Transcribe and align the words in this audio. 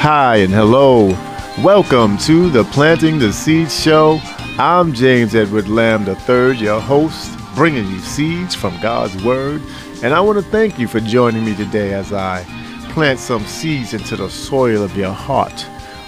Hi 0.00 0.36
and 0.36 0.54
hello. 0.54 1.08
Welcome 1.60 2.18
to 2.18 2.48
the 2.50 2.62
Planting 2.62 3.18
the 3.18 3.32
Seed 3.32 3.68
Show. 3.68 4.20
I'm 4.56 4.92
James 4.92 5.34
Edward 5.34 5.68
Lamb 5.68 6.06
III, 6.06 6.56
your 6.56 6.80
host, 6.80 7.36
bringing 7.56 7.84
you 7.88 7.98
seeds 7.98 8.54
from 8.54 8.80
God's 8.80 9.20
Word. 9.24 9.60
And 10.04 10.14
I 10.14 10.20
want 10.20 10.38
to 10.38 10.50
thank 10.52 10.78
you 10.78 10.86
for 10.86 11.00
joining 11.00 11.44
me 11.44 11.56
today 11.56 11.94
as 11.94 12.12
I 12.12 12.44
plant 12.90 13.18
some 13.18 13.44
seeds 13.44 13.92
into 13.92 14.14
the 14.14 14.30
soil 14.30 14.84
of 14.84 14.96
your 14.96 15.12
heart, 15.12 15.66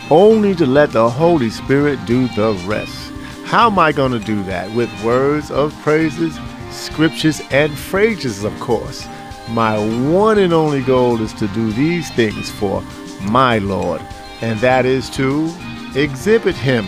only 0.09 0.55
to 0.55 0.67
let 0.67 0.93
the 0.93 1.11
Holy 1.11 1.51
Spirit 1.51 1.99
do 2.07 2.29
the 2.29 2.53
rest. 2.67 3.11
How 3.45 3.69
am 3.69 3.79
I 3.81 3.91
going 3.91 4.13
to 4.13 4.21
do 4.21 4.45
that? 4.45 4.71
With 4.71 4.89
words 5.03 5.51
of 5.51 5.75
praises, 5.83 6.39
scriptures, 6.71 7.43
and 7.51 7.77
phrases, 7.77 8.45
of 8.45 8.59
course. 8.61 9.09
My 9.49 9.77
one 10.09 10.39
and 10.39 10.53
only 10.53 10.83
goal 10.83 11.21
is 11.21 11.33
to 11.35 11.49
do 11.49 11.73
these 11.73 12.09
things 12.13 12.49
for 12.49 12.85
my 13.23 13.59
Lord, 13.59 14.01
and 14.41 14.59
that 14.61 14.87
is 14.87 15.11
to 15.11 15.53
exhibit 15.95 16.57
Him, 16.57 16.87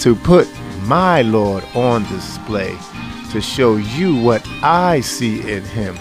to 0.00 0.14
put 0.14 0.48
my 0.82 1.22
Lord 1.22 1.64
on 1.74 2.04
display, 2.04 2.76
to 3.32 3.40
show 3.40 3.76
you 3.76 4.16
what 4.16 4.46
I 4.62 5.00
see 5.00 5.40
in 5.50 5.64
Him. 5.64 5.96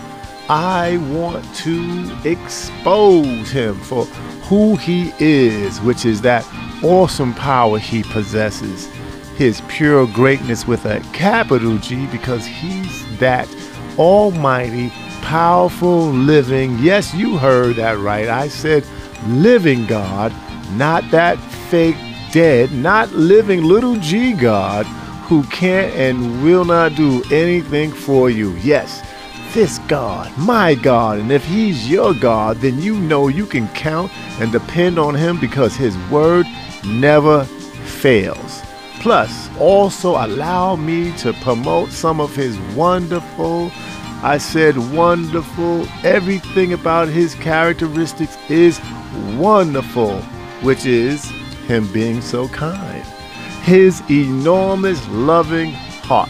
I 0.49 0.97
want 1.09 1.43
to 1.55 2.17
expose 2.25 3.49
Him 3.49 3.75
for 3.75 4.05
who 4.45 4.75
He 4.75 5.13
is, 5.19 5.79
which 5.81 6.05
is 6.05 6.21
that 6.21 6.45
awesome 6.83 7.33
power 7.33 7.79
He 7.79 8.03
possesses, 8.03 8.87
His 9.35 9.61
pure 9.67 10.05
greatness 10.07 10.67
with 10.67 10.85
a 10.85 10.99
capital 11.13 11.77
G, 11.77 12.07
because 12.07 12.45
He's 12.45 13.17
that 13.19 13.47
almighty, 13.97 14.89
powerful, 15.21 16.09
living. 16.09 16.77
Yes, 16.79 17.13
you 17.13 17.37
heard 17.37 17.77
that 17.77 17.97
right. 17.99 18.27
I 18.27 18.47
said, 18.47 18.85
living 19.27 19.85
God, 19.85 20.33
not 20.71 21.09
that 21.11 21.37
fake 21.69 21.97
dead, 22.31 22.71
not 22.71 23.11
living 23.11 23.63
little 23.63 23.95
g 23.97 24.33
God 24.33 24.85
who 25.27 25.43
can't 25.43 25.93
and 25.95 26.43
will 26.43 26.65
not 26.65 26.95
do 26.95 27.23
anything 27.31 27.91
for 27.91 28.29
you. 28.29 28.53
Yes, 28.57 29.01
this 29.53 29.79
God, 29.87 30.35
my 30.37 30.75
God, 30.75 31.19
and 31.19 31.31
if 31.31 31.45
He's 31.45 31.89
your 31.89 32.13
God, 32.13 32.57
then 32.57 32.81
you 32.81 32.95
know 32.95 33.27
you 33.27 33.45
can 33.45 33.67
count 33.69 34.11
and 34.39 34.51
depend 34.51 34.97
on 34.97 35.15
Him 35.15 35.39
because 35.39 35.75
His 35.75 35.97
word 36.09 36.45
never 36.85 37.45
fails. 37.45 38.61
Plus, 38.99 39.49
also 39.57 40.11
allow 40.25 40.75
me 40.75 41.15
to 41.17 41.33
promote 41.33 41.89
some 41.89 42.19
of 42.19 42.35
His 42.35 42.57
wonderful 42.75 43.71
I 44.23 44.37
said 44.37 44.77
wonderful. 44.95 45.85
Everything 46.05 46.71
about 46.71 47.09
his 47.09 47.35
characteristics 47.35 48.37
is 48.49 48.79
wonderful, 49.37 50.21
which 50.61 50.85
is 50.85 51.29
him 51.67 51.91
being 51.91 52.21
so 52.21 52.47
kind. 52.49 53.03
His 53.63 54.01
enormous 54.09 55.07
loving 55.09 55.71
heart, 55.71 56.29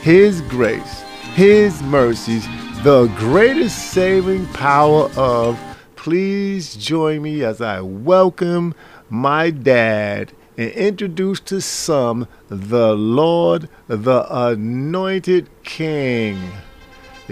his 0.00 0.40
grace, 0.42 1.02
his 1.34 1.82
mercies, 1.82 2.46
the 2.82 3.12
greatest 3.16 3.92
saving 3.92 4.46
power 4.48 5.10
of. 5.16 5.58
Please 5.96 6.74
join 6.74 7.22
me 7.22 7.44
as 7.44 7.60
I 7.60 7.80
welcome 7.80 8.74
my 9.08 9.50
dad 9.50 10.32
and 10.56 10.70
introduce 10.72 11.40
to 11.40 11.60
some 11.60 12.26
the 12.48 12.94
Lord, 12.94 13.68
the 13.86 14.26
anointed 14.28 15.48
King. 15.62 16.40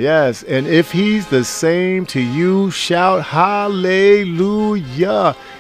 Yes, 0.01 0.43
and 0.45 0.67
if 0.67 0.91
he's 0.91 1.27
the 1.27 1.45
same 1.45 2.07
to 2.07 2.21
you, 2.23 2.71
shout 2.71 3.23
hallelujah 3.23 3.77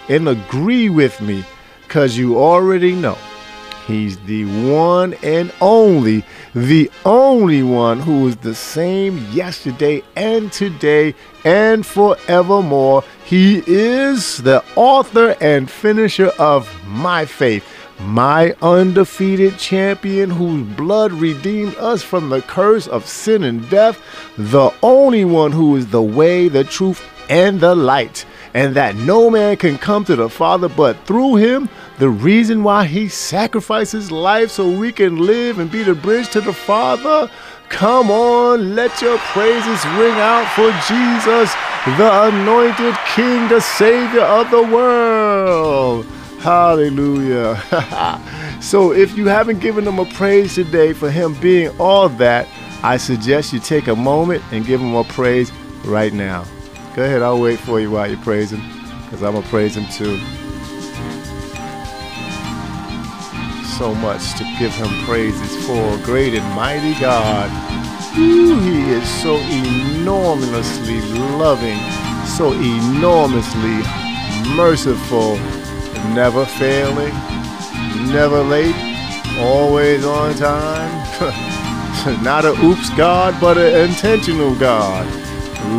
and 0.08 0.28
agree 0.30 0.88
with 0.88 1.20
me 1.20 1.44
because 1.82 2.16
you 2.16 2.38
already 2.38 2.94
know 2.94 3.18
he's 3.86 4.16
the 4.20 4.46
one 4.72 5.12
and 5.22 5.52
only, 5.60 6.24
the 6.54 6.90
only 7.04 7.62
one 7.62 8.00
who 8.00 8.28
is 8.28 8.36
the 8.38 8.54
same 8.54 9.18
yesterday 9.30 10.02
and 10.16 10.50
today 10.50 11.14
and 11.44 11.84
forevermore. 11.84 13.04
He 13.26 13.62
is 13.66 14.38
the 14.38 14.64
author 14.74 15.36
and 15.42 15.70
finisher 15.70 16.32
of 16.38 16.66
my 16.86 17.26
faith 17.26 17.79
my 18.00 18.54
undefeated 18.62 19.58
champion 19.58 20.30
whose 20.30 20.66
blood 20.76 21.12
redeemed 21.12 21.76
us 21.76 22.02
from 22.02 22.30
the 22.30 22.42
curse 22.42 22.86
of 22.86 23.06
sin 23.06 23.44
and 23.44 23.68
death, 23.68 24.00
the 24.36 24.72
only 24.82 25.24
one 25.24 25.52
who 25.52 25.76
is 25.76 25.86
the 25.88 26.02
way, 26.02 26.48
the 26.48 26.64
truth, 26.64 27.02
and 27.28 27.60
the 27.60 27.74
light, 27.74 28.24
and 28.54 28.74
that 28.74 28.96
no 28.96 29.30
man 29.30 29.56
can 29.56 29.78
come 29.78 30.04
to 30.04 30.16
the 30.16 30.28
Father 30.28 30.68
but 30.68 30.96
through 31.06 31.36
him, 31.36 31.68
the 31.98 32.08
reason 32.08 32.64
why 32.64 32.84
he 32.84 33.08
sacrificed 33.08 33.92
his 33.92 34.10
life 34.10 34.50
so 34.50 34.68
we 34.68 34.90
can 34.90 35.16
live 35.16 35.58
and 35.58 35.70
be 35.70 35.82
the 35.82 35.94
bridge 35.94 36.28
to 36.30 36.40
the 36.40 36.52
Father. 36.52 37.30
Come 37.68 38.10
on, 38.10 38.74
let 38.74 39.00
your 39.00 39.18
praises 39.18 39.84
ring 39.96 40.14
out 40.14 40.50
for 40.56 40.72
Jesus, 40.88 41.54
the 41.96 42.10
anointed 42.28 42.96
King, 43.14 43.46
the 43.48 43.60
Savior 43.60 44.22
of 44.22 44.50
the 44.50 44.62
world. 44.62 46.06
Hallelujah. 46.40 47.60
so 48.62 48.94
if 48.94 49.14
you 49.14 49.26
haven't 49.26 49.58
given 49.58 49.86
him 49.86 49.98
a 49.98 50.06
praise 50.06 50.54
today 50.54 50.94
for 50.94 51.10
him 51.10 51.34
being 51.34 51.68
all 51.78 52.08
that, 52.08 52.48
I 52.82 52.96
suggest 52.96 53.52
you 53.52 53.60
take 53.60 53.88
a 53.88 53.94
moment 53.94 54.42
and 54.50 54.64
give 54.64 54.80
him 54.80 54.94
a 54.94 55.04
praise 55.04 55.52
right 55.84 56.14
now. 56.14 56.46
Go 56.96 57.04
ahead, 57.04 57.20
I'll 57.20 57.38
wait 57.38 57.58
for 57.58 57.78
you 57.78 57.90
while 57.90 58.10
you 58.10 58.16
praise 58.16 58.52
him, 58.52 58.62
because 59.04 59.22
I'm 59.22 59.32
going 59.32 59.42
to 59.42 59.50
praise 59.50 59.76
him 59.76 59.84
too. 59.92 60.16
So 63.76 63.94
much 63.96 64.32
to 64.38 64.44
give 64.58 64.72
him 64.72 65.04
praises 65.04 65.66
for. 65.66 65.98
Great 65.98 66.32
and 66.32 66.56
mighty 66.56 66.98
God. 66.98 67.50
Ooh, 68.16 68.58
he 68.60 68.92
is 68.92 69.06
so 69.22 69.36
enormously 69.36 71.02
loving, 71.36 71.78
so 72.24 72.52
enormously 72.52 73.82
merciful 74.56 75.38
never 76.14 76.44
failing, 76.44 77.14
never 78.12 78.42
late, 78.42 78.74
always 79.38 80.04
on 80.04 80.34
time. 80.34 80.90
Not 82.22 82.44
a 82.44 82.52
oops 82.64 82.90
God, 82.90 83.40
but 83.40 83.58
an 83.58 83.90
intentional 83.90 84.54
God. 84.54 85.06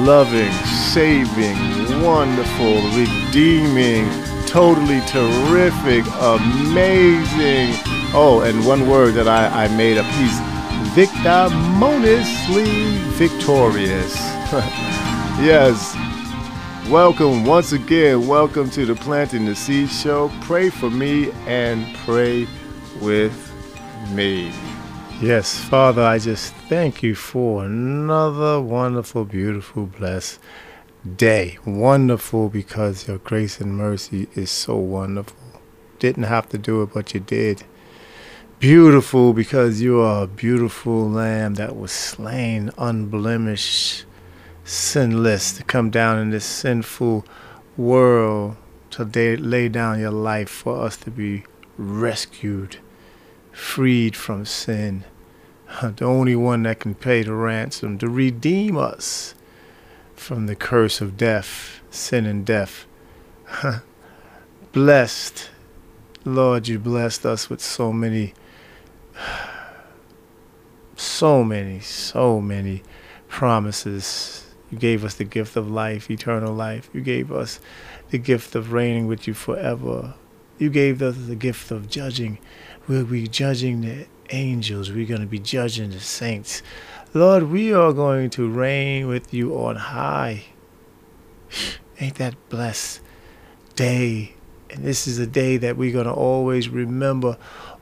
Loving, 0.05 0.51
saving, 0.93 1.57
wonderful, 2.01 2.81
redeeming, 2.91 4.09
totally 4.45 5.01
terrific, 5.01 6.05
amazing. 6.19 7.73
Oh, 8.13 8.43
and 8.45 8.65
one 8.65 8.87
word 8.87 9.15
that 9.15 9.27
I, 9.27 9.65
I 9.65 9.67
made 9.75 9.97
a 9.97 10.03
piece 10.03 10.39
victimonously 10.93 12.65
victorious. 13.17 14.15
yes, 15.39 15.95
Welcome 16.91 17.45
once 17.45 17.71
again. 17.71 18.27
Welcome 18.27 18.69
to 18.71 18.85
the 18.85 18.95
Planting 18.95 19.45
the 19.45 19.55
Seed 19.55 19.89
Show. 19.89 20.29
Pray 20.41 20.69
for 20.69 20.89
me 20.89 21.31
and 21.47 21.95
pray 21.99 22.45
with 22.99 23.31
me. 24.09 24.51
Yes, 25.21 25.57
Father, 25.57 26.03
I 26.03 26.19
just 26.19 26.53
thank 26.67 27.01
you 27.01 27.15
for 27.15 27.63
another 27.63 28.59
wonderful, 28.59 29.23
beautiful, 29.23 29.85
blessed 29.85 30.41
day. 31.15 31.57
Wonderful 31.65 32.49
because 32.49 33.07
your 33.07 33.19
grace 33.19 33.61
and 33.61 33.77
mercy 33.77 34.27
is 34.35 34.51
so 34.51 34.75
wonderful. 34.75 35.37
Didn't 35.99 36.23
have 36.23 36.49
to 36.49 36.57
do 36.57 36.81
it, 36.81 36.89
but 36.93 37.13
you 37.13 37.21
did. 37.21 37.63
Beautiful 38.59 39.31
because 39.31 39.79
you 39.79 40.01
are 40.01 40.23
a 40.23 40.27
beautiful 40.27 41.09
lamb 41.09 41.53
that 41.53 41.77
was 41.77 41.93
slain 41.93 42.69
unblemished 42.77 44.03
sinless 44.63 45.53
to 45.53 45.63
come 45.63 45.89
down 45.89 46.19
in 46.19 46.29
this 46.29 46.45
sinful 46.45 47.25
world 47.77 48.55
to 48.91 49.03
lay 49.05 49.69
down 49.69 49.99
your 49.99 50.11
life 50.11 50.49
for 50.49 50.81
us 50.81 50.97
to 50.97 51.11
be 51.11 51.43
rescued, 51.77 52.77
freed 53.51 54.15
from 54.15 54.45
sin. 54.45 55.03
The 55.81 56.03
only 56.03 56.35
one 56.35 56.63
that 56.63 56.81
can 56.81 56.95
pay 56.95 57.23
the 57.23 57.33
ransom 57.33 57.97
to 57.99 58.09
redeem 58.09 58.77
us 58.77 59.35
from 60.15 60.47
the 60.47 60.55
curse 60.55 60.99
of 60.99 61.15
death, 61.15 61.79
sin 61.89 62.25
and 62.25 62.45
death. 62.45 62.85
blessed, 64.73 65.49
Lord, 66.25 66.67
you 66.67 66.77
blessed 66.77 67.25
us 67.25 67.49
with 67.49 67.61
so 67.61 67.93
many, 67.93 68.33
so 70.97 71.43
many, 71.43 71.79
so 71.79 72.41
many 72.41 72.83
promises 73.29 74.40
you 74.71 74.77
gave 74.77 75.03
us 75.03 75.15
the 75.15 75.25
gift 75.25 75.57
of 75.57 75.69
life, 75.69 76.09
eternal 76.09 76.53
life. 76.53 76.89
You 76.93 77.01
gave 77.01 77.31
us 77.31 77.59
the 78.09 78.17
gift 78.17 78.55
of 78.55 78.71
reigning 78.71 79.05
with 79.05 79.27
you 79.27 79.33
forever. 79.33 80.15
You 80.57 80.69
gave 80.69 81.01
us 81.01 81.15
the 81.17 81.35
gift 81.35 81.71
of 81.71 81.89
judging. 81.89 82.39
We'll 82.87 83.05
be 83.05 83.27
judging 83.27 83.81
the 83.81 84.07
angels. 84.29 84.89
We're 84.89 85.07
going 85.07 85.21
to 85.21 85.27
be 85.27 85.39
judging 85.39 85.91
the 85.91 85.99
saints. 85.99 86.63
Lord, 87.13 87.43
we 87.51 87.73
are 87.73 87.91
going 87.91 88.29
to 88.31 88.49
reign 88.49 89.07
with 89.07 89.33
you 89.33 89.53
on 89.57 89.75
high. 89.75 90.45
Ain't 91.99 92.15
that 92.15 92.35
blessed 92.49 93.01
day 93.75 94.35
And 94.69 94.83
this 94.83 95.05
is 95.07 95.19
a 95.19 95.27
day 95.27 95.57
that 95.57 95.75
we're 95.75 95.91
going 95.91 96.05
to 96.05 96.13
always 96.13 96.69
remember 96.69 97.37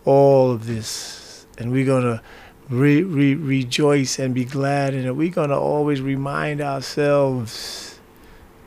all 0.06 0.52
of 0.52 0.66
this. 0.66 1.46
And 1.58 1.72
we're 1.72 1.86
going 1.86 2.04
to 2.04 2.22
re- 2.70 3.04
re- 3.04 3.36
rejoice 3.36 4.20
and 4.20 4.34
be 4.34 4.46
glad 4.46 4.94
in 4.94 5.06
it. 5.06 5.16
We're 5.16 5.32
going 5.32 5.50
to 5.50 5.58
always 5.58 6.02
remind 6.02 6.62
ourselves, 6.62 8.00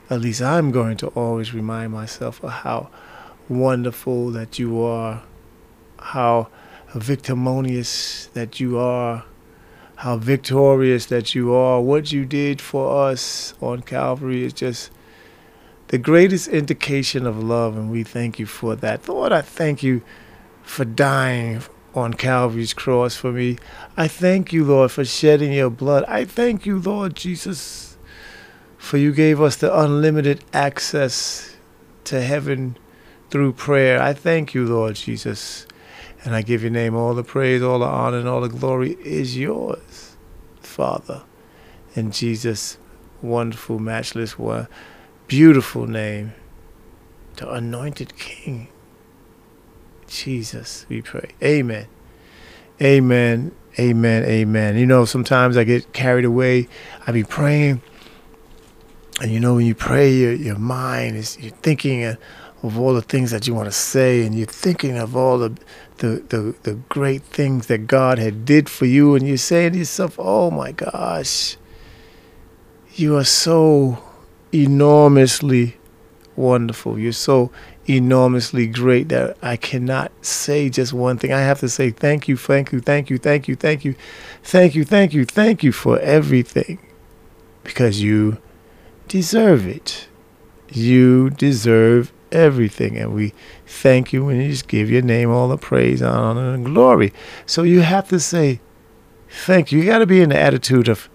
at 0.09 0.21
least 0.21 0.41
I'm 0.41 0.71
going 0.71 0.97
to 0.97 1.07
always 1.07 1.53
remind 1.53 1.93
myself 1.93 2.43
of 2.43 2.51
how 2.51 2.89
wonderful 3.47 4.31
that 4.31 4.59
you 4.59 4.81
are, 4.81 5.23
how 5.99 6.49
victimonious 6.93 8.27
that 8.33 8.59
you 8.59 8.77
are, 8.77 9.25
how 9.97 10.17
victorious 10.17 11.05
that 11.07 11.33
you 11.33 11.53
are. 11.53 11.79
What 11.81 12.11
you 12.11 12.25
did 12.25 12.59
for 12.59 13.07
us 13.09 13.53
on 13.61 13.81
Calvary 13.81 14.43
is 14.43 14.53
just 14.53 14.91
the 15.87 15.97
greatest 15.97 16.47
indication 16.47 17.25
of 17.25 17.41
love, 17.41 17.77
and 17.77 17.91
we 17.91 18.03
thank 18.03 18.39
you 18.39 18.45
for 18.45 18.75
that. 18.77 19.07
Lord, 19.07 19.31
I 19.31 19.41
thank 19.41 19.83
you 19.83 20.01
for 20.63 20.85
dying 20.85 21.61
on 21.93 22.13
Calvary's 22.13 22.73
cross 22.73 23.15
for 23.15 23.31
me. 23.31 23.57
I 23.95 24.07
thank 24.07 24.51
you, 24.51 24.63
Lord, 24.63 24.91
for 24.91 25.05
shedding 25.05 25.53
your 25.53 25.69
blood. 25.69 26.03
I 26.07 26.25
thank 26.25 26.65
you, 26.65 26.79
Lord 26.79 27.15
Jesus, 27.15 27.97
for 28.77 28.97
you 28.97 29.11
gave 29.13 29.39
us 29.41 29.55
the 29.55 29.77
unlimited 29.77 30.43
access 30.53 31.55
to 32.05 32.21
heaven 32.21 32.77
through 33.29 33.53
prayer. 33.53 34.01
I 34.01 34.13
thank 34.13 34.53
you, 34.53 34.65
Lord 34.65 34.95
Jesus. 34.95 35.67
And 36.25 36.33
I 36.35 36.41
give 36.41 36.61
your 36.61 36.71
name 36.71 36.95
all 36.95 37.13
the 37.13 37.23
praise, 37.23 37.61
all 37.61 37.79
the 37.79 37.85
honor, 37.85 38.17
and 38.19 38.27
all 38.27 38.41
the 38.41 38.47
glory 38.47 38.97
is 39.03 39.37
yours, 39.37 40.15
Father. 40.61 41.23
In 41.95 42.11
Jesus' 42.11 42.77
wonderful, 43.21 43.77
matchless 43.79 44.39
one 44.39 44.67
beautiful 45.27 45.87
name, 45.87 46.33
the 47.37 47.49
anointed 47.51 48.15
King. 48.17 48.67
Jesus, 50.13 50.85
we 50.89 51.01
pray. 51.01 51.31
Amen. 51.41 51.87
Amen. 52.81 53.51
Amen. 53.79 54.23
Amen. 54.23 54.77
You 54.77 54.85
know, 54.85 55.05
sometimes 55.05 55.57
I 55.57 55.63
get 55.63 55.91
carried 55.93 56.25
away. 56.25 56.67
I 57.07 57.11
be 57.11 57.23
praying. 57.23 57.81
And 59.21 59.31
you 59.31 59.39
know, 59.39 59.55
when 59.55 59.65
you 59.65 59.75
pray, 59.75 60.13
your, 60.13 60.33
your 60.33 60.57
mind 60.57 61.15
is, 61.15 61.37
you're 61.39 61.51
thinking 61.51 62.03
of 62.03 62.79
all 62.79 62.93
the 62.93 63.01
things 63.01 63.31
that 63.31 63.47
you 63.47 63.53
want 63.53 63.67
to 63.67 63.71
say, 63.71 64.25
and 64.25 64.35
you're 64.35 64.45
thinking 64.45 64.97
of 64.97 65.15
all 65.15 65.37
the, 65.37 65.55
the, 65.97 66.23
the, 66.29 66.55
the 66.63 66.75
great 66.89 67.23
things 67.23 67.67
that 67.67 67.87
God 67.87 68.19
had 68.19 68.45
did 68.45 68.69
for 68.69 68.85
you, 68.85 69.15
and 69.15 69.27
you're 69.27 69.37
saying 69.37 69.73
to 69.73 69.79
yourself, 69.79 70.15
oh 70.17 70.49
my 70.51 70.71
gosh, 70.71 71.57
you 72.95 73.17
are 73.17 73.23
so 73.23 74.03
enormously 74.53 75.77
wonderful. 76.35 76.97
You're 76.99 77.11
so 77.11 77.51
enormously 77.87 78.67
great 78.67 79.09
that 79.09 79.37
I 79.41 79.57
cannot 79.57 80.11
say 80.21 80.69
just 80.69 80.93
one 80.93 81.17
thing. 81.17 81.33
I 81.33 81.41
have 81.41 81.59
to 81.59 81.69
say 81.69 81.89
thank 81.89 82.27
you, 82.27 82.37
thank 82.37 82.71
you, 82.71 82.79
thank 82.79 83.09
you, 83.09 83.17
thank 83.17 83.47
you, 83.47 83.55
thank 83.55 83.85
you, 83.85 83.95
thank 84.43 84.75
you, 84.75 84.85
thank 84.85 85.13
you, 85.13 85.25
thank 85.25 85.63
you 85.63 85.71
for 85.71 85.99
everything 85.99 86.79
because 87.63 88.01
you 88.01 88.37
deserve 89.07 89.67
it. 89.67 90.07
You 90.69 91.29
deserve 91.29 92.11
everything. 92.31 92.97
And 92.97 93.13
we 93.13 93.33
thank 93.65 94.11
you 94.11 94.29
and 94.29 94.41
you 94.41 94.49
just 94.49 94.67
give 94.67 94.89
your 94.89 95.01
name 95.01 95.29
all 95.29 95.47
the 95.47 95.57
praise, 95.57 96.01
honor, 96.01 96.53
and 96.53 96.65
glory. 96.65 97.13
So 97.45 97.63
you 97.63 97.81
have 97.81 98.07
to 98.09 98.19
say 98.19 98.59
thank 99.29 99.71
you. 99.71 99.79
You 99.79 99.85
got 99.85 99.99
to 99.99 100.05
be 100.05 100.21
in 100.21 100.29
the 100.29 100.39
attitude 100.39 100.87
of 100.87 101.09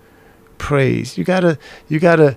praise. 0.59 1.19
You 1.19 1.25
got 1.25 1.41
to, 1.41 1.59
you 1.89 1.99
got 1.99 2.17
to, 2.17 2.37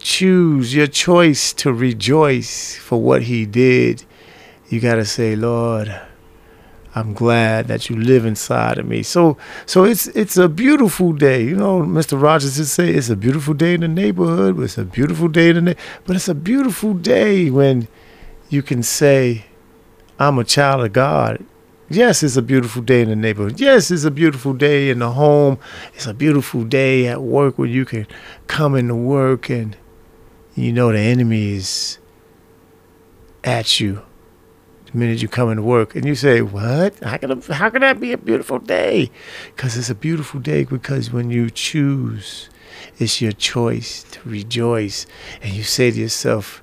choose 0.00 0.74
your 0.74 0.86
choice 0.86 1.52
to 1.52 1.72
rejoice 1.72 2.76
for 2.76 3.00
what 3.00 3.22
he 3.22 3.46
did, 3.46 4.04
you 4.68 4.80
got 4.80 4.96
to 4.96 5.04
say, 5.04 5.36
Lord, 5.36 6.00
I'm 6.94 7.14
glad 7.14 7.68
that 7.68 7.88
you 7.88 7.96
live 7.96 8.24
inside 8.24 8.78
of 8.78 8.86
me. 8.86 9.02
So 9.04 9.36
so 9.64 9.84
it's 9.84 10.08
it's 10.08 10.36
a 10.36 10.48
beautiful 10.48 11.12
day. 11.12 11.44
You 11.44 11.54
know, 11.54 11.82
Mr. 11.82 12.20
Rogers 12.20 12.58
would 12.58 12.66
say 12.66 12.90
it's 12.90 13.10
a 13.10 13.16
beautiful 13.16 13.54
day 13.54 13.74
in 13.74 13.82
the 13.82 13.88
neighborhood. 13.88 14.58
It's 14.58 14.76
a 14.76 14.84
beautiful 14.84 15.28
day 15.28 15.50
in 15.50 15.66
the 15.66 15.76
but 16.04 16.16
it's 16.16 16.28
a 16.28 16.34
beautiful 16.34 16.94
day 16.94 17.48
when 17.50 17.86
you 18.48 18.62
can 18.62 18.82
say, 18.82 19.44
I'm 20.18 20.38
a 20.38 20.44
child 20.44 20.84
of 20.84 20.92
God. 20.92 21.44
Yes, 21.88 22.22
it's 22.22 22.36
a 22.36 22.42
beautiful 22.42 22.82
day 22.82 23.02
in 23.02 23.08
the 23.08 23.16
neighborhood. 23.16 23.60
Yes, 23.60 23.90
it's 23.90 24.04
a 24.04 24.10
beautiful 24.10 24.52
day 24.52 24.90
in 24.90 25.00
the 25.00 25.12
home. 25.12 25.58
It's 25.94 26.06
a 26.06 26.14
beautiful 26.14 26.64
day 26.64 27.06
at 27.06 27.22
work 27.22 27.58
where 27.58 27.68
you 27.68 27.84
can 27.84 28.06
come 28.46 28.74
into 28.74 28.94
work 28.94 29.48
and 29.48 29.76
you 30.62 30.72
know 30.72 30.92
the 30.92 30.98
enemy 30.98 31.54
is 31.54 31.98
at 33.44 33.80
you 33.80 34.02
the 34.86 34.98
minute 34.98 35.22
you 35.22 35.28
come 35.28 35.50
into 35.50 35.62
work 35.62 35.94
and 35.94 36.04
you 36.04 36.14
say 36.14 36.42
what? 36.42 36.98
How 37.00 37.16
can, 37.16 37.40
how 37.42 37.70
can 37.70 37.80
that 37.82 38.00
be 38.00 38.12
a 38.12 38.18
beautiful 38.18 38.58
day? 38.58 39.10
Because 39.54 39.76
it's 39.76 39.90
a 39.90 39.94
beautiful 39.94 40.40
day 40.40 40.64
because 40.64 41.12
when 41.12 41.30
you 41.30 41.50
choose 41.50 42.50
it's 42.98 43.20
your 43.20 43.32
choice 43.32 44.04
to 44.10 44.28
rejoice. 44.28 45.06
And 45.42 45.52
you 45.52 45.62
say 45.62 45.90
to 45.90 45.98
yourself 45.98 46.62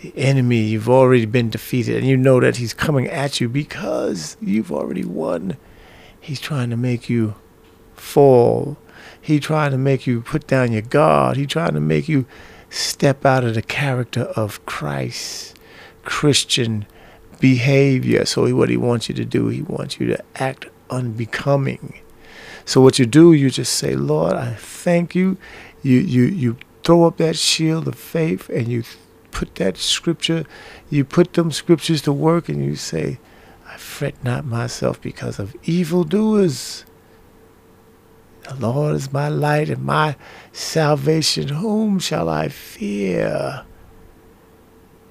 the 0.00 0.12
enemy 0.16 0.62
you've 0.62 0.88
already 0.88 1.26
been 1.26 1.50
defeated 1.50 1.96
and 1.96 2.06
you 2.06 2.16
know 2.16 2.40
that 2.40 2.56
he's 2.56 2.74
coming 2.74 3.06
at 3.08 3.40
you 3.40 3.48
because 3.48 4.36
you've 4.40 4.72
already 4.72 5.04
won. 5.04 5.56
He's 6.20 6.40
trying 6.40 6.70
to 6.70 6.76
make 6.76 7.08
you 7.08 7.34
fall. 7.94 8.76
He's 9.20 9.40
trying 9.40 9.70
to 9.70 9.78
make 9.78 10.06
you 10.06 10.20
put 10.20 10.46
down 10.46 10.72
your 10.72 10.82
guard. 10.82 11.36
He's 11.36 11.48
trying 11.48 11.74
to 11.74 11.80
make 11.80 12.08
you 12.08 12.26
step 12.74 13.24
out 13.24 13.44
of 13.44 13.54
the 13.54 13.62
character 13.62 14.22
of 14.22 14.64
Christ, 14.66 15.56
Christian 16.04 16.86
behavior. 17.40 18.24
So, 18.24 18.54
what 18.54 18.68
he 18.68 18.76
wants 18.76 19.08
you 19.08 19.14
to 19.14 19.24
do, 19.24 19.48
he 19.48 19.62
wants 19.62 20.00
you 20.00 20.06
to 20.08 20.24
act 20.36 20.66
unbecoming. 20.90 22.00
So, 22.64 22.80
what 22.80 22.98
you 22.98 23.06
do, 23.06 23.32
you 23.32 23.50
just 23.50 23.74
say, 23.74 23.94
Lord, 23.94 24.34
I 24.34 24.54
thank 24.54 25.14
you. 25.14 25.36
You, 25.82 25.98
you, 25.98 26.24
you 26.24 26.56
throw 26.82 27.04
up 27.04 27.18
that 27.18 27.36
shield 27.36 27.86
of 27.86 27.94
faith 27.94 28.48
and 28.48 28.68
you 28.68 28.84
put 29.30 29.54
that 29.56 29.76
scripture, 29.76 30.44
you 30.88 31.04
put 31.04 31.34
them 31.34 31.50
scriptures 31.50 32.00
to 32.02 32.12
work 32.12 32.48
and 32.48 32.64
you 32.64 32.76
say, 32.76 33.18
I 33.66 33.76
fret 33.76 34.22
not 34.22 34.44
myself 34.44 35.00
because 35.00 35.38
of 35.38 35.54
evildoers. 35.64 36.84
The 38.44 38.54
Lord 38.56 38.94
is 38.94 39.12
my 39.12 39.28
light 39.28 39.70
and 39.70 39.82
my 39.82 40.16
salvation. 40.52 41.48
Whom 41.48 41.98
shall 41.98 42.28
I 42.28 42.48
fear? 42.48 43.64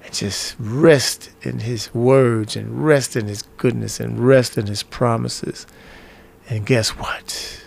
And 0.04 0.14
just 0.14 0.54
rest 0.58 1.30
in 1.42 1.60
His 1.60 1.92
words 1.92 2.54
and 2.54 2.84
rest 2.84 3.16
in 3.16 3.26
His 3.26 3.42
goodness 3.56 3.98
and 3.98 4.20
rest 4.20 4.56
in 4.56 4.66
His 4.66 4.84
promises. 4.84 5.66
And 6.48 6.64
guess 6.64 6.90
what? 6.90 7.64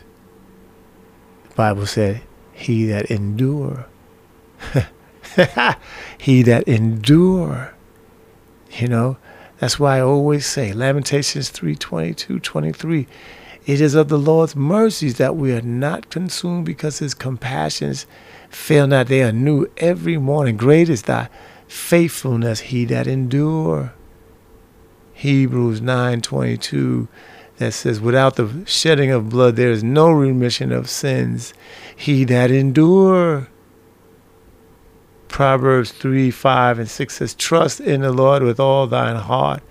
The 1.50 1.56
Bible 1.56 1.86
said, 1.86 2.22
He 2.53 2.86
that 2.86 3.12
endure. 3.12 3.88
he 6.18 6.42
that 6.44 6.68
endure. 6.68 7.74
You 8.72 8.88
know, 8.88 9.18
that's 9.60 9.80
why 9.80 9.98
I 9.98 10.01
always 10.01 10.46
say 10.46 10.72
Lamentations 10.72 11.50
3 11.50 11.75
22, 11.75 12.39
23. 12.39 13.08
It 13.68 13.82
is 13.82 13.96
of 13.96 14.08
the 14.08 14.18
Lord's 14.18 14.56
mercies 14.56 15.18
that 15.18 15.36
we 15.36 15.52
are 15.52 15.62
not 15.62 16.10
consumed 16.10 16.66
because 16.66 17.00
his 17.00 17.14
compassions 17.14 18.06
fail 18.50 18.88
not. 18.88 19.08
They 19.08 19.22
are 19.22 19.34
new 19.34 19.68
every 19.76 20.18
morning. 20.18 20.56
Great 20.56 20.88
is 20.88 21.02
thy 21.02 21.28
faithfulness, 21.68 22.62
he 22.62 22.86
that 22.86 23.08
endure. 23.08 23.94
Hebrews 25.14 25.82
9:22 25.82 27.10
that 27.58 27.74
says 27.74 28.00
without 28.00 28.38
the 28.38 28.64
shedding 28.66 29.12
of 29.12 29.30
blood 29.30 29.58
there 29.58 29.72
is 29.72 29.84
no 29.84 30.12
remission 30.12 30.72
of 30.72 30.90
sins. 30.90 31.54
He 31.94 32.24
that 32.24 32.50
endure. 32.50 33.50
Proverbs 35.28 35.92
3, 35.92 36.32
5, 36.32 36.80
and 36.80 36.90
6 36.90 37.16
says, 37.16 37.36
Trust 37.36 37.82
in 37.82 38.00
the 38.00 38.14
Lord 38.14 38.44
with 38.44 38.62
all 38.62 38.88
thine 38.88 39.18
heart 39.18 39.62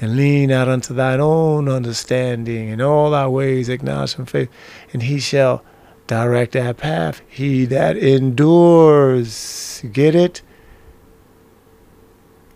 and 0.00 0.16
lean 0.16 0.50
out 0.50 0.68
unto 0.68 0.94
thine 0.94 1.20
own 1.20 1.68
understanding. 1.68 2.68
In 2.68 2.80
all 2.80 3.10
thy 3.10 3.26
ways 3.26 3.68
acknowledge 3.68 4.14
him 4.14 4.26
faith, 4.26 4.48
and 4.92 5.02
he 5.02 5.18
shall 5.18 5.64
direct 6.06 6.52
thy 6.52 6.72
path. 6.72 7.20
He 7.28 7.64
that 7.66 7.96
endures, 7.96 9.82
get 9.92 10.14
it? 10.14 10.42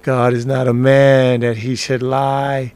God 0.03 0.33
is 0.33 0.45
not 0.45 0.67
a 0.67 0.75
man 0.75 1.41
that 1.41 1.59
he 1.59 1.77
should 1.77 2.03
lie, 2.03 2.75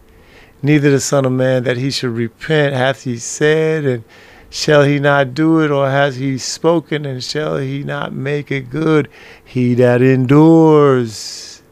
neither 0.62 0.90
the 0.90 1.00
Son 1.00 1.24
of 1.24 1.32
Man 1.32 1.64
that 1.64 1.76
he 1.76 1.90
should 1.90 2.10
repent. 2.10 2.74
Hath 2.74 3.02
he 3.02 3.18
said, 3.18 3.84
and 3.84 4.04
shall 4.48 4.84
he 4.84 5.00
not 5.00 5.34
do 5.34 5.60
it, 5.60 5.72
or 5.72 5.90
has 5.90 6.16
he 6.16 6.38
spoken, 6.38 7.04
and 7.04 7.24
shall 7.24 7.56
he 7.56 7.82
not 7.82 8.12
make 8.12 8.52
it 8.52 8.70
good? 8.70 9.08
He 9.44 9.74
that 9.74 10.02
endures. 10.02 11.62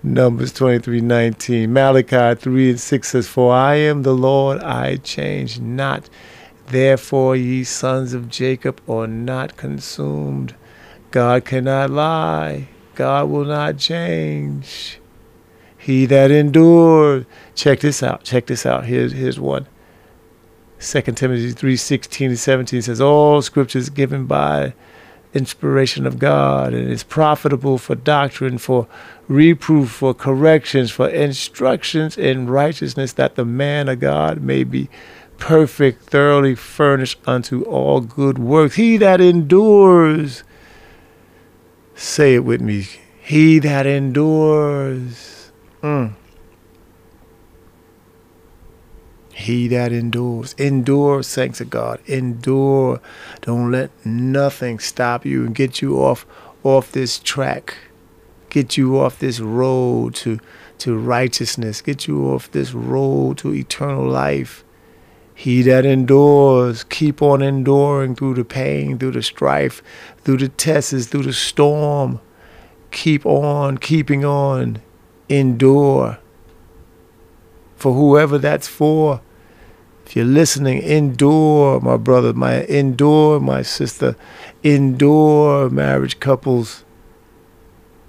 Numbers 0.07 0.53
23 0.53 1.01
19. 1.01 1.73
Malachi 1.73 2.41
3 2.41 2.71
and 2.71 2.81
6 2.81 3.09
says, 3.09 3.27
For 3.27 3.53
I 3.53 3.75
am 3.75 4.05
the 4.05 4.15
Lord, 4.15 4.63
I 4.63 4.97
change 4.99 5.59
not. 5.59 6.09
Therefore, 6.69 7.35
ye 7.35 7.65
sons 7.65 8.15
of 8.15 8.29
Jacob 8.29 8.81
are 8.89 9.09
not 9.09 9.57
consumed. 9.57 10.55
God 11.11 11.45
cannot 11.45 11.91
lie. 11.91 12.69
God 12.95 13.29
will 13.29 13.45
not 13.45 13.79
change. 13.79 15.01
He 15.77 16.07
that 16.07 16.31
endures. 16.31 17.27
Check 17.57 17.81
this 17.81 18.01
out. 18.01 18.23
Check 18.23 18.47
this 18.47 18.65
out. 18.65 18.85
Here's 18.85 19.13
here's 19.13 19.41
one. 19.41 19.67
2 20.79 21.03
Timothy 21.03 21.51
3 21.51 21.77
16 21.77 22.31
and 22.31 22.39
17 22.39 22.83
says, 22.83 23.01
All 23.01 23.43
scripture 23.43 23.79
is 23.79 23.91
given 23.91 24.27
by 24.27 24.73
inspiration 25.37 26.07
of 26.07 26.19
God 26.19 26.73
and 26.73 26.90
is 26.90 27.02
profitable 27.02 27.78
for 27.78 27.95
doctrine, 27.95 28.59
for 28.59 28.87
reproof, 29.28 29.90
for 29.90 30.14
corrections, 30.14 30.90
for 30.90 31.09
instructions 31.09 32.16
in 32.16 32.49
righteousness, 32.49 33.12
that 33.14 33.35
the 33.35 33.45
man 33.45 33.88
of 33.88 34.00
God 34.00 34.40
may 34.40 34.64
be 34.64 34.88
perfect, 35.38 36.05
thoroughly 36.05 36.55
furnished 36.55 37.19
unto 37.26 37.62
all 37.62 38.00
good 38.00 38.38
works. 38.38 38.76
He 38.76 38.97
that 38.97 39.21
endures, 39.21 40.43
say 41.95 42.35
it 42.35 42.45
with 42.45 42.61
me, 42.61 42.87
he 43.21 43.59
that 43.61 43.87
endures. 43.87 45.52
Mm. 45.83 46.14
He 49.37 49.69
that 49.69 49.93
endures, 49.93 50.55
endure, 50.55 51.23
saints 51.23 51.61
of 51.61 51.69
God, 51.69 52.00
endure. 52.07 53.02
Don't 53.43 53.71
let 53.71 53.90
nothing 54.05 54.78
stop 54.78 55.26
you 55.26 55.45
and 55.45 55.55
get 55.55 55.83
you 55.83 56.02
off 56.02 56.25
off 56.64 56.90
this 56.90 57.19
track, 57.19 57.76
get 58.49 58.78
you 58.78 58.99
off 58.99 59.19
this 59.19 59.38
road 59.38 60.14
to 60.16 60.40
to 60.78 60.97
righteousness, 60.97 61.83
get 61.83 62.09
you 62.09 62.25
off 62.31 62.50
this 62.52 62.73
road 62.73 63.37
to 63.38 63.52
eternal 63.52 64.09
life. 64.09 64.64
He 65.35 65.61
that 65.62 65.85
endures, 65.85 66.83
keep 66.83 67.21
on 67.21 67.43
enduring 67.43 68.16
through 68.16 68.35
the 68.35 68.45
pain, 68.45 68.99
through 68.99 69.12
the 69.12 69.23
strife, 69.23 69.83
through 70.25 70.38
the 70.38 70.49
tests, 70.49 71.09
through 71.09 71.25
the 71.25 71.35
storm. 71.35 72.21
Keep 72.90 73.26
on 73.26 73.76
keeping 73.76 74.25
on. 74.25 74.81
Endure. 75.28 76.19
For 77.76 77.93
whoever 77.93 78.38
that's 78.38 78.66
for, 78.66 79.21
if 80.07 80.15
you're 80.15 80.25
listening, 80.25 80.83
endure, 80.83 81.81
my 81.81 81.97
brother, 81.97 82.33
my 82.33 82.63
endure, 82.67 83.41
my 83.41 83.63
sister, 83.63 84.15
endure 84.63 85.69
marriage 85.69 86.21
couples 86.21 86.85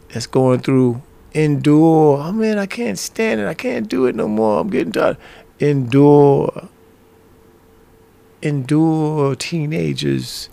that's 0.10 0.28
going 0.28 0.60
through. 0.60 1.02
Endure. 1.34 2.20
Oh 2.20 2.32
man, 2.32 2.60
I 2.60 2.68
can't 2.68 3.00
stand 3.00 3.42
it. 3.42 3.48
I 3.48 3.56
can't 3.56 3.90
do 3.90 4.06
it 4.06 4.16
no 4.16 4.28
more. 4.28 4.60
I'm 4.60 4.70
getting 4.70 4.92
tired. 4.92 5.18
Endure. 5.60 6.70
Endure 8.44 9.36
teenagers 9.36 10.50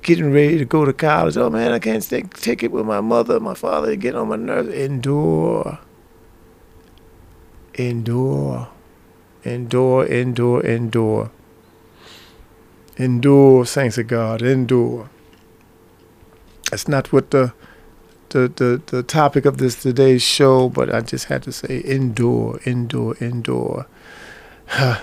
getting 0.00 0.32
ready 0.32 0.56
to 0.56 0.64
go 0.64 0.86
to 0.86 0.94
college. 0.94 1.36
Oh 1.36 1.50
man, 1.50 1.72
I 1.72 1.78
can't 1.78 2.02
take, 2.02 2.62
it 2.62 2.72
with 2.72 2.86
my 2.86 3.02
mother, 3.02 3.38
my 3.38 3.54
father, 3.54 3.94
get 3.96 4.14
on 4.14 4.28
my 4.28 4.36
nerves. 4.36 4.70
Endure. 4.70 5.78
Endure. 7.74 8.68
Endure, 9.44 10.06
endure, 10.06 10.60
endure. 10.64 11.30
Endure, 12.96 13.64
saints 13.64 13.98
of 13.98 14.06
God, 14.06 14.42
endure. 14.42 15.08
That's 16.70 16.86
not 16.86 17.12
what 17.12 17.30
the 17.30 17.52
the, 18.30 18.48
the, 18.48 18.82
the 18.86 19.02
topic 19.02 19.44
of 19.44 19.58
this 19.58 19.82
today's 19.82 20.22
show, 20.22 20.68
but 20.68 20.94
I 20.94 21.00
just 21.00 21.24
had 21.26 21.42
to 21.44 21.52
say 21.52 21.82
endure, 21.84 22.60
endure, 22.64 23.16
endure. 23.20 23.86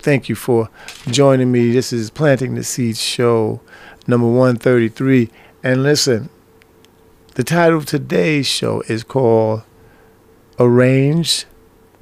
Thank 0.00 0.28
you 0.28 0.34
for 0.34 0.68
joining 1.06 1.50
me. 1.50 1.72
This 1.72 1.92
is 1.92 2.10
Planting 2.10 2.54
the 2.56 2.62
Seeds 2.62 3.00
show 3.00 3.62
number 4.06 4.26
133. 4.26 5.30
And 5.62 5.82
listen, 5.82 6.28
the 7.34 7.44
title 7.44 7.78
of 7.78 7.86
today's 7.86 8.46
show 8.46 8.82
is 8.82 9.02
called 9.02 9.62
Arranged 10.58 11.46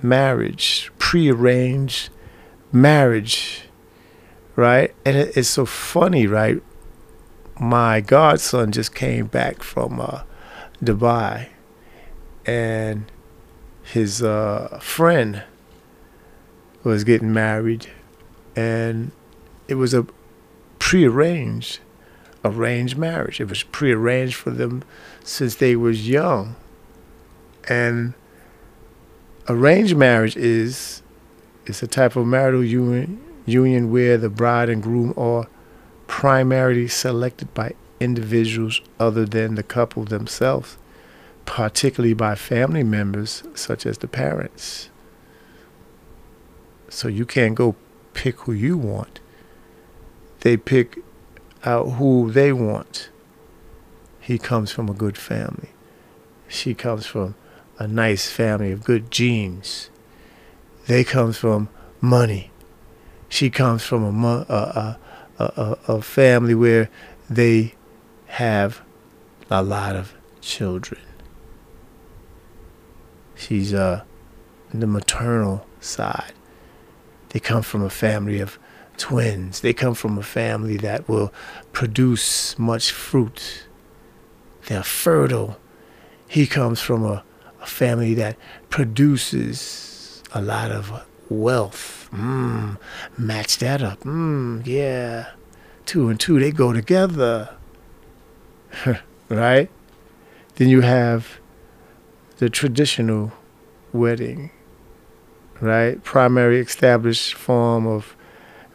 marriage, 0.03 0.91
prearranged 1.12 2.09
marriage, 2.73 3.64
right? 4.57 4.95
And 5.04 5.14
it, 5.14 5.37
it's 5.37 5.50
so 5.50 5.66
funny, 5.66 6.26
right? 6.26 6.62
My 7.61 8.00
godson 8.00 8.73
just 8.73 8.95
came 8.95 9.26
back 9.26 9.62
from 9.62 10.00
uh, 10.00 10.23
Dubai, 10.83 11.49
and 12.47 13.12
his 13.83 14.23
uh, 14.23 14.78
friend 14.81 15.42
was 16.83 17.04
getting 17.04 17.31
married, 17.31 17.88
and 18.57 19.12
it 19.69 19.75
was 19.75 19.92
a 19.92 20.07
prearranged, 20.78 21.81
arranged 22.42 22.97
marriage. 22.97 23.38
It 23.38 23.50
was 23.50 23.64
prearranged 23.64 24.37
for 24.37 24.50
them 24.50 24.83
since 25.23 25.57
they 25.57 25.76
was 25.76 26.09
young, 26.09 26.57
and 27.69 28.14
arranged 29.47 29.95
marriage 29.95 30.38
is 30.38 31.01
is 31.76 31.83
a 31.83 31.87
type 31.87 32.17
of 32.17 32.26
marital 32.26 32.64
union 32.64 33.23
union 33.47 33.91
where 33.91 34.17
the 34.19 34.29
bride 34.29 34.69
and 34.69 34.83
groom 34.83 35.12
are 35.17 35.49
primarily 36.07 36.87
selected 36.87 37.52
by 37.55 37.73
individuals 37.99 38.81
other 39.00 39.25
than 39.25 39.55
the 39.55 39.62
couple 39.62 40.05
themselves, 40.05 40.76
particularly 41.45 42.14
by 42.14 42.35
family 42.35 42.83
members 42.83 43.43
such 43.55 43.87
as 43.87 43.99
the 43.99 44.07
parents. 44.07 44.91
So 46.88 47.09
you 47.09 47.25
can't 47.25 47.55
go 47.55 47.75
pick 48.14 48.41
who 48.41 48.52
you 48.52 48.76
want. 48.76 49.21
They 50.41 50.57
pick 50.57 50.99
out 51.64 51.93
who 51.93 52.31
they 52.31 52.52
want. 52.52 53.09
He 54.21 54.38
comes 54.38 54.71
from 54.71 54.88
a 54.88 54.95
good 54.95 55.17
family. 55.17 55.71
She 56.49 56.75
comes 56.75 57.07
from 57.07 57.35
a 57.79 57.88
nice 57.88 58.31
family 58.31 58.73
of 58.73 58.85
good 58.85 59.11
genes. 59.11 59.88
They 60.87 61.05
comes 61.05 61.37
from 61.37 61.69
money. 62.01 62.51
She 63.29 63.51
comes 63.51 63.83
from 63.85 64.25
a, 64.25 64.47
a, 64.49 64.99
a, 65.39 65.45
a, 65.45 65.79
a 65.95 66.03
family 66.03 66.55
where 66.55 66.91
they 67.31 67.75
have 68.27 68.83
a 69.51 69.62
lot 69.62 69.97
of 69.97 70.15
children. 70.41 71.01
She's 73.35 73.73
uh, 73.73 74.05
the 74.73 74.87
maternal 74.87 75.67
side. 75.81 76.33
They 77.31 77.41
come 77.41 77.62
from 77.62 77.83
a 77.83 77.91
family 77.91 78.41
of 78.41 78.59
twins. 78.97 79.61
They 79.61 79.73
come 79.73 79.95
from 79.95 80.19
a 80.19 80.23
family 80.23 80.77
that 80.79 81.09
will 81.09 81.33
produce 81.73 82.59
much 82.59 82.91
fruit. 82.91 83.67
They're 84.67 84.83
fertile. 84.83 85.59
He 86.29 86.47
comes 86.47 86.81
from 86.81 87.05
a 87.05 87.25
a 87.62 87.67
family 87.67 88.12
that 88.15 88.37
produces 88.71 89.92
a 90.35 90.41
lot 90.41 90.71
of 90.71 91.05
wealth. 91.29 92.09
Mm, 92.12 92.79
match 93.17 93.59
that 93.59 93.83
up. 93.83 94.01
Mm, 94.01 94.67
yeah. 94.67 95.31
Two 95.87 96.09
and 96.09 96.19
two, 96.19 96.39
they 96.39 96.51
go 96.51 96.73
together. 96.73 97.57
right? 99.29 99.71
Then 100.57 100.69
you 100.69 100.83
have 100.83 101.39
the 102.39 102.51
traditional 102.51 103.33
wedding, 103.93 104.51
right? 105.61 106.03
Primary 106.03 106.61
established 106.61 107.35
form 107.35 107.87
of 107.87 108.17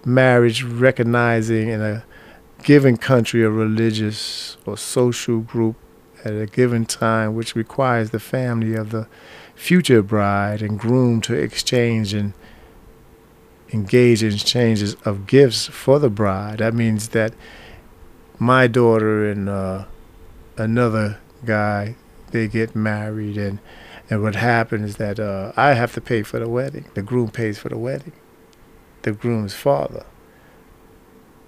marriage 0.05 0.63
recognizing 0.63 1.69
in 1.69 1.81
a 1.81 2.03
given 2.63 2.97
country 2.97 3.43
a 3.43 3.49
religious 3.49 4.57
or 4.65 4.77
social 4.77 5.39
group 5.39 5.75
at 6.23 6.33
a 6.33 6.45
given 6.45 6.85
time, 6.85 7.35
which 7.35 7.55
requires 7.55 8.09
the 8.09 8.19
family 8.19 8.75
of 8.75 8.89
the 8.89 9.07
future 9.57 10.03
bride 10.03 10.61
and 10.61 10.79
groom 10.79 11.19
to 11.19 11.33
exchange 11.33 12.13
and 12.13 12.33
engage 13.73 14.23
in 14.23 14.31
exchanges 14.31 14.95
of 15.03 15.27
gifts 15.27 15.65
for 15.65 15.99
the 15.99 16.09
bride. 16.09 16.59
That 16.59 16.73
means 16.73 17.09
that 17.09 17.33
my 18.39 18.67
daughter 18.67 19.29
and 19.29 19.49
uh, 19.49 19.85
another 20.57 21.19
guy 21.43 21.95
they 22.31 22.47
get 22.47 22.75
married, 22.75 23.37
and 23.37 23.59
and 24.09 24.21
what 24.21 24.35
happens 24.35 24.91
is 24.91 24.95
that 24.97 25.19
uh, 25.19 25.51
I 25.57 25.73
have 25.73 25.93
to 25.93 26.01
pay 26.01 26.23
for 26.23 26.39
the 26.39 26.47
wedding. 26.47 26.85
The 26.93 27.01
groom 27.01 27.29
pays 27.29 27.57
for 27.57 27.69
the 27.69 27.77
wedding. 27.77 28.13
The 29.01 29.11
groom's 29.11 29.53
father. 29.53 30.05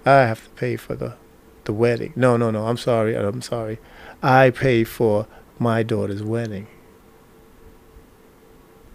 I 0.04 0.22
have 0.22 0.44
to 0.44 0.50
pay 0.50 0.76
for 0.76 0.96
the 0.96 1.16
the 1.64 1.72
wedding. 1.72 2.12
No, 2.16 2.36
no, 2.36 2.50
no. 2.50 2.66
I'm 2.66 2.76
sorry. 2.76 3.16
I'm 3.16 3.42
sorry. 3.42 3.78
I 4.22 4.50
pay 4.50 4.84
for 4.84 5.26
my 5.58 5.82
daughter's 5.82 6.22
wedding. 6.22 6.66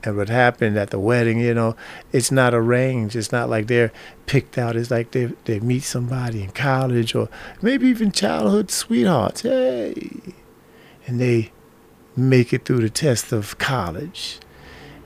And 0.06 0.18
what 0.18 0.30
happened 0.30 0.78
at 0.78 0.92
the 0.92 1.00
wedding, 1.00 1.40
you 1.40 1.54
know, 1.54 1.76
it's 2.12 2.32
not 2.32 2.54
arranged. 2.54 3.16
It's 3.16 3.32
not 3.32 3.50
like 3.50 3.68
they're 3.68 3.92
picked 4.28 4.58
out. 4.58 4.76
It's 4.76 4.92
like 4.92 5.12
they 5.12 5.26
they 5.46 5.60
meet 5.60 5.84
somebody 5.84 6.44
in 6.44 6.52
college 6.52 7.16
or 7.16 7.28
maybe 7.62 7.88
even 7.88 8.12
childhood 8.12 8.72
sweethearts. 8.72 9.42
Hey, 9.42 10.12
and 11.08 11.20
they 11.20 11.52
make 12.16 12.54
it 12.54 12.66
through 12.66 12.82
the 12.82 12.90
test 12.90 13.32
of 13.34 13.58
college, 13.58 14.40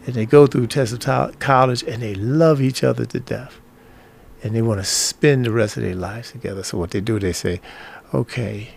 and 0.06 0.16
they 0.16 0.26
go 0.26 0.48
through 0.48 0.62
the 0.62 0.68
test 0.68 0.94
of 1.08 1.40
college, 1.40 1.84
and 1.84 2.02
they 2.04 2.16
love 2.16 2.62
each 2.62 2.84
other 2.84 3.06
to 3.06 3.20
death, 3.20 3.60
and 4.44 4.56
they 4.56 4.62
want 4.62 4.80
to 4.80 4.86
spend 4.86 5.46
the 5.46 5.52
rest 5.52 5.78
of 5.78 5.84
their 5.84 5.96
lives 5.96 6.32
together. 6.32 6.64
So 6.64 6.78
what 6.78 6.92
they 6.92 7.02
do, 7.02 7.20
they 7.20 7.34
say, 7.34 7.62
okay, 8.14 8.72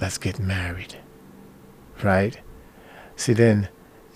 let's 0.00 0.18
get 0.18 0.38
married. 0.38 0.96
right? 2.02 2.38
See, 3.16 3.32
then 3.32 3.68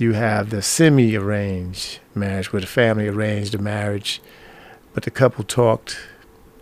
you 0.04 0.12
have 0.12 0.50
the 0.50 0.60
semi-arranged 0.60 1.98
marriage, 2.14 2.52
where 2.52 2.60
the 2.60 2.66
family 2.66 3.08
arranged 3.08 3.52
the 3.52 3.58
marriage, 3.58 4.20
but 4.92 5.02
the 5.04 5.10
couple 5.10 5.42
talked 5.44 5.98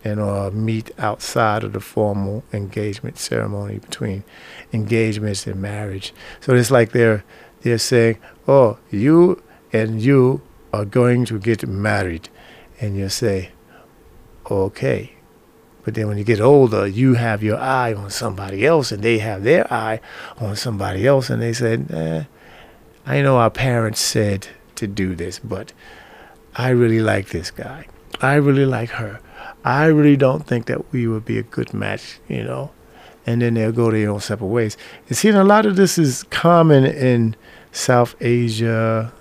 and 0.04 0.18
or 0.20 0.50
meet 0.50 0.90
outside 0.98 1.62
of 1.64 1.72
the 1.72 1.80
formal 1.80 2.42
engagement 2.52 3.18
ceremony 3.18 3.78
between 3.78 4.22
engagements 4.72 5.46
and 5.46 5.60
marriage. 5.60 6.14
So 6.40 6.54
it's 6.54 6.70
like 6.70 6.92
they're 6.92 7.24
they're 7.62 7.78
saying, 7.78 8.18
"Oh, 8.46 8.78
you 8.90 9.42
and 9.72 10.00
you 10.00 10.40
are 10.72 10.84
going 10.84 11.24
to 11.26 11.38
get 11.38 11.66
married," 11.66 12.28
and 12.80 12.96
you 12.96 13.08
say, 13.08 13.50
"Okay." 14.50 15.12
But 15.84 15.94
then 15.94 16.06
when 16.06 16.18
you 16.18 16.24
get 16.24 16.40
older, 16.40 16.86
you 16.86 17.14
have 17.14 17.42
your 17.42 17.58
eye 17.58 17.92
on 17.92 18.10
somebody 18.10 18.64
else, 18.64 18.92
and 18.92 19.02
they 19.02 19.18
have 19.18 19.42
their 19.42 19.64
eye 19.72 19.98
on 20.38 20.54
somebody 20.54 21.06
else, 21.06 21.28
and 21.28 21.42
they 21.42 21.52
said, 21.52 21.90
eh, 21.90 22.24
"I 23.06 23.22
know 23.22 23.36
our 23.36 23.50
parents 23.50 24.00
said 24.00 24.48
to 24.76 24.86
do 24.86 25.14
this, 25.14 25.38
but 25.38 25.72
I 26.54 26.70
really 26.70 27.00
like 27.00 27.30
this 27.30 27.50
guy. 27.50 27.86
I 28.20 28.34
really 28.34 28.66
like 28.66 28.90
her." 28.90 29.20
I 29.64 29.86
really 29.86 30.16
don't 30.16 30.46
think 30.46 30.66
that 30.66 30.92
we 30.92 31.06
would 31.06 31.24
be 31.24 31.38
a 31.38 31.42
good 31.42 31.72
match, 31.72 32.18
you 32.28 32.42
know. 32.42 32.70
And 33.26 33.42
then 33.42 33.54
they'll 33.54 33.70
go 33.70 33.90
their 33.90 34.10
own 34.10 34.20
separate 34.20 34.48
ways. 34.48 34.76
And 35.08 35.16
see, 35.16 35.28
a 35.28 35.44
lot 35.44 35.66
of 35.66 35.76
this 35.76 35.98
is 35.98 36.24
common 36.24 36.84
in 36.84 37.36
South 37.70 38.16
Asia, 38.20 39.12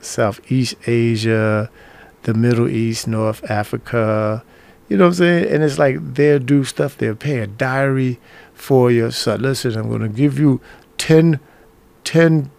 Southeast 0.00 0.74
Asia, 0.86 1.70
the 2.24 2.34
Middle 2.34 2.68
East, 2.68 3.06
North 3.06 3.48
Africa. 3.48 4.42
You 4.88 4.96
know 4.96 5.04
what 5.04 5.10
I'm 5.10 5.14
saying? 5.14 5.54
And 5.54 5.62
it's 5.62 5.78
like 5.78 6.14
they'll 6.14 6.40
do 6.40 6.64
stuff, 6.64 6.98
they'll 6.98 7.14
pay 7.14 7.38
a 7.38 7.46
dowry 7.46 8.18
for 8.52 8.90
your 8.90 9.12
son. 9.12 9.42
Listen, 9.42 9.76
I'm 9.76 9.88
going 9.88 10.02
to 10.02 10.08
give 10.08 10.38
you 10.38 10.60
10 10.98 11.38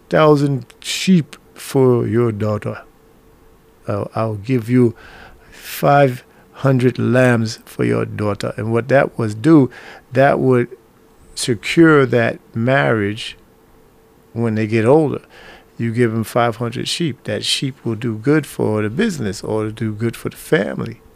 10,000 0.09 0.65
sheep 0.81 1.35
for 1.53 2.07
your 2.07 2.31
daughter. 2.31 2.83
I'll, 3.87 4.11
I'll 4.15 4.35
give 4.35 4.69
you 4.69 4.95
five 5.51 6.23
hundred 6.55 6.97
lambs 6.97 7.57
for 7.65 7.83
your 7.83 8.05
daughter. 8.05 8.53
And 8.57 8.71
what 8.71 8.87
that 8.87 9.17
was 9.17 9.35
do, 9.35 9.69
that 10.13 10.39
would 10.39 10.75
secure 11.35 12.05
that 12.05 12.39
marriage 12.55 13.37
when 14.33 14.55
they 14.55 14.67
get 14.67 14.85
older. 14.85 15.21
You 15.77 15.93
give 15.93 16.13
them 16.13 16.23
500 16.23 16.87
sheep. 16.87 17.23
That 17.25 17.43
sheep 17.43 17.83
will 17.83 17.95
do 17.95 18.17
good 18.17 18.45
for 18.47 18.81
the 18.81 18.89
business 18.89 19.43
or 19.43 19.69
do 19.71 19.93
good 19.93 20.15
for 20.15 20.29
the 20.29 20.37
family. 20.37 21.01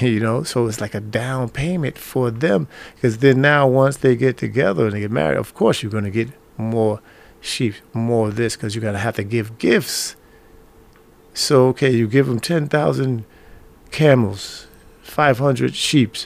You 0.00 0.20
know, 0.20 0.42
so 0.42 0.66
it's 0.68 0.80
like 0.80 0.94
a 0.94 1.00
down 1.00 1.50
payment 1.50 1.98
for 1.98 2.30
them. 2.30 2.66
Because 2.94 3.18
then 3.18 3.42
now, 3.42 3.68
once 3.68 3.98
they 3.98 4.16
get 4.16 4.38
together 4.38 4.86
and 4.86 4.94
they 4.94 5.00
get 5.00 5.10
married, 5.10 5.36
of 5.36 5.52
course, 5.52 5.82
you're 5.82 5.92
going 5.92 6.04
to 6.04 6.10
get 6.10 6.30
more 6.56 7.02
sheep, 7.42 7.74
more 7.92 8.28
of 8.28 8.36
this, 8.36 8.56
because 8.56 8.74
you're 8.74 8.80
going 8.80 8.94
to 8.94 9.00
have 9.00 9.16
to 9.16 9.24
give 9.24 9.58
gifts. 9.58 10.16
So, 11.34 11.66
okay, 11.68 11.90
you 11.90 12.08
give 12.08 12.26
them 12.26 12.40
10,000 12.40 13.24
camels, 13.90 14.66
500 15.02 15.74
sheep. 15.74 16.16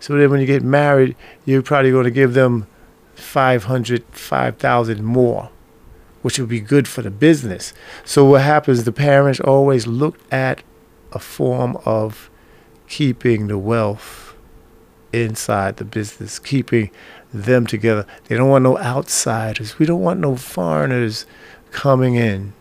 So 0.00 0.16
then 0.16 0.30
when 0.30 0.40
you 0.40 0.46
get 0.46 0.62
married, 0.64 1.14
you're 1.44 1.62
probably 1.62 1.92
going 1.92 2.04
to 2.04 2.10
give 2.10 2.34
them 2.34 2.66
500, 3.14 4.04
5,000 4.10 5.04
more, 5.04 5.50
which 6.22 6.38
would 6.38 6.48
be 6.48 6.60
good 6.60 6.88
for 6.88 7.02
the 7.02 7.10
business. 7.10 7.72
So 8.04 8.24
what 8.24 8.42
happens, 8.42 8.82
the 8.82 8.92
parents 8.92 9.38
always 9.40 9.86
look 9.86 10.18
at 10.32 10.62
a 11.12 11.18
form 11.18 11.76
of 11.84 12.30
keeping 12.88 13.46
the 13.46 13.58
wealth 13.58 14.34
inside 15.12 15.76
the 15.76 15.84
business, 15.84 16.38
keeping 16.38 16.90
them 17.32 17.66
together. 17.66 18.06
They 18.28 18.36
don't 18.36 18.48
want 18.48 18.64
no 18.64 18.78
outsiders. 18.78 19.78
We 19.78 19.86
don't 19.86 20.00
want 20.00 20.20
no 20.20 20.36
foreigners 20.36 21.26
coming 21.70 22.14
in 22.14 22.52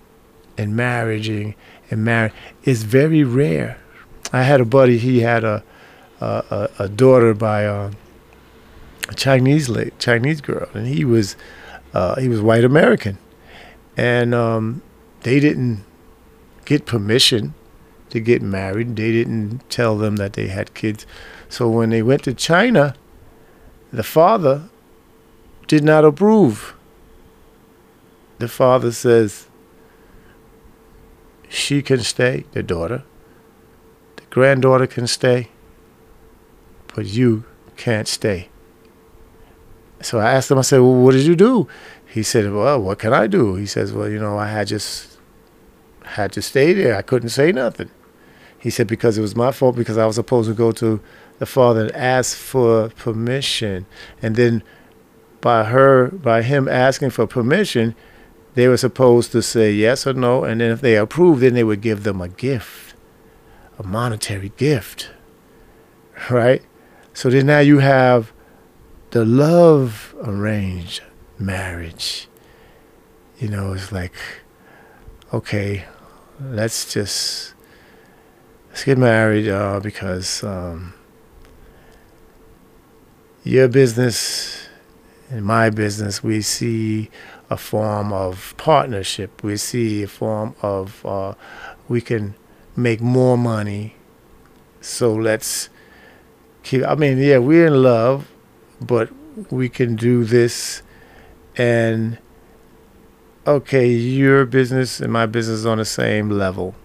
and 0.58 0.76
marrying 0.76 1.56
and 1.90 2.04
marrying. 2.04 2.34
It's 2.64 2.84
very 2.84 3.24
rare 3.24 3.78
I 4.34 4.44
had 4.44 4.62
a 4.62 4.66
buddy. 4.66 4.98
He 4.98 5.20
had 5.20 5.44
a 5.44 5.64
a, 6.20 6.70
a 6.78 6.88
daughter 6.88 7.34
by 7.34 7.62
a 7.62 7.92
Chinese 9.16 9.70
lady, 9.70 9.92
Chinese 9.98 10.40
girl, 10.40 10.70
and 10.74 10.88
he 10.88 11.04
was 11.04 11.36
uh, 11.94 12.20
he 12.20 12.30
was 12.30 12.42
white 12.42 12.64
American, 12.64 13.18
and 13.98 14.34
um, 14.34 14.82
they 15.22 15.40
didn't 15.40 15.84
get 16.66 16.86
permission 16.86 17.54
to 18.12 18.20
get 18.20 18.42
married. 18.42 18.96
They 18.96 19.12
didn't 19.12 19.68
tell 19.70 19.98
them 19.98 20.18
that 20.18 20.34
they 20.34 20.48
had 20.48 20.74
kids. 20.74 21.06
So 21.50 21.68
when 21.68 21.90
they 21.90 22.04
went 22.04 22.24
to 22.24 22.34
China, 22.34 22.96
the 23.92 24.04
father 24.04 24.70
did 25.68 25.84
not 25.84 26.06
approve. 26.06 26.76
The 28.40 28.48
father 28.48 28.92
says 28.92 29.48
she 31.50 31.82
can 31.82 32.00
stay, 32.00 32.46
the 32.54 32.64
daughter, 32.64 33.04
The 34.16 34.24
granddaughter 34.30 34.88
can 34.88 35.08
stay, 35.08 35.50
but 36.96 37.06
you 37.06 37.44
can't 37.76 38.08
stay. 38.08 38.50
So 40.02 40.20
I 40.20 40.32
asked 40.32 40.50
him, 40.50 40.58
I 40.58 40.62
said, 40.62 40.80
well, 40.80 40.96
what 40.96 41.12
did 41.12 41.26
you 41.26 41.36
do? 41.36 41.68
He 42.06 42.24
said, 42.24 42.52
well, 42.52 42.82
what 42.82 43.00
can 43.00 43.14
I 43.14 43.28
do? 43.28 43.56
He 43.56 43.66
says, 43.66 43.94
well, 43.94 44.10
you 44.10 44.20
know, 44.20 44.38
I 44.38 44.48
had 44.48 44.68
just 44.68 45.18
had 46.04 46.32
to 46.34 46.42
stay 46.42 46.74
there. 46.74 46.96
I 46.96 47.02
couldn't 47.02 47.30
say 47.30 47.52
nothing. 47.52 47.90
He 48.58 48.70
said, 48.70 48.88
because 48.88 49.18
it 49.18 49.22
was 49.22 49.36
my 49.36 49.52
fault 49.52 49.76
because 49.76 49.98
I 49.98 50.06
was 50.06 50.16
supposed 50.16 50.50
to 50.50 50.56
go 50.56 50.72
to 50.74 51.00
the 51.42 51.48
father 51.48 51.82
and 51.88 51.92
ask 51.96 52.38
for 52.38 52.90
permission. 52.90 53.88
And 54.22 54.36
then 54.36 54.62
by 55.42 55.64
her, 55.64 56.10
by 56.10 56.44
him 56.44 56.68
asking 56.68 57.10
for 57.10 57.26
permission, 57.26 57.96
they 58.54 58.68
were 58.68 58.78
supposed 58.78 59.32
to 59.32 59.42
say 59.42 59.74
yes 59.74 60.06
or 60.06 60.14
no. 60.14 60.44
And 60.44 60.62
then 60.62 60.70
if 60.70 60.82
they 60.82 60.96
approved, 60.96 61.42
then 61.42 61.56
they 61.56 61.64
would 61.64 61.82
give 61.82 62.04
them 62.04 62.22
a 62.22 62.30
gift 62.30 62.92
a 63.82 63.88
monetary 63.88 64.52
gift, 64.58 65.10
right? 66.30 66.62
So 67.16 67.32
then 67.32 67.48
now 67.48 67.60
you 67.60 67.80
have 67.80 68.32
the 69.10 69.26
love 69.26 70.14
arranged 70.22 71.02
marriage. 71.40 72.28
You 73.40 73.48
know, 73.48 73.74
it's 73.74 73.92
like, 73.92 74.14
okay, 75.34 75.86
let's 76.40 76.94
just 76.94 77.56
let's 78.70 78.84
get 78.84 79.00
married 79.00 79.50
uh, 79.50 79.80
because 79.80 80.44
um, 80.44 80.94
your 83.44 83.68
business 83.68 84.68
and 85.30 85.46
my 85.46 85.70
business, 85.70 86.24
we 86.24 86.42
see 86.42 87.10
a 87.50 87.58
form 87.58 88.14
of 88.14 88.54
partnership. 88.58 89.44
We 89.44 89.58
see 89.58 90.04
a 90.04 90.08
form 90.08 90.56
of 90.62 91.06
uh, 91.06 91.34
we 91.88 92.02
can 92.02 92.36
make 92.76 93.02
more 93.02 93.38
money. 93.38 93.96
So 94.80 95.14
let's 95.14 95.70
keep. 96.64 96.86
I 96.86 96.96
mean, 96.96 97.18
yeah, 97.18 97.38
we're 97.38 97.68
in 97.68 97.82
love, 97.82 98.30
but 98.80 99.10
we 99.52 99.70
can 99.70 99.96
do 99.96 100.24
this. 100.24 100.82
And 101.58 102.18
okay, 103.46 103.88
your 103.88 104.46
business 104.46 105.00
and 105.00 105.12
my 105.12 105.26
business 105.26 105.66
on 105.66 105.78
the 105.78 105.86
same 105.86 106.30
level. 106.30 106.76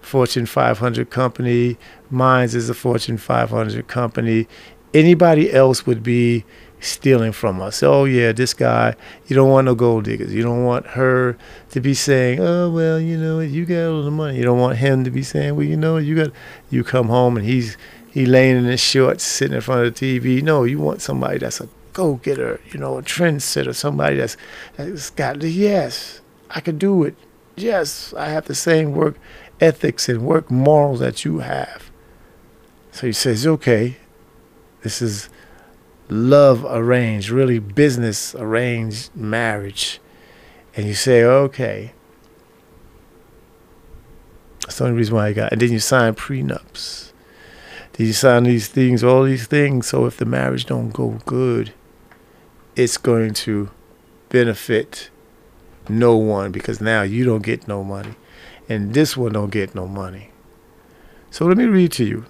Fortune 0.00 0.46
500 0.46 1.10
company, 1.10 1.78
mine's 2.10 2.54
is 2.54 2.68
a 2.68 2.74
Fortune 2.74 3.16
500 3.16 3.86
company. 3.86 4.48
Anybody 4.94 5.52
else 5.52 5.86
would 5.86 6.02
be 6.02 6.44
stealing 6.82 7.32
from 7.32 7.62
us. 7.62 7.82
Oh 7.82 8.04
yeah, 8.04 8.32
this 8.32 8.52
guy. 8.52 8.94
You 9.26 9.36
don't 9.36 9.50
want 9.50 9.66
no 9.66 9.74
gold 9.74 10.04
diggers. 10.04 10.34
You 10.34 10.42
don't 10.42 10.64
want 10.64 10.86
her 10.88 11.36
to 11.70 11.80
be 11.80 11.94
saying, 11.94 12.40
"Oh 12.40 12.70
well, 12.70 13.00
you 13.00 13.16
know, 13.16 13.40
you 13.40 13.64
got 13.64 13.88
all 13.88 14.02
the 14.02 14.10
money." 14.10 14.36
You 14.36 14.44
don't 14.44 14.58
want 14.58 14.78
him 14.78 15.04
to 15.04 15.10
be 15.10 15.22
saying, 15.22 15.56
"Well, 15.56 15.66
you 15.66 15.76
know, 15.76 15.96
you 15.96 16.16
got." 16.16 16.32
You 16.70 16.84
come 16.84 17.08
home 17.08 17.36
and 17.36 17.46
he's 17.46 17.76
he 18.10 18.26
laying 18.26 18.56
in 18.56 18.64
his 18.64 18.80
shorts, 18.80 19.24
sitting 19.24 19.54
in 19.54 19.62
front 19.62 19.86
of 19.86 19.94
the 19.94 20.20
TV. 20.20 20.42
No, 20.42 20.64
you 20.64 20.78
want 20.78 21.00
somebody 21.00 21.38
that's 21.38 21.60
a 21.60 21.68
go 21.92 22.16
getter. 22.16 22.60
You 22.70 22.80
know, 22.80 22.98
a 22.98 23.02
trendsetter. 23.02 23.74
Somebody 23.74 24.16
that's 24.16 24.36
that's 24.76 25.10
got 25.10 25.40
the 25.40 25.48
yes, 25.48 26.20
I 26.50 26.60
can 26.60 26.78
do 26.78 27.04
it. 27.04 27.14
Yes, 27.56 28.12
I 28.14 28.28
have 28.28 28.46
the 28.46 28.54
same 28.54 28.92
work 28.92 29.16
ethics 29.60 30.08
and 30.08 30.22
work 30.22 30.50
morals 30.50 31.00
that 31.00 31.24
you 31.24 31.38
have. 31.38 31.90
So 32.90 33.06
he 33.06 33.12
says, 33.12 33.46
"Okay, 33.46 33.96
this 34.82 35.02
is." 35.02 35.28
love 36.12 36.64
arranged, 36.68 37.30
really 37.30 37.58
business 37.58 38.34
arranged 38.34 39.14
marriage, 39.16 40.00
and 40.76 40.86
you 40.86 40.94
say, 40.94 41.24
okay, 41.24 41.92
that's 44.60 44.78
the 44.78 44.84
only 44.84 44.96
reason 44.96 45.14
why 45.14 45.28
I 45.28 45.32
got. 45.32 45.52
And 45.52 45.60
then 45.60 45.72
you 45.72 45.80
sign 45.80 46.14
prenups. 46.14 47.12
Then 47.94 48.06
you 48.06 48.12
sign 48.12 48.44
these 48.44 48.68
things, 48.68 49.02
all 49.02 49.24
these 49.24 49.46
things. 49.46 49.88
So 49.88 50.06
if 50.06 50.16
the 50.16 50.24
marriage 50.24 50.66
don't 50.66 50.92
go 50.92 51.18
good, 51.26 51.72
it's 52.76 52.96
going 52.96 53.34
to 53.34 53.70
benefit 54.28 55.10
no 55.88 56.16
one 56.16 56.52
because 56.52 56.80
now 56.80 57.02
you 57.02 57.24
don't 57.24 57.42
get 57.42 57.66
no 57.66 57.82
money, 57.82 58.14
and 58.68 58.94
this 58.94 59.16
one 59.16 59.32
don't 59.32 59.50
get 59.50 59.74
no 59.74 59.86
money. 59.86 60.30
So 61.30 61.46
let 61.46 61.56
me 61.56 61.64
read 61.64 61.92
to 61.92 62.04
you 62.04 62.26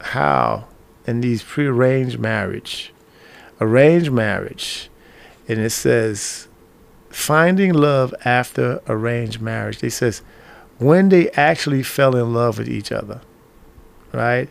how 0.00 0.66
in 1.06 1.20
these 1.20 1.42
prearranged 1.42 2.18
marriage. 2.18 2.92
Arranged 3.60 4.10
marriage 4.10 4.90
and 5.48 5.60
it 5.60 5.70
says, 5.70 6.48
finding 7.10 7.72
love 7.72 8.14
after 8.24 8.80
arranged 8.88 9.40
marriage. 9.40 9.82
It 9.82 9.90
says, 9.90 10.22
when 10.78 11.08
they 11.08 11.30
actually 11.32 11.82
fell 11.82 12.16
in 12.16 12.32
love 12.32 12.58
with 12.58 12.68
each 12.68 12.92
other, 12.92 13.20
right? 14.12 14.48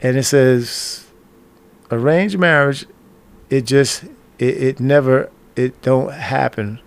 And 0.00 0.16
it 0.16 0.24
says, 0.24 1.06
arranged 1.90 2.38
marriage, 2.38 2.86
it 3.50 3.62
just, 3.62 4.04
it, 4.38 4.62
it 4.62 4.80
never, 4.80 5.30
it 5.56 5.80
don't 5.82 6.12
happen 6.12 6.80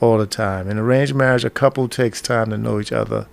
all 0.00 0.18
the 0.18 0.26
time. 0.26 0.70
In 0.70 0.78
arranged 0.78 1.14
marriage, 1.14 1.44
a 1.44 1.50
couple 1.50 1.88
takes 1.88 2.20
time 2.20 2.50
to 2.50 2.58
know 2.58 2.78
each 2.78 2.92
other, 2.92 3.26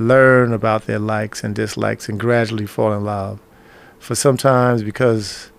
learn 0.00 0.52
about 0.52 0.86
their 0.86 0.98
likes 0.98 1.44
and 1.44 1.54
dislikes, 1.54 2.08
and 2.08 2.18
gradually 2.18 2.66
fall 2.66 2.92
in 2.92 3.04
love. 3.04 3.38
For 3.98 4.14
sometimes, 4.14 4.82
because 4.82 5.52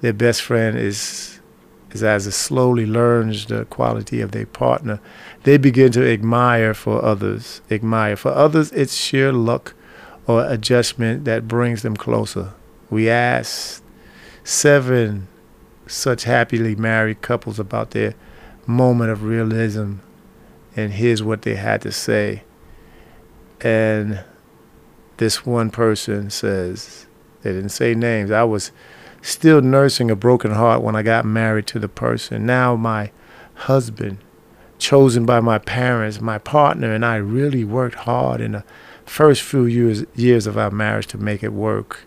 their 0.00 0.14
best 0.14 0.42
friend 0.42 0.78
is, 0.78 1.40
is 1.90 2.02
as 2.02 2.26
it 2.26 2.32
slowly 2.32 2.86
learns 2.86 3.46
the 3.46 3.66
quality 3.66 4.20
of 4.20 4.32
their 4.32 4.46
partner, 4.46 4.98
they 5.44 5.58
begin 5.58 5.92
to 5.92 6.10
admire 6.10 6.74
for 6.74 7.04
others. 7.04 7.60
Admire 7.70 8.16
for 8.16 8.32
others, 8.32 8.72
it's 8.72 8.94
sheer 8.94 9.32
luck 9.32 9.74
or 10.26 10.44
adjustment 10.46 11.24
that 11.26 11.46
brings 11.46 11.82
them 11.82 11.96
closer. 11.96 12.54
We 12.90 13.10
asked 13.10 13.82
seven 14.44 15.28
such 15.86 16.24
happily 16.24 16.74
married 16.74 17.20
couples 17.20 17.58
about 17.58 17.90
their 17.90 18.14
moment 18.66 19.10
of 19.10 19.24
realism, 19.24 19.96
and 20.74 20.92
here's 20.92 21.22
what 21.22 21.42
they 21.42 21.56
had 21.56 21.82
to 21.82 21.92
say. 21.92 22.44
And 23.62 24.24
this 25.18 25.46
one 25.46 25.70
person 25.70 26.30
says, 26.30 27.06
they 27.42 27.52
didn't 27.52 27.70
say 27.70 27.94
names. 27.94 28.30
I 28.30 28.42
was 28.44 28.72
still 29.20 29.60
nursing 29.62 30.10
a 30.10 30.16
broken 30.16 30.50
heart 30.50 30.82
when 30.82 30.96
I 30.96 31.02
got 31.02 31.24
married 31.24 31.66
to 31.68 31.78
the 31.78 31.88
person. 31.88 32.44
Now, 32.44 32.74
my 32.74 33.12
husband, 33.54 34.18
chosen 34.78 35.24
by 35.24 35.40
my 35.40 35.58
parents, 35.58 36.20
my 36.20 36.38
partner, 36.38 36.92
and 36.92 37.04
I 37.04 37.16
really 37.16 37.64
worked 37.64 37.94
hard 37.94 38.40
in 38.40 38.52
the 38.52 38.64
first 39.04 39.42
few 39.42 39.64
years, 39.64 40.04
years 40.16 40.46
of 40.46 40.58
our 40.58 40.70
marriage 40.70 41.06
to 41.08 41.18
make 41.18 41.42
it 41.42 41.52
work. 41.52 42.00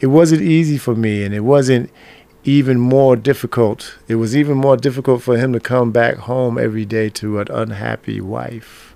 It 0.00 0.06
wasn't 0.06 0.42
easy 0.42 0.78
for 0.78 0.94
me, 0.94 1.22
and 1.22 1.34
it 1.34 1.40
wasn't 1.40 1.90
even 2.44 2.78
more 2.78 3.16
difficult. 3.16 3.98
It 4.08 4.16
was 4.16 4.36
even 4.36 4.56
more 4.56 4.76
difficult 4.76 5.22
for 5.22 5.36
him 5.36 5.52
to 5.52 5.60
come 5.60 5.92
back 5.92 6.16
home 6.16 6.58
every 6.58 6.84
day 6.84 7.10
to 7.10 7.40
an 7.40 7.48
unhappy 7.50 8.20
wife. 8.20 8.93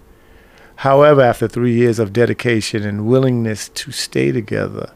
However, 0.83 1.23
after 1.23 1.49
three 1.49 1.75
years 1.75 1.99
of 1.99 2.13
dedication 2.13 2.85
and 2.85 3.05
willingness 3.05 3.69
to 3.71 3.91
stay 3.91 4.31
together, 4.31 4.93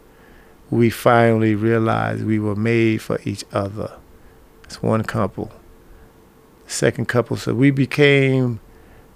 we 0.70 0.90
finally 0.90 1.56
realized 1.56 2.24
we 2.24 2.38
were 2.38 2.54
made 2.54 3.02
for 3.02 3.18
each 3.24 3.44
other. 3.52 3.90
It's 4.62 4.80
one 4.80 5.02
couple. 5.02 5.50
Second 6.68 7.08
couple 7.08 7.36
said 7.36 7.54
we 7.56 7.72
became 7.72 8.60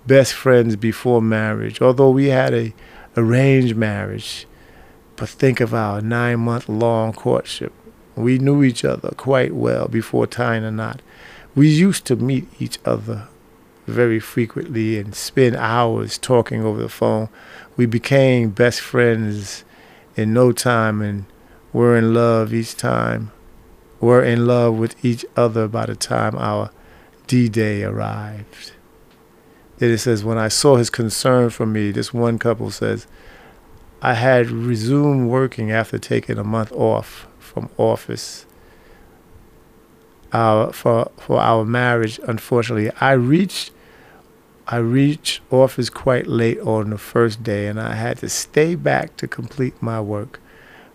best 0.09 0.35
friends 0.35 0.74
before 0.74 1.22
marriage, 1.22 1.81
although 1.81 2.11
we 2.11 2.31
had 2.31 2.52
a 2.52 2.74
arranged 3.16 3.76
marriage. 3.76 4.44
But 5.14 5.29
think 5.29 5.61
of 5.61 5.72
our 5.72 6.00
nine 6.00 6.40
month 6.40 6.68
long 6.68 7.12
courtship. 7.12 7.72
We 8.16 8.38
knew 8.40 8.64
each 8.64 8.85
other 8.85 9.11
quite 9.16 9.55
well 9.55 9.87
before 9.87 10.26
tying 10.26 10.64
a 10.64 10.72
knot. 10.72 11.00
We 11.55 11.68
used 11.68 12.07
to 12.07 12.16
meet 12.16 12.48
each 12.59 12.81
other 12.85 13.29
very 13.87 14.18
frequently 14.18 14.99
and 14.99 15.14
spend 15.14 15.57
hours 15.57 16.18
talking 16.18 16.64
over 16.64 16.81
the 16.81 16.88
phone. 16.88 17.29
We 17.77 17.87
became 17.87 18.51
best 18.51 18.81
friends 18.81 19.64
in 20.16 20.33
no 20.33 20.53
time 20.53 21.01
and 21.01 21.27
were 21.72 21.96
in 21.96 22.14
love 22.14 22.53
each 22.53 22.77
time. 22.77 23.31
We 24.01 24.09
were 24.09 24.25
in 24.25 24.46
love 24.46 24.77
with 24.77 25.05
each 25.05 25.25
other 25.37 25.68
by 25.68 25.87
the 25.87 25.96
time 25.96 26.37
our 26.37 26.70
D 27.27 27.49
Day 27.49 27.83
arrived. 27.85 28.72
Then 29.79 29.90
it 29.90 29.99
says, 29.99 30.25
When 30.25 30.38
I 30.38 30.49
saw 30.49 30.77
his 30.77 30.90
concern 30.90 31.51
for 31.51 31.66
me, 31.66 31.90
this 31.90 32.12
one 32.12 32.38
couple 32.38 32.70
says, 32.70 33.07
I 34.03 34.14
had 34.14 34.51
resumed 34.51 35.29
working 35.29 35.70
after 35.70 35.99
taking 35.99 36.38
a 36.38 36.44
month 36.44 36.72
off 36.72 37.27
from 37.38 37.70
office 37.79 38.46
our, 40.33 40.72
for 40.72 41.11
for 41.16 41.40
our 41.40 41.64
marriage. 41.64 42.20
Unfortunately, 42.27 42.90
I 43.01 43.12
reached 43.12 43.72
I 44.68 44.79
reached 44.79 45.42
office 45.52 45.88
quite 45.88 46.26
late 46.26 46.59
on 46.59 46.90
the 46.90 46.98
first 46.98 47.44
day, 47.44 47.68
and 47.68 47.81
I 47.81 47.94
had 47.94 48.18
to 48.18 48.29
stay 48.29 48.74
back 48.74 49.16
to 49.18 49.29
complete 49.29 49.81
my 49.81 50.00
work. 50.00 50.40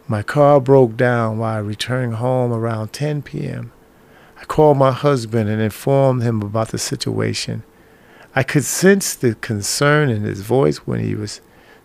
My 0.09 0.23
car 0.23 0.59
broke 0.59 0.97
down 0.97 1.37
while 1.37 1.61
returning 1.61 2.11
home 2.13 2.51
around 2.51 2.91
10 2.91 3.21
p.m. 3.21 3.71
I 4.37 4.43
called 4.43 4.77
my 4.77 4.91
husband 4.91 5.49
and 5.49 5.61
informed 5.61 6.21
him 6.21 6.41
about 6.41 6.69
the 6.69 6.77
situation. 6.77 7.63
I 8.35 8.43
could 8.43 8.65
sense 8.65 9.13
the 9.13 9.35
concern 9.35 10.09
in 10.09 10.23
his 10.23 10.41
voice 10.41 10.79
when 10.79 10.99
he 10.99 11.15
was 11.15 11.39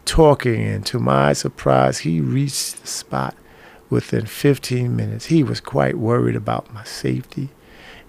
talking, 0.04 0.62
and 0.62 0.84
to 0.86 0.98
my 0.98 1.34
surprise, 1.34 1.98
he 1.98 2.20
reached 2.20 2.80
the 2.80 2.88
spot 2.88 3.36
within 3.90 4.26
15 4.26 4.96
minutes. 4.96 5.26
He 5.26 5.44
was 5.44 5.60
quite 5.60 5.98
worried 5.98 6.34
about 6.34 6.74
my 6.74 6.82
safety 6.82 7.50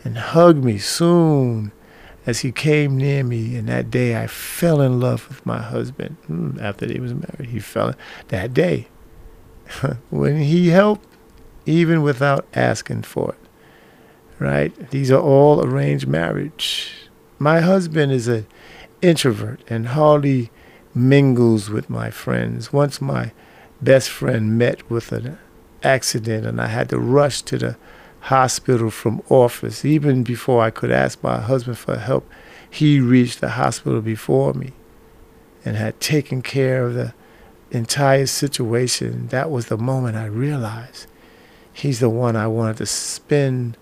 and 0.03 0.17
hugged 0.17 0.63
me 0.63 0.79
soon 0.79 1.71
as 2.27 2.41
he 2.41 2.51
came 2.51 2.97
near 2.97 3.23
me. 3.23 3.55
And 3.55 3.67
that 3.69 3.89
day 3.89 4.21
I 4.21 4.27
fell 4.27 4.81
in 4.81 4.99
love 4.99 5.27
with 5.29 5.43
my 5.45 5.59
husband. 5.59 6.17
Hmm, 6.27 6.59
after 6.59 6.85
he 6.85 6.99
was 6.99 7.13
married, 7.13 7.49
he 7.49 7.59
fell 7.59 7.89
in 7.89 7.95
that 8.27 8.53
day. 8.53 8.87
when 10.11 10.37
he 10.37 10.67
helped, 10.67 11.07
even 11.65 12.03
without 12.03 12.45
asking 12.53 13.03
for 13.03 13.31
it. 13.31 13.39
Right? 14.39 14.91
These 14.91 15.09
are 15.09 15.21
all 15.21 15.65
arranged 15.65 16.07
marriage. 16.07 17.09
My 17.39 17.61
husband 17.61 18.11
is 18.11 18.27
an 18.27 18.45
introvert 19.01 19.61
and 19.67 19.87
hardly 19.87 20.51
mingles 20.93 21.69
with 21.69 21.89
my 21.89 22.11
friends. 22.11 22.71
Once 22.71 23.01
my 23.01 23.31
best 23.81 24.09
friend 24.09 24.57
met 24.57 24.89
with 24.89 25.11
an 25.11 25.37
accident 25.83 26.45
and 26.45 26.59
I 26.59 26.67
had 26.67 26.89
to 26.89 26.99
rush 26.99 27.41
to 27.43 27.57
the 27.57 27.77
hospital 28.27 28.89
from 28.89 29.21
office. 29.29 29.83
Even 29.83 30.23
before 30.23 30.61
I 30.61 30.69
could 30.69 30.91
ask 30.91 31.21
my 31.23 31.39
husband 31.39 31.77
for 31.77 31.97
help, 31.97 32.29
he 32.69 32.99
reached 32.99 33.41
the 33.41 33.49
hospital 33.49 34.01
before 34.01 34.53
me 34.53 34.73
and 35.65 35.75
had 35.75 35.99
taken 35.99 36.41
care 36.41 36.85
of 36.85 36.93
the 36.93 37.13
entire 37.71 38.25
situation. 38.25 39.27
That 39.27 39.51
was 39.51 39.67
the 39.67 39.77
moment 39.77 40.15
I 40.15 40.25
realized 40.25 41.07
he's 41.73 41.99
the 41.99 42.09
one 42.09 42.35
I 42.35 42.47
wanted 42.47 42.77
to 42.77 42.85
spend 42.85 43.77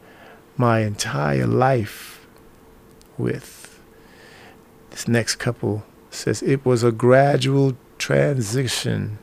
my 0.58 0.80
entire 0.80 1.48
life 1.48 2.26
with. 3.18 3.80
This 4.90 5.08
next 5.08 5.36
couple 5.36 5.84
says 6.10 6.42
it 6.42 6.66
was 6.66 6.84
a 6.84 6.92
gradual 6.92 7.76
transition 7.98 9.18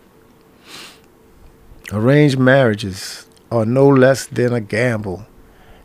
Arranged 1.92 2.38
marriages 2.38 3.26
are 3.52 3.66
no 3.66 3.86
less 3.86 4.26
than 4.26 4.52
a 4.52 4.60
gamble, 4.60 5.26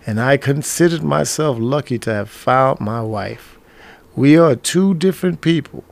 and 0.06 0.22
I 0.22 0.38
considered 0.38 1.04
myself 1.04 1.58
lucky 1.60 2.00
to 2.00 2.14
have 2.14 2.30
found 2.30 2.80
my 2.80 3.02
wife. 3.02 3.60
We 4.16 4.38
are 4.38 4.56
two 4.56 4.94
different 4.94 5.42
people, 5.42 5.84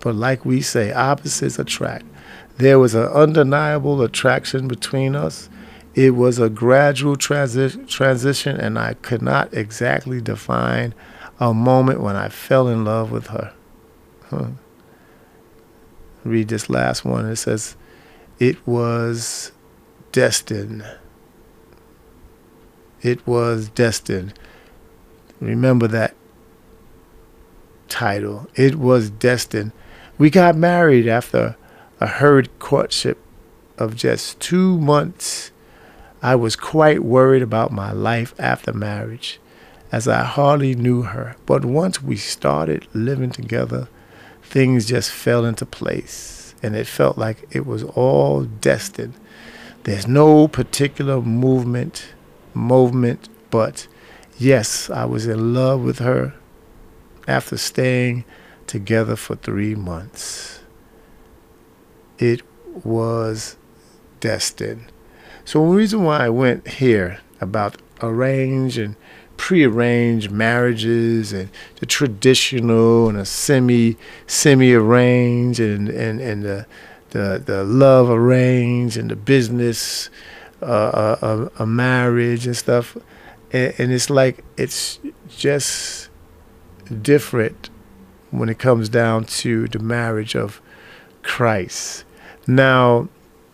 but 0.00 0.14
like 0.14 0.44
we 0.44 0.60
say, 0.60 0.92
opposites 0.92 1.58
attract. 1.58 2.04
There 2.58 2.78
was 2.78 2.94
an 2.94 3.06
undeniable 3.06 4.02
attraction 4.02 4.68
between 4.68 5.16
us. 5.16 5.48
It 5.94 6.10
was 6.10 6.38
a 6.38 6.50
gradual 6.50 7.16
transi- 7.16 7.88
transition, 7.88 8.60
and 8.60 8.78
I 8.78 8.94
could 8.94 9.22
not 9.22 9.52
exactly 9.54 10.20
define 10.20 10.94
a 11.40 11.54
moment 11.54 12.00
when 12.00 12.16
I 12.16 12.28
fell 12.28 12.68
in 12.68 12.84
love 12.84 13.10
with 13.10 13.28
her. 13.28 13.52
Huh. 14.26 14.48
Read 16.22 16.48
this 16.48 16.68
last 16.68 17.04
one. 17.04 17.26
It 17.26 17.36
says, 17.36 17.76
It 18.38 18.64
was 18.66 19.52
destined. 20.12 20.84
It 23.04 23.26
was 23.26 23.68
destined. 23.68 24.32
Remember 25.38 25.86
that 25.88 26.14
title. 27.88 28.48
It 28.56 28.76
was 28.76 29.10
destined. 29.10 29.72
We 30.16 30.30
got 30.30 30.56
married 30.56 31.06
after 31.06 31.56
a 32.00 32.06
hurried 32.06 32.58
courtship 32.58 33.18
of 33.76 33.94
just 33.94 34.40
two 34.40 34.78
months. 34.78 35.52
I 36.22 36.34
was 36.34 36.56
quite 36.56 37.04
worried 37.04 37.42
about 37.42 37.70
my 37.70 37.92
life 37.92 38.34
after 38.38 38.72
marriage, 38.72 39.38
as 39.92 40.08
I 40.08 40.24
hardly 40.24 40.74
knew 40.74 41.02
her. 41.02 41.36
But 41.44 41.66
once 41.66 42.02
we 42.02 42.16
started 42.16 42.86
living 42.94 43.30
together, 43.30 43.88
things 44.42 44.86
just 44.86 45.10
fell 45.10 45.44
into 45.44 45.66
place, 45.66 46.54
and 46.62 46.74
it 46.74 46.86
felt 46.86 47.18
like 47.18 47.44
it 47.50 47.66
was 47.66 47.84
all 47.84 48.44
destined. 48.44 49.12
There's 49.82 50.08
no 50.08 50.48
particular 50.48 51.20
movement, 51.20 52.13
movement, 52.54 53.28
but 53.50 53.86
yes, 54.38 54.90
I 54.90 55.04
was 55.04 55.26
in 55.26 55.54
love 55.54 55.82
with 55.82 55.98
her 55.98 56.34
after 57.26 57.56
staying 57.56 58.24
together 58.66 59.16
for 59.16 59.36
three 59.36 59.74
months. 59.74 60.60
It 62.18 62.42
was 62.84 63.56
destined. 64.20 64.86
So 65.44 65.60
the 65.60 65.76
reason 65.76 66.04
why 66.04 66.24
I 66.24 66.28
went 66.30 66.66
here 66.66 67.20
about 67.40 67.76
arrange 68.02 68.78
and 68.78 68.96
prearranged 69.36 70.30
marriages 70.30 71.32
and 71.32 71.50
the 71.80 71.86
traditional 71.86 73.08
and 73.08 73.18
a 73.18 73.24
semi 73.24 73.96
semi 74.26 74.72
arranged 74.72 75.60
and 75.60 75.88
and 75.88 76.20
and 76.20 76.42
the 76.44 76.66
the 77.10 77.42
the 77.44 77.64
love 77.64 78.08
arranged 78.08 78.96
and 78.96 79.10
the 79.10 79.16
business 79.16 80.08
uh, 80.64 81.16
uh, 81.22 81.48
a 81.58 81.66
marriage 81.66 82.46
and 82.46 82.56
stuff 82.56 82.96
and, 83.54 83.74
and 83.78 83.92
it's 83.92 84.10
like 84.10 84.44
it's 84.56 84.98
just 85.28 86.10
different 87.00 87.70
when 88.30 88.48
it 88.48 88.58
comes 88.58 88.88
down 88.88 89.24
to 89.24 89.68
the 89.68 89.78
marriage 89.78 90.34
of 90.34 90.60
Christ. 91.22 92.04
Now, 92.46 93.08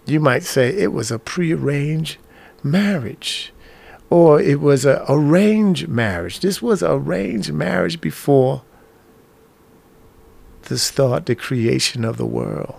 you 0.07 0.19
might 0.19 0.43
say 0.43 0.69
it 0.69 0.93
was 0.93 1.11
a 1.11 1.19
prearranged 1.19 2.17
marriage 2.63 3.53
or 4.09 4.41
it 4.41 4.61
was 4.61 4.85
a 4.85 5.05
arranged 5.09 5.87
marriage. 5.89 6.41
This 6.41 6.61
was 6.61 6.83
arranged 6.83 7.53
marriage 7.53 8.01
before 8.01 8.63
the 10.63 10.79
start, 10.79 11.27
the 11.27 11.35
creation 11.35 12.05
of 12.05 12.17
the 12.17 12.27
world. 12.27 12.75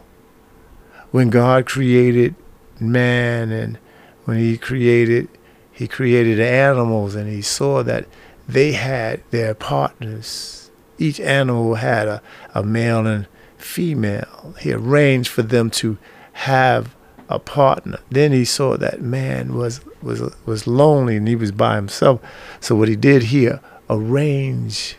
When 1.11 1.29
God 1.29 1.65
created 1.65 2.35
man 2.79 3.51
and 3.51 3.77
when 4.25 4.37
he 4.37 4.57
created 4.57 5.27
he 5.71 5.87
created 5.87 6.39
animals 6.39 7.15
and 7.15 7.27
he 7.27 7.41
saw 7.41 7.81
that 7.81 8.05
they 8.47 8.73
had 8.73 9.23
their 9.31 9.55
partners. 9.55 10.69
Each 10.99 11.19
animal 11.19 11.75
had 11.75 12.07
a, 12.07 12.21
a 12.53 12.61
male 12.61 13.07
and 13.07 13.25
female. 13.57 14.53
He 14.59 14.73
arranged 14.73 15.29
for 15.29 15.41
them 15.41 15.71
to 15.71 15.97
have 16.33 16.95
a 17.29 17.39
partner. 17.39 17.99
Then 18.11 18.31
he 18.31 18.45
saw 18.45 18.77
that 18.77 19.01
man 19.01 19.55
was 19.55 19.81
was 20.01 20.21
was 20.45 20.67
lonely 20.67 21.17
and 21.17 21.27
he 21.27 21.35
was 21.35 21.51
by 21.51 21.75
himself. 21.75 22.21
So 22.59 22.75
what 22.75 22.89
he 22.89 22.95
did 22.95 23.23
here, 23.23 23.61
arrange 23.89 24.97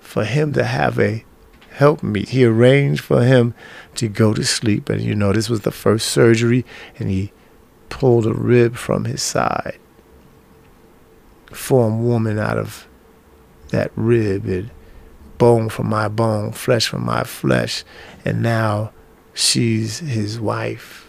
for 0.00 0.24
him 0.24 0.52
to 0.54 0.64
have 0.64 0.98
a 0.98 1.24
helpmeet. 1.72 2.30
He 2.30 2.44
arranged 2.44 3.02
for 3.02 3.22
him 3.22 3.54
to 3.96 4.08
go 4.08 4.34
to 4.34 4.44
sleep, 4.44 4.88
and 4.88 5.00
you 5.00 5.14
know 5.14 5.32
this 5.32 5.50
was 5.50 5.60
the 5.60 5.70
first 5.70 6.08
surgery, 6.08 6.64
and 6.98 7.10
he 7.10 7.32
pulled 7.88 8.26
a 8.26 8.34
rib 8.34 8.76
from 8.76 9.04
his 9.04 9.22
side, 9.22 9.78
formed 11.52 12.02
woman 12.02 12.38
out 12.38 12.58
of 12.58 12.86
that 13.68 13.90
rib, 13.96 14.46
and 14.46 14.70
bone 15.38 15.68
from 15.68 15.88
my 15.88 16.08
bone, 16.08 16.52
flesh 16.52 16.86
from 16.88 17.04
my 17.04 17.24
flesh, 17.24 17.84
and 18.24 18.42
now 18.42 18.92
she's 19.34 19.98
his 19.98 20.40
wife 20.40 21.06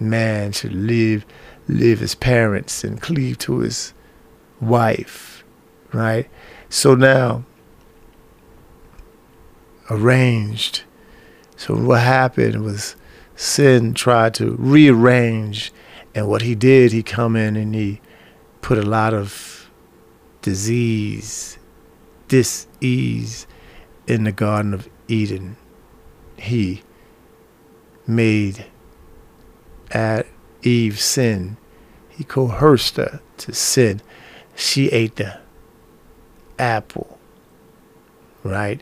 man 0.00 0.52
should 0.52 0.72
live 0.72 1.24
live 1.66 2.00
his 2.00 2.14
parents 2.14 2.82
and 2.82 3.00
cleave 3.00 3.36
to 3.38 3.58
his 3.58 3.92
wife, 4.60 5.44
right? 5.92 6.28
So 6.70 6.94
now 6.94 7.44
arranged. 9.90 10.84
So 11.56 11.74
what 11.74 12.00
happened 12.00 12.64
was 12.64 12.96
sin 13.38 13.94
tried 13.94 14.34
to 14.34 14.56
rearrange 14.58 15.72
and 16.12 16.26
what 16.26 16.42
he 16.42 16.56
did, 16.56 16.90
he 16.90 17.04
come 17.04 17.36
in 17.36 17.54
and 17.54 17.72
he 17.76 18.00
put 18.60 18.76
a 18.76 18.82
lot 18.82 19.14
of 19.14 19.70
disease, 20.42 21.56
dis-ease 22.26 23.46
in 24.08 24.24
the 24.24 24.32
Garden 24.32 24.74
of 24.74 24.88
Eden. 25.06 25.56
He 26.36 26.82
made 28.04 28.66
at 29.92 30.26
Eve 30.62 30.98
sin. 30.98 31.56
He 32.08 32.24
coerced 32.24 32.96
her 32.96 33.20
to 33.36 33.52
sin. 33.52 34.02
She 34.56 34.88
ate 34.88 35.14
the 35.14 35.38
apple. 36.58 37.20
Right? 38.42 38.80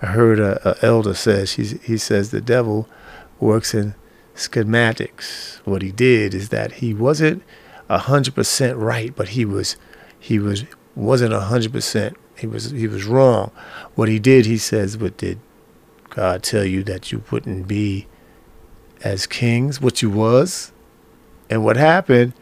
I 0.00 0.06
heard 0.06 0.40
a, 0.40 0.68
a 0.68 0.84
elder 0.84 1.14
says 1.14 1.52
he 1.52 1.96
says 1.96 2.32
the 2.32 2.40
devil 2.40 2.88
works 3.42 3.74
in 3.74 3.94
schematics. 4.34 5.58
What 5.66 5.82
he 5.82 5.92
did 5.92 6.32
is 6.34 6.48
that 6.48 6.72
he 6.74 6.94
wasn't 6.94 7.42
hundred 7.90 8.34
percent 8.34 8.78
right, 8.78 9.14
but 9.14 9.30
he 9.30 9.44
was 9.44 9.76
he 10.18 10.38
was 10.38 10.64
wasn't 10.94 11.34
hundred 11.34 11.72
percent. 11.72 12.16
He 12.36 12.46
was 12.46 12.70
he 12.70 12.88
was 12.88 13.04
wrong. 13.04 13.50
What 13.94 14.08
he 14.08 14.18
did, 14.18 14.46
he 14.46 14.56
says, 14.56 14.96
what 14.96 15.16
did 15.18 15.38
God 16.08 16.42
tell 16.42 16.64
you 16.64 16.82
that 16.84 17.12
you 17.12 17.22
wouldn't 17.30 17.68
be 17.68 18.06
as 19.04 19.26
kings, 19.26 19.80
what 19.80 20.00
you 20.00 20.10
was, 20.10 20.72
and 21.50 21.64
what 21.64 21.76
happened, 21.76 22.32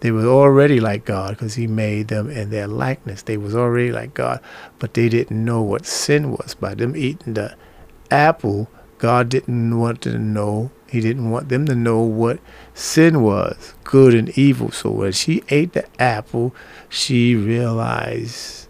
they 0.00 0.10
were 0.10 0.26
already 0.26 0.80
like 0.80 1.04
God 1.04 1.30
because 1.30 1.54
he 1.54 1.66
made 1.66 2.08
them 2.08 2.28
in 2.28 2.50
their 2.50 2.66
likeness. 2.66 3.22
They 3.22 3.36
was 3.36 3.54
already 3.54 3.92
like 3.92 4.14
God, 4.14 4.40
but 4.78 4.94
they 4.94 5.08
didn't 5.08 5.44
know 5.44 5.62
what 5.62 5.86
sin 5.86 6.32
was. 6.32 6.54
By 6.54 6.74
them 6.74 6.96
eating 6.96 7.34
the 7.34 7.56
apple, 8.10 8.68
God 9.02 9.30
didn't 9.30 9.76
want 9.76 10.00
to 10.02 10.16
know. 10.16 10.70
He 10.88 11.00
didn't 11.00 11.28
want 11.28 11.48
them 11.48 11.66
to 11.66 11.74
know 11.74 12.02
what 12.02 12.38
sin 12.72 13.20
was, 13.20 13.74
good 13.82 14.14
and 14.14 14.28
evil. 14.38 14.70
So 14.70 14.92
when 14.92 15.10
she 15.10 15.42
ate 15.48 15.72
the 15.72 15.88
apple, 16.00 16.54
she 16.88 17.34
realized 17.34 18.68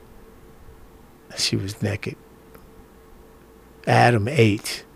she 1.36 1.54
was 1.54 1.82
naked. 1.82 2.16
Adam 3.86 4.26
ate. 4.26 4.86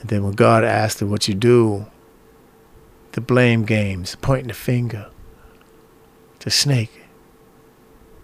And 0.00 0.10
then 0.10 0.24
when 0.24 0.34
God 0.34 0.62
asked 0.62 1.00
her 1.00 1.06
what 1.06 1.26
you 1.26 1.32
do, 1.32 1.86
the 3.12 3.22
blame 3.22 3.64
games, 3.64 4.14
pointing 4.20 4.48
the 4.48 4.54
finger, 4.54 5.08
the 6.40 6.50
snake, 6.50 7.06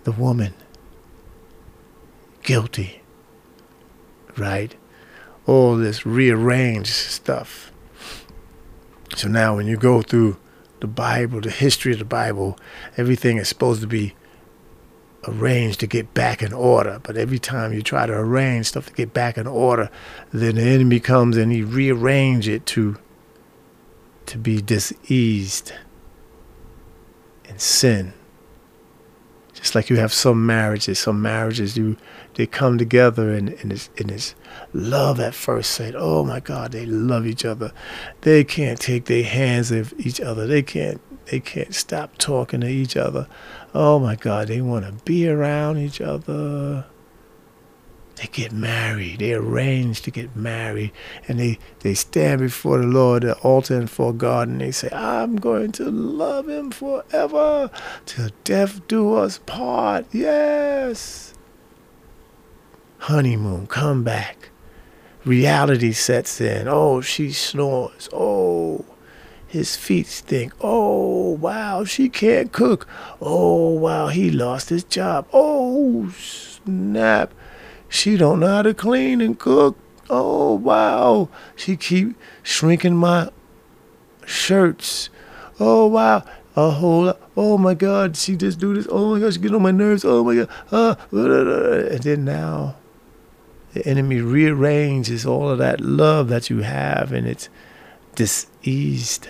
the 0.05 0.13
woman, 0.13 0.53
guilty, 2.43 3.01
right? 4.37 4.77
All 5.47 5.77
this 5.77 6.05
rearranged 6.05 6.89
stuff. 6.89 7.73
So 9.15 9.29
now 9.29 9.57
when 9.57 9.67
you 9.67 9.77
go 9.77 10.03
through 10.03 10.37
the 10.81 10.87
Bible, 10.87 11.41
the 11.41 11.51
history 11.51 11.93
of 11.93 11.99
the 11.99 12.05
Bible, 12.05 12.59
everything 12.97 13.39
is 13.39 13.49
supposed 13.49 13.81
to 13.81 13.87
be 13.87 14.15
arranged 15.27 15.81
to 15.81 15.87
get 15.87 16.15
back 16.15 16.43
in 16.43 16.53
order. 16.53 17.01
But 17.03 17.17
every 17.17 17.39
time 17.39 17.73
you 17.73 17.83
try 17.83 18.07
to 18.07 18.13
arrange 18.13 18.67
stuff 18.67 18.87
to 18.87 18.93
get 18.93 19.13
back 19.13 19.39
in 19.39 19.47
order, 19.47 19.91
then 20.33 20.57
the 20.57 20.63
enemy 20.63 21.01
comes 21.01 21.37
and 21.37 21.53
he 21.53 21.63
rearrange 21.63 22.49
it 22.49 22.67
to 22.67 22.99
to 24.27 24.39
be 24.39 24.61
diseased 24.61 25.73
and 27.49 27.61
sin. 27.61 28.13
Just 29.55 29.75
like 29.75 29.89
you 29.89 29.97
have 29.97 30.13
some 30.13 30.45
marriages, 30.45 30.99
some 30.99 31.23
marriages 31.23 31.77
you 31.77 31.97
they 32.37 32.47
come 32.47 32.77
together 32.77 33.33
and, 33.33 33.49
and 33.49 33.73
it's 33.73 33.89
and 33.99 34.11
it's 34.11 34.35
love 34.73 35.19
at 35.19 35.35
first 35.35 35.71
sight. 35.73 35.95
Oh 35.97 36.23
my 36.23 36.39
God, 36.39 36.73
they 36.73 36.85
love 36.85 37.27
each 37.27 37.45
other. 37.45 37.73
They 38.21 38.45
can't 38.45 38.79
take 38.79 39.07
their 39.07 39.25
hands 39.25 39.73
of 39.73 39.95
each 39.99 40.21
other. 40.21 40.47
They 40.47 40.63
can't 40.63 41.01
they 41.27 41.41
can't 41.41 41.75
stop 41.75 42.19
talking 42.19 42.61
to 42.61 42.69
each 42.69 42.97
other. 42.97 43.27
Oh 43.75 43.99
my 43.99 44.17
God, 44.17 44.49
they 44.49 44.61
want 44.61 44.85
to 44.85 45.05
be 45.05 45.29
around 45.29 45.79
each 45.79 46.01
other. 46.01 46.85
They 48.17 48.29
get 48.29 48.53
married. 48.53 49.19
They 49.19 49.35
arrange 49.35 50.03
to 50.03 50.11
get 50.11 50.35
married. 50.35 50.93
And 51.29 51.39
they, 51.39 51.59
they 51.81 51.93
stand 51.93 52.41
before 52.41 52.79
the 52.79 52.87
Lord, 52.87 53.25
the 53.25 53.35
altar 53.39 53.75
and 53.75 53.87
before 53.87 54.15
God, 54.15 54.49
and 54.49 54.61
they 54.61 54.71
say, 54.71 54.89
I'm 54.91 55.37
going 55.37 55.73
to 55.73 55.91
love 55.91 56.49
him 56.49 56.71
forever 56.71 57.71
till 58.07 58.31
death 58.45 58.89
do 58.89 59.15
us 59.15 59.39
part. 59.45 60.07
Yes. 60.13 61.36
Honeymoon, 63.07 63.69
come 63.69 64.03
back. 64.03 64.49
Reality 65.25 65.93
sets 65.93 66.41
in. 66.41 66.67
Oh, 66.67 67.01
she 67.01 67.31
snores. 67.31 68.09
Oh, 68.13 68.85
his 69.47 69.77
feet 69.77 70.09
stink. 70.09 70.53
Oh, 70.61 71.31
wow, 71.31 71.85
she 71.85 72.09
can't 72.09 72.51
cook. 72.51 72.89
Oh, 73.21 73.71
wow, 73.71 74.09
he 74.09 74.33
lost 74.33 74.71
his 74.71 74.83
job. 74.83 75.29
Oh, 75.33 76.13
snap. 76.19 77.33
She 77.89 78.17
don't 78.17 78.41
know 78.41 78.49
how 78.49 78.63
to 78.63 78.75
clean 78.75 79.21
and 79.21 79.39
cook. 79.39 79.79
Oh, 80.11 80.55
wow. 80.55 81.29
She 81.55 81.77
keep 81.77 82.17
shrinking 82.43 82.97
my 82.97 83.31
shirts. 84.25 85.11
Oh, 85.61 85.87
wow. 85.87 86.25
A 86.57 86.71
whole. 86.71 87.17
Oh, 87.37 87.57
my 87.57 87.75
God, 87.75 88.17
she 88.17 88.35
just 88.35 88.59
do 88.59 88.75
this. 88.75 88.89
Oh, 88.91 89.15
my 89.15 89.21
God, 89.21 89.33
she 89.33 89.39
get 89.39 89.55
on 89.55 89.63
my 89.63 89.71
nerves. 89.71 90.05
Oh, 90.05 90.25
my 90.25 90.35
God. 90.35 90.49
Uh, 90.73 90.97
and 91.13 92.03
then 92.03 92.25
now 92.25 92.75
the 93.77 93.87
enemy 93.87 94.23
rearranges 94.23 95.27
all 95.27 95.51
of 95.51 95.59
that 95.59 95.83
love 95.83 96.29
that 96.29 96.49
you 96.49 96.61
have 96.61 97.13
and 97.13 97.27
it's 97.27 97.51
diseased. 98.15 99.29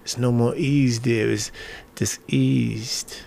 There's 0.00 0.18
no 0.18 0.30
more 0.30 0.54
ease 0.54 1.00
there. 1.00 1.30
It's 1.30 1.50
diseased. 1.94 3.22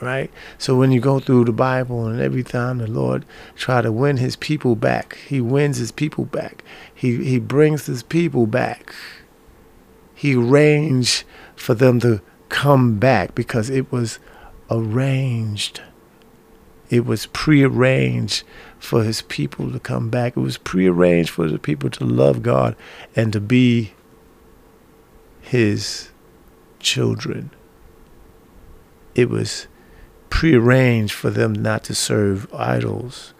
Right? 0.00 0.32
So 0.58 0.76
when 0.76 0.90
you 0.90 1.00
go 1.00 1.20
through 1.20 1.44
the 1.44 1.52
Bible 1.52 2.06
and 2.06 2.20
every 2.20 2.42
time 2.42 2.78
the 2.78 2.88
Lord 2.88 3.24
try 3.54 3.82
to 3.82 3.92
win 3.92 4.16
his 4.16 4.34
people 4.34 4.74
back, 4.74 5.18
he 5.28 5.40
wins 5.40 5.76
his 5.76 5.92
people 5.92 6.24
back. 6.24 6.64
He 6.92 7.24
he 7.24 7.38
brings 7.38 7.86
his 7.86 8.02
people 8.02 8.48
back. 8.48 8.94
He 10.12 10.34
arranged 10.34 11.22
for 11.54 11.74
them 11.74 12.00
to 12.00 12.20
come 12.48 12.98
back 12.98 13.36
because 13.36 13.70
it 13.70 13.92
was 13.92 14.18
arranged. 14.70 15.82
It 16.88 17.04
was 17.04 17.26
prearranged 17.26 18.44
for 18.78 19.02
his 19.02 19.22
people 19.22 19.70
to 19.72 19.80
come 19.80 20.08
back. 20.08 20.36
It 20.36 20.40
was 20.40 20.58
prearranged 20.58 21.30
for 21.30 21.48
the 21.48 21.58
people 21.58 21.90
to 21.90 22.04
love 22.04 22.42
God 22.42 22.76
and 23.14 23.32
to 23.32 23.40
be 23.40 23.92
his 25.40 26.10
children. 26.78 27.50
It 29.14 29.30
was 29.30 29.66
prearranged 30.30 31.14
for 31.14 31.30
them 31.30 31.52
not 31.52 31.84
to 31.84 31.94
serve 31.94 32.52
idols, 32.52 33.32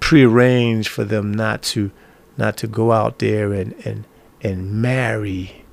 prearranged 0.00 0.88
for 0.88 1.04
them 1.04 1.32
not 1.32 1.62
to 1.62 1.90
not 2.36 2.56
to 2.58 2.66
go 2.66 2.92
out 2.92 3.18
there 3.18 3.52
and, 3.52 3.74
and, 3.84 4.04
and 4.40 4.72
marry 4.80 5.64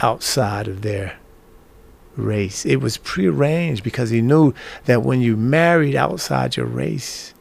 outside 0.00 0.68
of 0.68 0.82
their 0.82 1.18
race. 2.16 2.64
It 2.64 2.76
was 2.76 2.96
prearranged 2.98 3.84
because 3.84 4.10
he 4.10 4.20
knew 4.20 4.54
that 4.84 5.02
when 5.02 5.20
you 5.20 5.36
married 5.36 5.94
outside 5.94 6.56
your 6.56 6.66
race, 6.66 7.34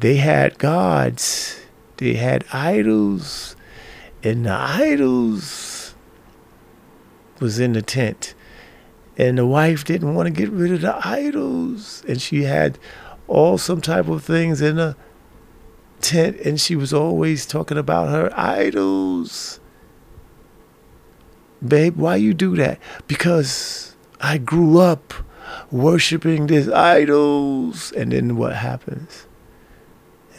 they 0.00 0.16
had 0.16 0.58
gods, 0.58 1.60
they 1.96 2.14
had 2.14 2.44
idols, 2.52 3.56
and 4.22 4.46
the 4.46 4.52
idols 4.52 5.94
was 7.40 7.58
in 7.58 7.72
the 7.72 7.82
tent. 7.82 8.34
And 9.18 9.38
the 9.38 9.46
wife 9.46 9.84
didn't 9.84 10.14
want 10.14 10.26
to 10.26 10.32
get 10.32 10.50
rid 10.50 10.72
of 10.72 10.80
the 10.80 11.06
idols, 11.06 12.02
and 12.08 12.20
she 12.20 12.44
had 12.44 12.78
all 13.28 13.58
some 13.58 13.80
type 13.80 14.08
of 14.08 14.24
things 14.24 14.60
in 14.60 14.76
the 14.76 14.96
tent, 16.00 16.38
and 16.40 16.60
she 16.60 16.74
was 16.74 16.92
always 16.92 17.46
talking 17.46 17.78
about 17.78 18.08
her 18.08 18.32
idols. 18.38 19.60
Babe, 21.66 21.96
why 21.96 22.16
you 22.16 22.34
do 22.34 22.56
that? 22.56 22.80
Because 23.06 23.91
I 24.22 24.38
grew 24.38 24.78
up 24.78 25.12
worshiping 25.70 26.46
these 26.46 26.68
idols. 26.68 27.92
And 27.92 28.12
then 28.12 28.36
what 28.36 28.54
happens? 28.54 29.26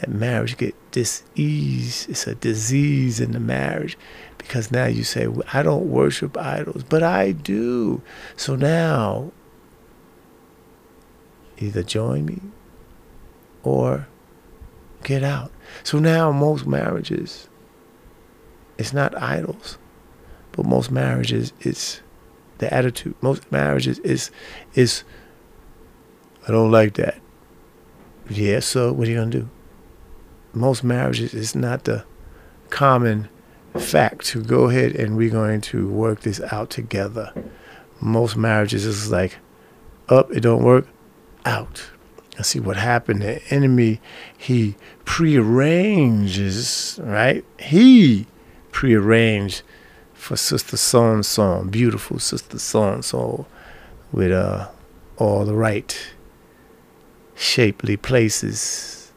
That 0.00 0.10
marriage 0.10 0.56
get 0.56 0.74
disease. 0.90 2.06
It's 2.08 2.26
a 2.26 2.34
disease 2.34 3.20
in 3.20 3.32
the 3.32 3.40
marriage 3.40 3.96
because 4.38 4.70
now 4.70 4.86
you 4.86 5.04
say, 5.04 5.28
I 5.52 5.62
don't 5.62 5.90
worship 5.90 6.36
idols, 6.36 6.82
but 6.82 7.02
I 7.02 7.32
do. 7.32 8.02
So 8.36 8.56
now, 8.56 9.32
either 11.58 11.82
join 11.82 12.26
me 12.26 12.40
or 13.62 14.08
get 15.02 15.22
out. 15.22 15.52
So 15.82 15.98
now 15.98 16.32
most 16.32 16.66
marriages, 16.66 17.48
it's 18.78 18.92
not 18.92 19.20
idols, 19.20 19.78
but 20.52 20.66
most 20.66 20.90
marriages, 20.90 21.52
it's 21.60 22.00
the 22.58 22.72
attitude. 22.72 23.14
Most 23.20 23.50
marriages 23.50 23.98
is 24.00 24.30
is 24.74 25.04
I 26.46 26.52
don't 26.52 26.70
like 26.70 26.94
that. 26.94 27.18
Yeah, 28.28 28.60
so 28.60 28.92
what 28.92 29.08
are 29.08 29.10
you 29.10 29.16
gonna 29.16 29.30
do? 29.30 29.48
Most 30.52 30.84
marriages 30.84 31.34
is 31.34 31.54
not 31.54 31.84
the 31.84 32.04
common 32.70 33.28
fact 33.76 34.26
to 34.26 34.42
go 34.42 34.68
ahead 34.68 34.94
and 34.94 35.16
we're 35.16 35.30
going 35.30 35.60
to 35.60 35.88
work 35.88 36.20
this 36.20 36.40
out 36.52 36.70
together. 36.70 37.32
Most 38.00 38.36
marriages 38.36 38.86
is 38.86 39.10
like 39.10 39.38
up, 40.08 40.30
it 40.32 40.40
don't 40.40 40.62
work, 40.62 40.86
out. 41.44 41.84
I 42.38 42.42
see 42.42 42.60
what 42.60 42.76
happened. 42.76 43.22
The 43.22 43.42
enemy, 43.50 44.00
he 44.36 44.76
prearranges, 45.04 46.98
right? 47.02 47.44
He 47.58 48.26
prearranged 48.72 49.62
for 50.24 50.36
Sister 50.36 50.78
So 50.78 51.12
and 51.12 51.26
so, 51.26 51.64
beautiful 51.64 52.18
Sister 52.18 52.58
So 52.58 52.94
and 52.94 53.04
so, 53.04 53.46
with 54.10 54.32
uh, 54.32 54.68
all 55.18 55.44
the 55.44 55.54
right 55.54 56.12
shapely 57.34 57.98
places, 57.98 59.12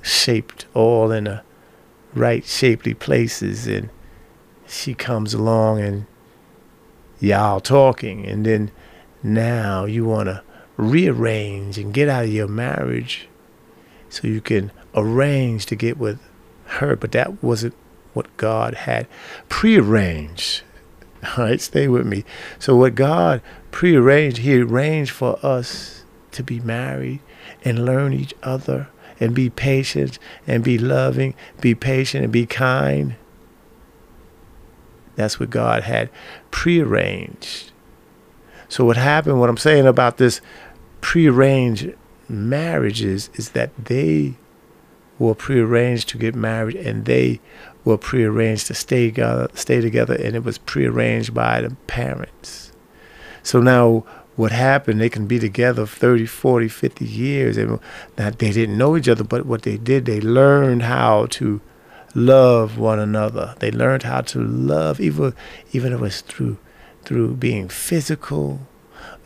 shaped 0.00 0.66
all 0.74 1.10
in 1.10 1.24
the 1.24 1.42
right 2.14 2.44
shapely 2.44 2.94
places, 2.94 3.66
and 3.66 3.90
she 4.68 4.94
comes 4.94 5.34
along 5.34 5.80
and 5.80 6.06
y'all 7.18 7.58
talking, 7.58 8.24
and 8.26 8.46
then 8.46 8.70
now 9.24 9.86
you 9.86 10.04
want 10.04 10.28
to 10.28 10.40
rearrange 10.76 11.78
and 11.78 11.92
get 11.92 12.08
out 12.08 12.24
of 12.24 12.32
your 12.32 12.46
marriage 12.46 13.28
so 14.08 14.28
you 14.28 14.40
can 14.40 14.70
arrange 14.94 15.66
to 15.66 15.74
get 15.74 15.98
with 15.98 16.20
her, 16.66 16.94
but 16.94 17.10
that 17.10 17.42
wasn't 17.42 17.74
what 18.12 18.34
God 18.36 18.74
had 18.74 19.06
prearranged. 19.48 20.62
All 21.36 21.44
right, 21.44 21.60
stay 21.60 21.88
with 21.88 22.06
me. 22.06 22.24
So, 22.58 22.76
what 22.76 22.94
God 22.94 23.42
prearranged, 23.70 24.38
He 24.38 24.60
arranged 24.60 25.12
for 25.12 25.38
us 25.44 26.04
to 26.32 26.42
be 26.42 26.60
married 26.60 27.20
and 27.64 27.84
learn 27.84 28.12
each 28.12 28.34
other 28.42 28.88
and 29.18 29.34
be 29.34 29.50
patient 29.50 30.18
and 30.46 30.64
be 30.64 30.78
loving, 30.78 31.34
be 31.60 31.74
patient 31.74 32.24
and 32.24 32.32
be 32.32 32.46
kind. 32.46 33.16
That's 35.16 35.38
what 35.38 35.50
God 35.50 35.82
had 35.82 36.08
prearranged. 36.50 37.72
So, 38.68 38.84
what 38.84 38.96
happened, 38.96 39.40
what 39.40 39.50
I'm 39.50 39.56
saying 39.58 39.86
about 39.86 40.16
this 40.16 40.40
prearranged 41.00 41.92
marriages 42.28 43.28
is 43.34 43.50
that 43.50 43.70
they 43.84 44.36
were 45.18 45.34
prearranged 45.34 46.08
to 46.08 46.18
get 46.18 46.34
married 46.34 46.76
and 46.76 47.04
they 47.04 47.40
were 47.84 47.98
prearranged 47.98 48.66
to 48.66 48.74
stay 48.74 49.06
together, 49.06 49.48
stay 49.54 49.80
together, 49.80 50.14
and 50.14 50.36
it 50.36 50.44
was 50.44 50.58
prearranged 50.58 51.32
by 51.34 51.60
the 51.60 51.70
parents. 51.86 52.72
So 53.42 53.60
now 53.60 54.04
what 54.36 54.52
happened, 54.52 55.00
they 55.00 55.08
can 55.08 55.26
be 55.26 55.38
together 55.38 55.84
30, 55.86 56.26
40, 56.26 56.68
50 56.68 57.04
years. 57.04 57.56
And 57.56 57.78
now 58.16 58.30
they 58.30 58.52
didn't 58.52 58.78
know 58.78 58.96
each 58.96 59.08
other, 59.08 59.24
but 59.24 59.46
what 59.46 59.62
they 59.62 59.76
did, 59.76 60.06
they 60.06 60.20
learned 60.20 60.82
how 60.82 61.26
to 61.30 61.60
love 62.14 62.78
one 62.78 62.98
another. 62.98 63.54
They 63.58 63.70
learned 63.70 64.04
how 64.04 64.22
to 64.22 64.40
love, 64.40 65.00
even, 65.00 65.34
even 65.72 65.92
if 65.92 65.98
it 65.98 66.02
was 66.02 66.20
through, 66.22 66.58
through 67.04 67.36
being 67.36 67.68
physical, 67.68 68.60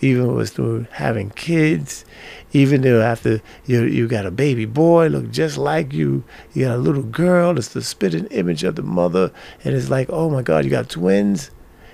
even 0.00 0.24
if 0.24 0.30
it 0.30 0.34
was 0.34 0.50
through 0.50 0.86
having 0.92 1.30
kids, 1.30 2.04
even 2.54 2.82
though 2.82 3.02
after 3.02 3.42
you 3.66 3.82
you 3.82 4.06
got 4.08 4.24
a 4.24 4.30
baby 4.30 4.64
boy 4.64 5.08
look 5.08 5.30
just 5.30 5.58
like 5.58 5.92
you, 5.92 6.24
you 6.54 6.64
got 6.64 6.76
a 6.76 6.78
little 6.78 7.02
girl 7.02 7.52
that's 7.52 7.68
the 7.68 7.82
spitting 7.82 8.26
image 8.26 8.64
of 8.64 8.76
the 8.76 8.82
mother, 8.82 9.30
and 9.62 9.74
it's 9.74 9.90
like, 9.90 10.08
oh 10.08 10.30
my 10.30 10.40
God, 10.40 10.64
you 10.64 10.70
got 10.70 10.88
twins, 10.88 11.50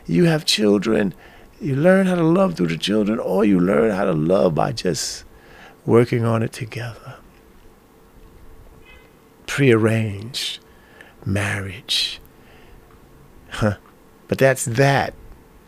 you 0.06 0.24
have 0.24 0.44
children, 0.44 1.14
you 1.60 1.74
learn 1.74 2.06
how 2.06 2.14
to 2.14 2.22
love 2.22 2.54
through 2.54 2.68
the 2.68 2.78
children, 2.78 3.18
or 3.18 3.44
you 3.44 3.58
learn 3.58 3.90
how 3.90 4.04
to 4.04 4.12
love 4.12 4.54
by 4.54 4.70
just 4.70 5.24
working 5.86 6.24
on 6.24 6.42
it 6.42 6.52
together. 6.52 7.16
Prearranged 9.46 10.60
marriage. 11.24 12.20
Huh. 13.48 13.76
But 14.28 14.38
that's 14.38 14.64
that. 14.66 15.14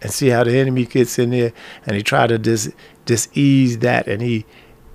And 0.01 0.13
see 0.13 0.29
how 0.29 0.45
the 0.45 0.57
enemy 0.57 0.85
gets 0.85 1.19
in 1.19 1.31
there 1.31 1.53
and 1.87 1.97
he 1.97 2.03
try 2.03 2.27
to 2.27 2.39
dis 2.39 2.73
disease 3.05 3.79
that 3.79 4.07
and 4.09 4.21
he 4.21 4.45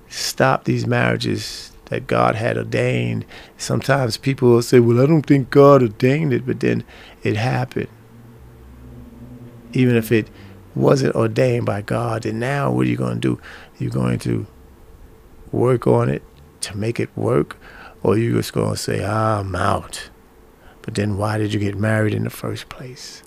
stop 0.08 0.64
these 0.64 0.86
marriages 0.86 1.72
that 1.86 2.06
God 2.06 2.34
had 2.34 2.56
ordained. 2.56 3.24
Sometimes 3.56 4.16
people 4.16 4.50
will 4.50 4.62
say, 4.62 4.80
well, 4.80 5.00
I 5.00 5.06
don't 5.06 5.22
think 5.22 5.50
God 5.50 5.82
ordained 5.82 6.32
it, 6.32 6.46
but 6.46 6.60
then 6.60 6.84
it 7.22 7.36
happened. 7.36 7.88
Even 9.72 9.96
if 9.96 10.12
it 10.12 10.28
wasn't 10.74 11.14
ordained 11.14 11.66
by 11.66 11.82
God, 11.82 12.24
and 12.26 12.38
now 12.38 12.70
what 12.70 12.86
are 12.86 12.90
you 12.90 12.96
going 12.96 13.20
to 13.20 13.36
do? 13.36 13.40
You're 13.78 13.90
going 13.90 14.18
to 14.20 14.46
work 15.52 15.86
on 15.86 16.08
it 16.08 16.22
to 16.60 16.76
make 16.76 17.00
it 17.00 17.10
work, 17.16 17.56
or 18.02 18.16
you're 18.16 18.36
just 18.36 18.52
going 18.52 18.72
to 18.72 18.76
say, 18.76 19.04
I'm 19.04 19.54
out. 19.54 20.10
But 20.82 20.94
then 20.94 21.16
why 21.18 21.38
did 21.38 21.52
you 21.52 21.60
get 21.60 21.76
married 21.76 22.14
in 22.14 22.24
the 22.24 22.30
first 22.30 22.68
place? 22.68 23.22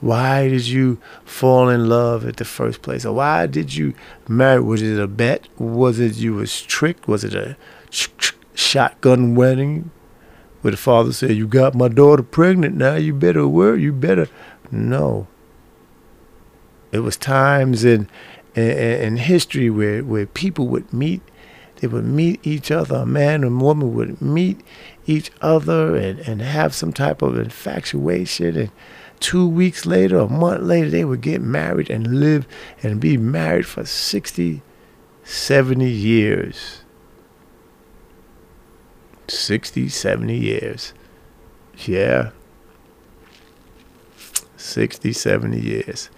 Why 0.00 0.48
did 0.48 0.66
you 0.66 0.98
fall 1.24 1.68
in 1.68 1.88
love 1.88 2.26
at 2.26 2.36
the 2.36 2.44
first 2.44 2.82
place? 2.82 3.04
Or 3.04 3.14
why 3.14 3.46
did 3.46 3.74
you 3.74 3.94
marry? 4.28 4.60
Was 4.60 4.82
it 4.82 5.00
a 5.00 5.06
bet? 5.06 5.48
Was 5.58 5.98
it 5.98 6.16
you 6.16 6.34
was 6.34 6.62
tricked? 6.62 7.08
Was 7.08 7.24
it 7.24 7.34
a 7.34 7.56
shotgun 8.54 9.34
wedding? 9.34 9.90
Where 10.60 10.72
the 10.72 10.76
father 10.76 11.12
said, 11.12 11.32
You 11.32 11.46
got 11.46 11.74
my 11.74 11.88
daughter 11.88 12.22
pregnant 12.22 12.76
now, 12.76 12.96
you 12.96 13.14
better 13.14 13.46
work, 13.46 13.80
you 13.80 13.92
better. 13.92 14.28
No. 14.70 15.28
It 16.92 17.00
was 17.00 17.16
times 17.16 17.84
in, 17.84 18.08
in, 18.54 18.70
in 18.70 19.16
history 19.16 19.70
where, 19.70 20.02
where 20.04 20.26
people 20.26 20.68
would 20.68 20.92
meet 20.92 21.22
they 21.76 21.86
would 21.86 22.04
meet 22.04 22.40
each 22.46 22.70
other. 22.70 22.96
A 22.96 23.06
man 23.06 23.44
and 23.44 23.60
woman 23.60 23.94
would 23.94 24.20
meet 24.20 24.60
each 25.06 25.30
other 25.40 25.94
and, 25.94 26.18
and 26.20 26.40
have 26.40 26.74
some 26.74 26.92
type 26.92 27.22
of 27.22 27.38
infatuation 27.38 28.56
and 28.56 28.70
Two 29.20 29.48
weeks 29.48 29.86
later, 29.86 30.18
a 30.18 30.28
month 30.28 30.62
later, 30.62 30.90
they 30.90 31.04
would 31.04 31.20
get 31.20 31.40
married 31.40 31.90
and 31.90 32.20
live 32.20 32.46
and 32.82 33.00
be 33.00 33.16
married 33.16 33.66
for 33.66 33.84
60, 33.84 34.62
70 35.24 35.88
years. 35.88 36.82
60, 39.28 39.88
70 39.88 40.36
years. 40.36 40.92
Yeah. 41.78 42.30
60, 44.56 45.12
70 45.12 45.60
years. 45.60 46.10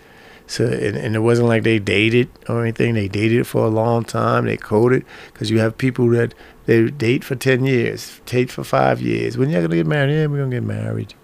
So, 0.47 0.65
and, 0.65 0.97
and 0.97 1.15
it 1.15 1.21
wasn't 1.21 1.49
like 1.49 1.63
they 1.63 1.79
dated 1.79 2.31
or 2.49 2.63
anything. 2.63 2.95
They 2.95 3.07
dated 3.07 3.47
for 3.47 3.67
a 3.67 3.69
long 3.69 4.05
time. 4.05 4.47
They 4.47 4.57
coded 4.57 5.05
because 5.33 5.51
you 5.51 5.59
have 5.59 5.77
people 5.77 6.09
that 6.11 6.35
they 6.65 6.91
date 6.91 7.23
for 7.23 7.35
10 7.35 7.65
years, 7.65 8.21
date 8.25 8.51
for 8.51 8.65
five 8.65 9.01
years. 9.01 9.37
When 9.37 9.51
you're 9.51 9.61
going 9.61 9.71
to 9.71 9.77
get 9.77 9.87
married? 9.87 10.15
Yeah, 10.15 10.27
we're 10.27 10.39
going 10.39 10.51
to 10.51 10.57
get 10.57 10.65
married. 10.65 11.15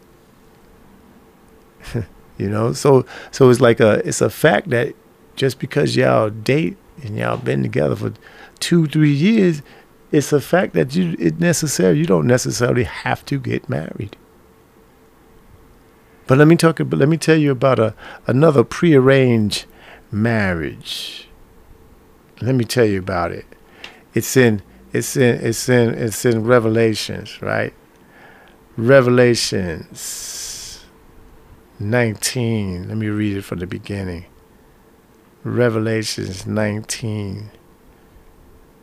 you 2.38 2.48
know, 2.48 2.72
so 2.72 3.04
so 3.30 3.50
it's 3.50 3.60
like 3.60 3.80
a 3.80 4.06
it's 4.06 4.20
a 4.20 4.30
fact 4.30 4.70
that 4.70 4.94
just 5.36 5.58
because 5.58 5.96
y'all 5.96 6.30
date 6.30 6.76
and 7.02 7.16
y'all 7.16 7.36
been 7.36 7.62
together 7.62 7.96
for 7.96 8.12
two 8.60 8.86
three 8.86 9.12
years, 9.12 9.62
it's 10.12 10.32
a 10.32 10.40
fact 10.40 10.74
that 10.74 10.94
you 10.94 11.16
it 11.18 11.40
necessary 11.40 11.98
you 11.98 12.06
don't 12.06 12.26
necessarily 12.26 12.84
have 12.84 13.24
to 13.26 13.38
get 13.38 13.68
married. 13.68 14.16
But 16.26 16.38
let 16.38 16.48
me 16.48 16.56
talk. 16.56 16.78
But 16.78 16.98
let 16.98 17.08
me 17.08 17.16
tell 17.16 17.36
you 17.36 17.50
about 17.50 17.78
a 17.78 17.94
another 18.26 18.64
prearranged 18.64 19.66
marriage. 20.10 21.28
Let 22.40 22.54
me 22.54 22.64
tell 22.64 22.86
you 22.86 22.98
about 22.98 23.32
it. 23.32 23.44
It's 24.14 24.36
in 24.36 24.62
it's 24.92 25.16
in 25.16 25.44
it's 25.44 25.68
in 25.68 25.94
it's 25.94 26.24
in 26.24 26.44
Revelations, 26.44 27.42
right? 27.42 27.74
Revelations 28.76 30.53
19. 31.78 32.88
Let 32.88 32.96
me 32.96 33.08
read 33.08 33.36
it 33.36 33.42
from 33.42 33.58
the 33.58 33.66
beginning. 33.66 34.26
Revelations 35.42 36.46
19. 36.46 37.50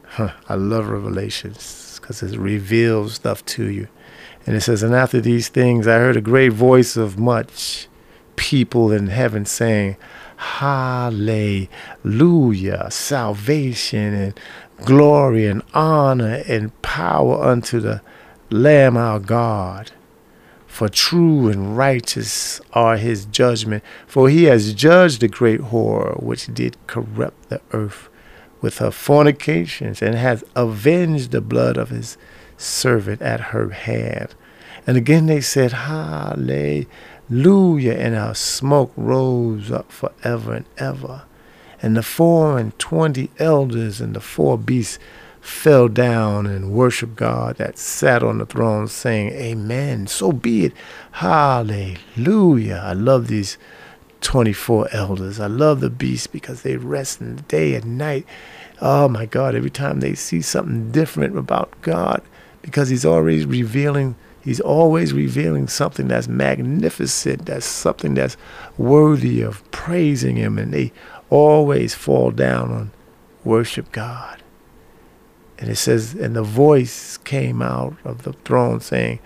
Huh, 0.06 0.34
I 0.50 0.56
love 0.56 0.90
Revelations 0.90 2.00
because 2.00 2.22
it 2.22 2.38
reveals 2.38 3.14
stuff 3.16 3.46
to 3.46 3.70
you. 3.70 3.88
And 4.46 4.56
it 4.56 4.62
says, 4.62 4.84
And 4.84 4.94
after 4.94 5.22
these 5.22 5.48
things, 5.48 5.88
I 5.88 5.98
heard 5.98 6.18
a 6.18 6.22
great 6.22 6.54
voice 6.54 6.98
of 6.98 7.18
much 7.18 7.88
people 8.36 8.92
in 8.92 9.08
heaven 9.08 9.46
saying, 9.46 9.98
Hallelujah, 10.38 11.68
salvation 12.90 14.14
and 14.14 14.40
glory 14.84 15.46
and 15.46 15.62
honor 15.74 16.44
and 16.48 16.82
power 16.82 17.42
unto 17.44 17.80
the 17.80 18.02
Lamb 18.50 18.98
our 18.98 19.20
God. 19.20 19.92
For 20.72 20.88
true 20.88 21.50
and 21.50 21.78
righteous 21.78 22.62
are 22.72 22.96
his 22.96 23.26
judgment, 23.26 23.84
for 24.08 24.30
he 24.30 24.46
has 24.46 24.74
judged 24.74 25.20
the 25.20 25.28
great 25.28 25.60
whore 25.60 26.24
which 26.24 26.48
did 26.48 26.78
corrupt 26.88 27.50
the 27.50 27.60
earth 27.74 28.08
with 28.62 28.78
her 28.78 28.90
fornications, 28.90 30.02
and 30.02 30.16
has 30.16 30.46
avenged 30.56 31.32
the 31.32 31.42
blood 31.42 31.76
of 31.76 31.90
his 31.90 32.18
servant 32.58 33.22
at 33.22 33.52
her 33.52 33.70
hand. 33.70 34.34
And 34.88 34.96
again 34.96 35.26
they 35.26 35.42
said, 35.42 35.74
Hallelujah, 35.74 36.88
and 37.94 38.16
our 38.16 38.34
smoke 38.34 38.94
rose 38.96 39.72
up 39.72 39.92
forever 39.92 40.54
and 40.54 40.66
ever. 40.78 41.24
And 41.82 41.98
the 41.98 42.02
four 42.02 42.58
and 42.58 42.80
twenty 42.80 43.30
elders 43.40 44.00
and 44.00 44.16
the 44.16 44.22
four 44.22 44.58
beasts 44.58 45.00
fell 45.42 45.88
down 45.88 46.46
and 46.46 46.72
worshiped 46.72 47.16
God 47.16 47.58
that 47.58 47.78
sat 47.78 48.24
on 48.24 48.38
the 48.38 48.46
throne, 48.46 48.88
saying, 48.88 49.32
Amen. 49.34 50.08
So 50.08 50.32
be 50.32 50.66
it. 50.66 50.74
Hallelujah. 51.14 52.82
I 52.84 52.94
love 52.94 53.28
these 53.28 53.58
24 54.22 54.90
elders. 54.92 55.40
I 55.40 55.48
love 55.48 55.80
the 55.80 55.90
beasts 55.90 56.28
because 56.28 56.62
they 56.62 56.78
rest 56.78 57.20
in 57.20 57.36
the 57.36 57.42
day 57.44 57.74
and 57.74 57.98
night. 57.98 58.26
Oh 58.80 59.08
my 59.08 59.26
God, 59.26 59.56
every 59.56 59.70
time 59.70 60.00
they 60.00 60.14
see 60.14 60.42
something 60.42 60.92
different 60.92 61.38
about 61.38 61.74
God, 61.82 62.22
because 62.62 62.90
He's 62.90 63.06
always 63.06 63.46
revealing. 63.46 64.16
He's 64.44 64.60
always 64.60 65.14
revealing 65.14 65.68
something 65.68 66.08
that's 66.08 66.28
magnificent, 66.28 67.46
that's 67.46 67.66
something 67.66 68.16
that's 68.16 68.38
worthy 68.76 69.42
of 69.42 69.70
praising 69.72 70.36
Him, 70.36 70.58
and 70.58 70.74
they 70.74 70.92
always 71.30 71.94
fall 71.94 72.32
down 72.32 72.72
and 72.72 72.92
worship 73.44 73.92
God. 73.92 74.41
And 75.62 75.70
it 75.70 75.76
says, 75.76 76.16
and 76.16 76.36
the 76.36 76.42
voice 76.42 77.18
came 77.18 77.62
out 77.62 77.96
of 78.04 78.24
the 78.24 78.34
throne 78.34 78.80
saying, 78.80 79.20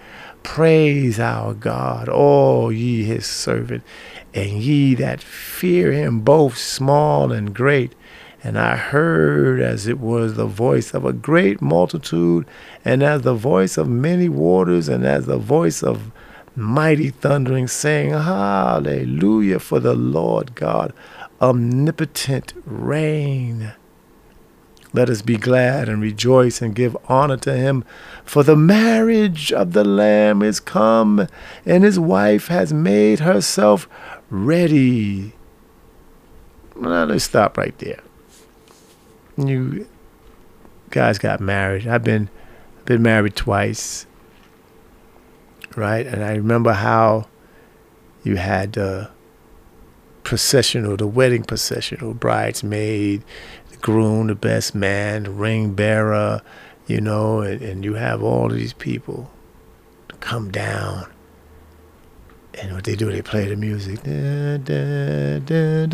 Praise 0.43 1.17
our 1.17 1.53
God, 1.53 2.09
all 2.09 2.73
ye 2.73 3.05
his 3.05 3.25
servant, 3.25 3.83
and 4.33 4.61
ye 4.61 4.95
that 4.95 5.23
fear 5.23 5.93
him, 5.93 6.19
both 6.19 6.57
small 6.57 7.31
and 7.31 7.55
great. 7.55 7.95
And 8.43 8.59
I 8.59 8.75
heard 8.75 9.61
as 9.61 9.87
it 9.87 9.97
was 9.97 10.33
the 10.33 10.45
voice 10.45 10.93
of 10.93 11.05
a 11.05 11.13
great 11.13 11.61
multitude, 11.61 12.45
and 12.83 13.01
as 13.01 13.21
the 13.21 13.33
voice 13.33 13.77
of 13.77 13.87
many 13.87 14.27
waters, 14.27 14.89
and 14.89 15.05
as 15.05 15.27
the 15.27 15.37
voice 15.37 15.81
of 15.81 16.11
mighty 16.53 17.11
thundering, 17.11 17.69
saying, 17.69 18.09
Hallelujah, 18.11 19.59
for 19.59 19.79
the 19.79 19.95
Lord 19.95 20.53
God 20.53 20.93
omnipotent 21.41 22.53
reign. 22.65 23.71
Let 24.95 25.09
us 25.09 25.21
be 25.21 25.35
glad 25.35 25.89
and 25.89 26.01
rejoice 26.01 26.61
and 26.61 26.73
give 26.73 26.95
honor 27.09 27.35
to 27.37 27.53
him, 27.53 27.83
for 28.23 28.43
the 28.43 28.55
marriage 28.55 29.51
of 29.51 29.73
the 29.73 29.83
Lamb 29.83 30.41
is 30.41 30.61
come, 30.61 31.27
and 31.65 31.83
his 31.83 31.99
wife 31.99 32.47
has 32.47 32.71
made 32.71 33.19
herself 33.19 33.89
ready. 34.29 35.33
Well, 36.77 37.07
let's 37.07 37.25
stop 37.25 37.57
right 37.57 37.77
there. 37.79 38.01
You 39.37 39.85
guys 40.91 41.17
got 41.17 41.41
married. 41.41 41.87
I've 41.87 42.05
been 42.05 42.29
been 42.85 43.01
married 43.01 43.35
twice, 43.35 44.05
right? 45.75 46.07
And 46.07 46.23
I 46.23 46.35
remember 46.35 46.71
how 46.71 47.27
you 48.23 48.37
had 48.37 48.73
the 48.73 48.85
uh, 48.85 49.09
processional, 50.23 50.97
the 50.97 51.07
wedding 51.07 51.43
processional, 51.43 52.13
bridesmaid, 52.13 53.23
the 53.64 53.64
groom, 53.85 54.25
the 54.25 54.33
best 54.33 54.73
man, 54.73 55.23
the 55.25 55.29
ring 55.29 55.75
bearer, 55.75 56.41
you 56.87 56.99
know, 56.99 57.41
and, 57.41 57.61
and 57.61 57.85
you 57.85 57.93
have 57.93 58.23
all 58.23 58.49
these 58.49 58.73
people 58.73 59.29
come 60.21 60.49
down. 60.49 61.05
And 62.55 62.73
what 62.73 62.83
they 62.85 62.95
do, 62.95 63.11
they 63.11 63.21
play 63.21 63.47
the 63.47 63.55
music. 63.55 64.01
Da, 64.01 64.57
da, 64.57 65.37
da, 65.37 65.85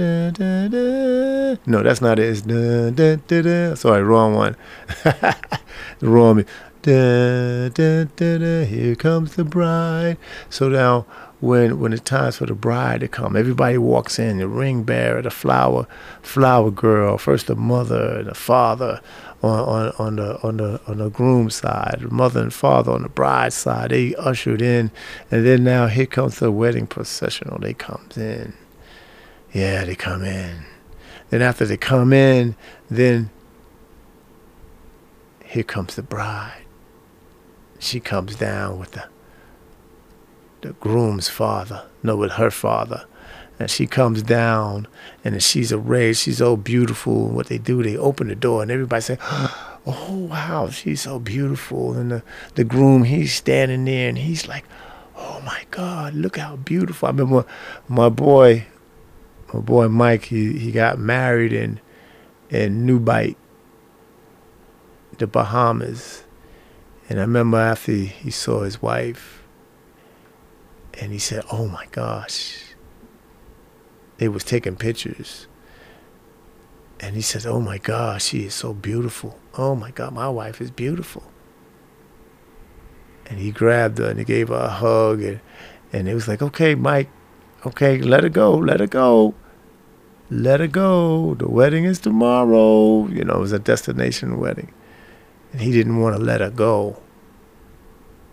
no, 1.65 1.83
that's 1.83 1.99
not 1.99 2.17
it. 2.17 2.41
It's 2.47 3.81
Sorry, 3.81 4.03
wrong 4.03 4.35
one. 4.35 4.55
wrong. 6.01 6.45
Here 6.85 7.69
comes 8.95 9.35
the 9.35 9.43
bride. 9.43 10.17
So 10.49 10.69
now 10.69 11.05
when 11.41 11.79
when 11.79 11.91
it's 11.91 12.03
time 12.03 12.31
for 12.31 12.45
the 12.45 12.53
bride 12.53 13.01
to 13.01 13.07
come. 13.07 13.35
Everybody 13.35 13.77
walks 13.77 14.19
in, 14.19 14.37
the 14.37 14.47
ring 14.47 14.83
bearer, 14.83 15.21
the 15.21 15.31
flower 15.31 15.87
flower 16.21 16.71
girl, 16.71 17.17
first 17.17 17.47
the 17.47 17.55
mother, 17.55 18.19
and 18.19 18.27
the 18.27 18.35
father 18.35 19.01
on, 19.41 19.59
on, 19.59 19.93
on 19.97 20.15
the 20.15 20.41
on 20.43 20.57
the 20.57 20.79
on 20.87 20.99
the 20.99 21.09
groom 21.09 21.49
side, 21.49 21.97
the 21.99 22.09
mother 22.09 22.41
and 22.41 22.53
father 22.53 22.91
on 22.91 23.01
the 23.01 23.09
bride 23.09 23.53
side. 23.53 23.89
They 23.89 24.15
ushered 24.15 24.61
in 24.61 24.91
and 25.31 25.45
then 25.45 25.63
now 25.63 25.87
here 25.87 26.05
comes 26.05 26.39
the 26.39 26.51
wedding 26.51 26.87
processional. 26.87 27.57
They 27.59 27.73
comes 27.73 28.17
in. 28.17 28.53
Yeah, 29.51 29.83
they 29.83 29.95
come 29.95 30.23
in. 30.23 30.65
Then 31.31 31.41
after 31.41 31.65
they 31.65 31.77
come 31.77 32.13
in, 32.13 32.55
then 32.89 33.31
here 35.43 35.63
comes 35.63 35.95
the 35.95 36.03
bride. 36.03 36.63
She 37.79 37.99
comes 37.99 38.35
down 38.35 38.77
with 38.77 38.91
the 38.91 39.05
the 40.61 40.73
groom's 40.73 41.29
father, 41.29 41.83
no, 42.03 42.15
with 42.15 42.33
her 42.33 42.51
father. 42.51 43.05
And 43.59 43.69
she 43.69 43.85
comes 43.85 44.23
down 44.23 44.87
and 45.23 45.41
she's 45.41 45.71
arrayed, 45.71 46.17
she's 46.17 46.39
so 46.39 46.57
beautiful. 46.57 47.27
And 47.27 47.35
What 47.35 47.47
they 47.47 47.57
do, 47.59 47.83
they 47.83 47.95
open 47.97 48.27
the 48.27 48.35
door 48.35 48.61
and 48.61 48.71
everybody 48.71 49.01
say, 49.01 49.17
Oh 49.85 50.27
wow, 50.29 50.69
she's 50.69 51.01
so 51.01 51.19
beautiful. 51.19 51.93
And 51.93 52.11
the, 52.11 52.23
the 52.55 52.63
groom, 52.63 53.03
he's 53.03 53.33
standing 53.33 53.85
there 53.85 54.09
and 54.09 54.17
he's 54.17 54.47
like, 54.47 54.65
Oh 55.15 55.41
my 55.45 55.63
God, 55.69 56.13
look 56.15 56.37
how 56.37 56.55
beautiful. 56.55 57.07
I 57.07 57.11
remember 57.11 57.45
my 57.87 58.09
boy, 58.09 58.65
my 59.53 59.59
boy 59.59 59.87
Mike, 59.87 60.25
he, 60.25 60.57
he 60.57 60.71
got 60.71 60.97
married 60.97 61.53
in 61.53 61.79
in 62.49 62.85
New 62.85 62.99
Newbight, 62.99 63.35
the 65.17 65.27
Bahamas. 65.27 66.23
And 67.09 67.19
I 67.19 67.23
remember 67.23 67.57
after 67.57 67.91
he 67.91 68.29
saw 68.29 68.61
his 68.61 68.81
wife, 68.81 69.40
and 70.99 71.11
he 71.11 71.19
said, 71.19 71.43
"Oh 71.51 71.67
my 71.67 71.85
gosh." 71.91 72.63
They 74.17 74.27
was 74.27 74.43
taking 74.43 74.75
pictures. 74.75 75.47
And 76.99 77.15
he 77.15 77.21
says, 77.21 77.45
"Oh 77.45 77.59
my 77.59 77.77
gosh, 77.77 78.25
she 78.25 78.45
is 78.45 78.53
so 78.53 78.73
beautiful. 78.73 79.39
Oh 79.55 79.75
my 79.75 79.91
god, 79.91 80.13
my 80.13 80.29
wife 80.29 80.61
is 80.61 80.71
beautiful." 80.71 81.23
And 83.25 83.39
he 83.39 83.51
grabbed 83.51 83.97
her 83.97 84.09
and 84.09 84.19
he 84.19 84.25
gave 84.25 84.49
her 84.49 84.55
a 84.55 84.69
hug 84.69 85.21
and 85.21 85.39
and 85.93 86.07
it 86.07 86.13
was 86.13 86.27
like, 86.27 86.41
"Okay, 86.41 86.75
Mike, 86.75 87.09
okay, 87.65 87.99
let 87.99 88.23
her 88.23 88.29
go, 88.29 88.55
let 88.55 88.79
her 88.79 88.87
go." 88.87 89.33
Let 90.33 90.61
her 90.61 90.67
go. 90.67 91.35
The 91.35 91.49
wedding 91.49 91.83
is 91.83 91.99
tomorrow. 91.99 93.05
You 93.07 93.25
know, 93.25 93.33
it 93.33 93.39
was 93.39 93.51
a 93.51 93.59
destination 93.59 94.39
wedding. 94.39 94.73
And 95.51 95.59
he 95.59 95.73
didn't 95.73 95.99
want 95.99 96.15
to 96.15 96.21
let 96.23 96.39
her 96.39 96.49
go 96.49 97.01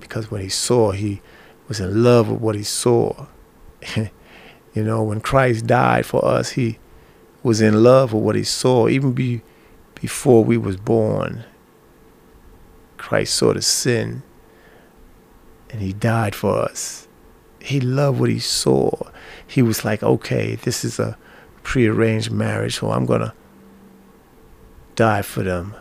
because 0.09 0.31
when 0.31 0.41
he 0.41 0.49
saw, 0.49 0.93
he 0.93 1.21
was 1.69 1.81
in 1.81 2.03
love 2.03 2.31
with 2.31 2.41
what 2.41 2.55
he 2.55 2.63
saw. 2.63 3.27
you 3.97 4.85
know, 4.85 5.03
when 5.03 5.21
Christ 5.21 5.67
died 5.67 6.07
for 6.07 6.25
us, 6.25 6.51
he 6.51 6.79
was 7.43 7.61
in 7.61 7.83
love 7.83 8.13
with 8.13 8.23
what 8.23 8.35
he 8.35 8.45
saw, 8.45 8.89
even 8.89 9.13
be, 9.13 9.43
before 9.95 10.43
we 10.43 10.57
was 10.57 10.77
born. 10.77 11.45
Christ 12.97 13.35
saw 13.35 13.53
the 13.53 13.63
sin 13.63 14.23
and 15.71 15.81
he 15.81 15.93
died 15.93 16.35
for 16.35 16.59
us. 16.59 17.07
He 17.61 17.81
loved 17.81 18.21
what 18.21 18.31
he 18.31 18.39
saw. 18.39 18.91
He 19.47 19.63
was 19.63 19.85
like, 19.85 20.03
okay, 20.03 20.55
this 20.57 20.85
is 20.85 20.99
a 20.99 21.19
prearranged 21.63 22.31
marriage, 22.31 22.79
so 22.79 22.91
I'm 22.91 23.05
going 23.05 23.21
to 23.21 23.35
die 24.95 25.23
for 25.23 25.43
them. 25.43 25.75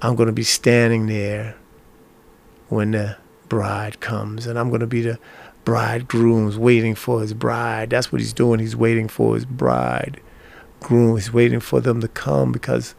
I'm 0.00 0.14
going 0.14 0.28
to 0.28 0.32
be 0.32 0.44
standing 0.44 1.06
there 1.06 1.56
when 2.68 2.92
the 2.92 3.16
bride 3.50 4.00
comes, 4.00 4.46
and 4.46 4.58
I'm 4.58 4.70
going 4.70 4.80
to 4.80 4.86
be 4.86 5.02
the 5.02 5.18
bridegroom's 5.66 6.56
waiting 6.56 6.94
for 6.94 7.20
his 7.20 7.34
bride. 7.34 7.90
That's 7.90 8.10
what 8.10 8.22
he's 8.22 8.32
doing. 8.32 8.60
He's 8.60 8.74
waiting 8.76 9.08
for 9.08 9.34
his 9.34 9.44
bride. 9.44 10.20
Groom, 10.80 11.16
he's 11.16 11.30
waiting 11.30 11.60
for 11.60 11.82
them 11.82 12.00
to 12.00 12.08
come 12.08 12.52
because 12.52 12.94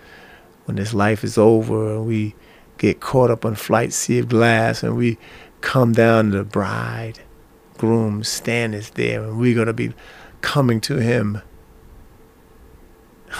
when 0.65 0.77
this 0.77 0.93
life 0.93 1.23
is 1.23 1.39
over 1.39 1.95
and 1.95 2.05
we 2.05 2.35
get 2.77 2.99
caught 2.99 3.31
up 3.31 3.43
on 3.43 3.55
flight 3.55 3.91
sea 3.91 4.19
of 4.19 4.29
glass 4.29 4.83
and 4.83 4.95
we 4.95 5.17
come 5.61 5.93
down 5.93 6.31
to 6.31 6.37
the 6.37 6.43
bride, 6.43 7.19
groom 7.79 8.23
stand 8.23 8.75
is 8.75 8.91
there 8.91 9.23
and 9.23 9.39
we're 9.39 9.55
going 9.55 9.65
to 9.65 9.73
be 9.73 9.91
coming 10.41 10.79
to 10.79 10.97
him 10.97 11.41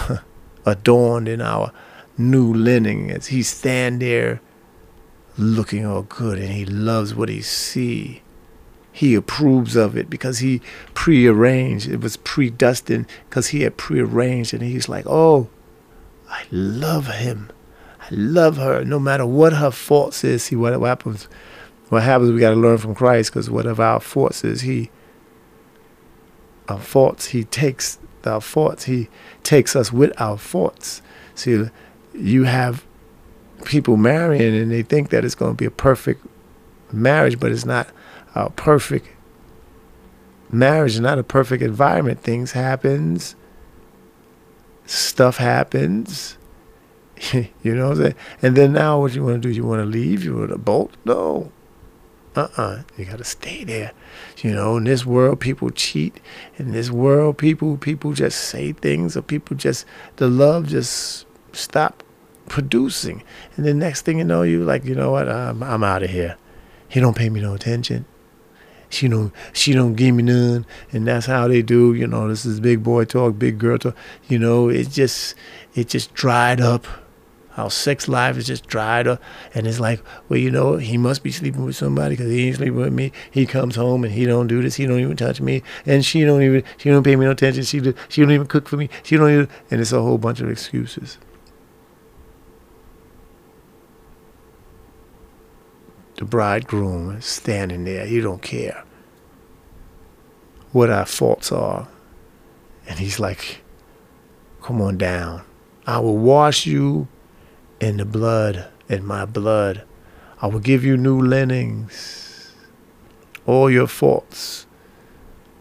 adorned 0.66 1.28
in 1.28 1.42
our 1.42 1.72
new 2.18 2.52
linen 2.52 3.12
as 3.12 3.28
he 3.28 3.44
stand 3.44 4.02
there 4.02 4.42
looking 5.42 5.86
all 5.86 6.04
good 6.04 6.38
and 6.38 6.50
he 6.50 6.66
loves 6.66 7.14
what 7.16 7.30
he 7.30 7.42
see 7.42 8.22
he 8.92 9.16
approves 9.16 9.76
of 9.76 9.96
it 9.96 10.10
because 10.10 10.40
he 10.40 10.62
prearranged. 10.94 11.90
It 11.90 12.02
was 12.02 12.18
predestined 12.18 13.08
because 13.30 13.48
he 13.48 13.62
had 13.62 13.78
prearranged, 13.78 14.54
and 14.54 14.62
he's 14.62 14.90
like, 14.90 15.06
"Oh, 15.08 15.50
I 16.30 16.44
love 16.52 17.08
him. 17.08 17.50
I 18.02 18.08
love 18.12 18.58
her, 18.58 18.84
no 18.84 19.00
matter 19.00 19.26
what 19.26 19.54
her 19.54 19.72
faults 19.72 20.24
is. 20.24 20.44
See 20.44 20.56
what 20.56 20.74
happens. 20.80 21.28
What 21.90 22.04
happens? 22.04 22.32
We 22.32 22.40
got 22.40 22.52
to 22.52 22.56
learn 22.56 22.78
from 22.78 22.96
Christ 22.96 23.32
because 23.32 23.50
whatever 23.50 23.84
our 23.84 24.00
faults 24.00 24.44
is, 24.44 24.62
he 24.62 24.90
our 26.68 26.80
faults. 26.80 27.28
He 27.28 27.46
takes 27.46 27.98
our 28.26 28.42
faults. 28.42 28.86
He 28.86 29.10
takes 29.44 29.76
us 29.76 29.92
with 29.92 30.12
our 30.20 30.38
faults. 30.38 31.02
See, 31.36 31.70
you 32.14 32.44
have 32.44 32.86
people 33.66 33.98
marrying 33.98 34.56
and 34.56 34.72
they 34.72 34.84
think 34.84 35.10
that 35.10 35.26
it's 35.26 35.36
going 35.36 35.52
to 35.52 35.58
be 35.58 35.66
a 35.66 35.72
perfect 35.72 36.26
marriage, 36.92 37.40
but 37.40 37.52
it's 37.52 37.66
not 37.66 37.88
a 38.36 38.50
perfect 38.50 39.08
marriage, 40.52 41.00
not 41.00 41.20
a 41.20 41.24
perfect 41.24 41.64
environment. 41.64 42.20
Things 42.22 42.52
happens, 42.52 43.36
stuff 44.86 45.38
happens. 45.38 46.38
you 47.34 47.76
know 47.76 47.90
what 47.90 47.98
I'm 47.98 48.04
saying? 48.04 48.16
And 48.42 48.58
then 48.58 48.74
now 48.74 49.00
what 49.00 49.14
you 49.14 49.24
want 49.24 49.42
to 49.42 49.50
do? 49.50 49.54
You 49.54 49.64
want 49.64 49.82
to 49.82 49.86
leave? 49.86 50.24
You 50.24 50.38
want 50.38 50.50
to 50.50 50.58
bolt? 50.58 50.96
No. 51.06 51.52
Uh-uh. 52.36 52.84
You 52.98 53.06
gotta 53.06 53.26
stay 53.26 53.66
there. 53.66 53.92
You 54.38 54.54
know, 54.54 54.78
in 54.78 54.86
this 54.86 55.06
world 55.06 55.42
people 55.42 55.70
cheat. 55.70 56.22
In 56.58 56.72
this 56.72 56.90
world 56.90 57.38
people 57.38 57.78
people 57.78 58.14
just 58.14 58.40
say 58.46 58.72
things 58.72 59.18
or 59.18 59.22
people 59.22 59.58
just 59.58 59.86
the 60.16 60.30
love 60.30 60.68
just 60.68 61.26
stop 61.52 62.04
producing. 62.52 63.24
And 63.56 63.66
the 63.66 63.74
next 63.74 64.02
thing 64.02 64.18
you 64.18 64.26
know, 64.26 64.42
you 64.42 64.64
like, 64.66 64.84
you 64.84 64.94
know 64.94 65.10
what, 65.10 65.30
I'm 65.30 65.64
I'm 65.64 65.84
out 65.84 66.04
of 66.04 66.10
here. 66.10 66.36
He 66.90 67.00
don't 67.00 67.16
pay 67.16 67.30
me 67.30 67.40
no 67.40 67.54
attention. 67.54 68.06
She 68.90 69.08
don't 69.08 69.34
she 69.54 69.72
don't 69.72 69.94
give 69.96 70.14
me 70.14 70.24
none. 70.24 70.66
And 70.92 71.08
that's 71.08 71.26
how 71.26 71.48
they 71.48 71.62
do 71.62 71.94
you 71.94 72.06
know 72.06 72.28
this 72.28 72.46
is 72.46 72.60
big 72.60 72.84
boy 72.84 73.06
talk 73.06 73.40
big 73.40 73.58
girl 73.58 73.78
talk. 73.78 73.96
You 74.28 74.38
know 74.38 74.68
it 74.68 74.90
just 74.90 75.36
it 75.74 75.88
just 75.88 76.14
dried 76.14 76.60
up. 76.60 76.86
Our 77.56 77.72
sex 77.72 78.10
life 78.10 78.38
is 78.38 78.48
just 78.48 78.68
dried 78.68 79.08
up. 79.08 79.22
And 79.56 79.66
it's 79.66 79.80
like 79.80 80.04
well 80.28 80.38
you 80.38 80.52
know 80.52 80.76
he 80.76 80.98
must 80.98 81.24
be 81.24 81.32
sleeping 81.32 81.64
with 81.64 81.78
somebody 81.78 82.18
because 82.18 82.30
he 82.30 82.48
ain't 82.48 82.58
sleeping 82.58 82.76
with 82.76 82.92
me. 82.92 83.14
He 83.32 83.46
comes 83.46 83.78
home 83.78 84.04
and 84.04 84.14
he 84.14 84.26
don't 84.26 84.48
do 84.48 84.62
this. 84.62 84.76
He 84.76 84.86
don't 84.86 85.00
even 85.00 85.16
touch 85.16 85.40
me. 85.40 85.64
And 85.86 86.04
she 86.04 86.26
don't 86.26 86.44
even 86.44 86.66
she 86.76 86.90
don't 86.90 87.04
pay 87.04 87.16
me 87.16 87.24
no 87.24 87.32
attention. 87.32 87.64
She 87.64 87.80
do, 87.80 87.94
she 88.10 88.20
don't 88.20 88.32
even 88.32 88.48
cook 88.48 88.68
for 88.68 88.76
me. 88.76 88.90
She 89.04 89.16
don't 89.16 89.32
even 89.32 89.48
and 89.72 89.80
it's 89.80 89.94
a 89.94 90.02
whole 90.02 90.18
bunch 90.18 90.42
of 90.42 90.50
excuses 90.52 91.18
the 96.22 96.26
bridegroom 96.28 97.20
standing 97.20 97.84
there. 97.84 98.06
He 98.06 98.22
don't 98.22 98.44
care 98.44 98.84
what 100.72 100.92
our 100.92 101.08
faults 101.08 101.52
are. 101.52 101.88
And 102.88 103.00
he's 103.00 103.20
like, 103.20 103.62
come 104.62 104.80
on 104.82 105.00
down. 105.00 105.42
I 105.88 105.98
will 105.98 106.20
wash 106.20 106.68
you 106.68 107.08
in 107.80 107.98
the 107.98 108.06
blood, 108.06 108.68
in 108.88 109.04
my 109.04 109.26
blood. 109.26 109.84
I 110.40 110.46
will 110.46 110.60
give 110.60 110.86
you 110.86 110.96
new 110.96 111.20
linens. 111.20 112.54
All 113.48 113.72
your 113.72 113.88
faults, 113.88 114.68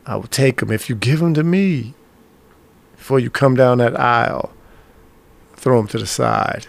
I 0.04 0.16
will 0.16 0.24
take 0.24 0.61
them. 0.61 0.70
If 0.70 0.90
you 0.90 0.94
give 0.94 1.20
them 1.20 1.32
to 1.32 1.42
me, 1.42 1.94
before 2.98 3.18
you 3.18 3.30
come 3.30 3.54
down 3.54 3.78
that 3.78 3.98
aisle, 3.98 4.52
throw 5.56 5.78
them 5.78 5.88
to 5.88 5.98
the 5.98 6.06
side 6.06 6.66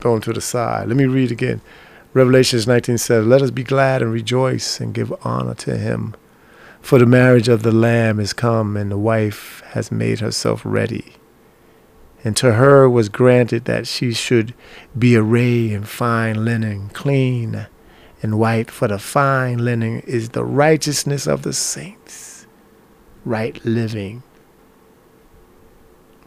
thrown 0.00 0.20
to 0.22 0.32
the 0.32 0.40
side. 0.40 0.88
Let 0.88 0.96
me 0.96 1.04
read 1.04 1.32
again. 1.32 1.60
Revelations 2.12 2.66
19 2.66 2.98
says, 2.98 3.26
Let 3.26 3.42
us 3.42 3.50
be 3.50 3.62
glad 3.62 4.02
and 4.02 4.12
rejoice 4.12 4.80
and 4.80 4.94
give 4.94 5.12
honor 5.24 5.54
to 5.54 5.76
him. 5.76 6.14
For 6.80 6.98
the 6.98 7.06
marriage 7.06 7.48
of 7.48 7.62
the 7.62 7.72
Lamb 7.72 8.20
is 8.20 8.32
come, 8.32 8.76
and 8.76 8.90
the 8.90 8.98
wife 8.98 9.62
has 9.70 9.90
made 9.90 10.20
herself 10.20 10.62
ready. 10.64 11.16
And 12.24 12.36
to 12.38 12.54
her 12.54 12.88
was 12.88 13.08
granted 13.08 13.66
that 13.66 13.86
she 13.86 14.12
should 14.12 14.54
be 14.98 15.16
arrayed 15.16 15.72
in 15.72 15.84
fine 15.84 16.44
linen, 16.44 16.88
clean 16.90 17.66
and 18.22 18.38
white, 18.38 18.70
for 18.70 18.88
the 18.88 18.98
fine 18.98 19.58
linen 19.58 20.00
is 20.00 20.30
the 20.30 20.44
righteousness 20.44 21.26
of 21.26 21.42
the 21.42 21.52
saints, 21.52 22.46
right 23.24 23.62
living. 23.64 24.22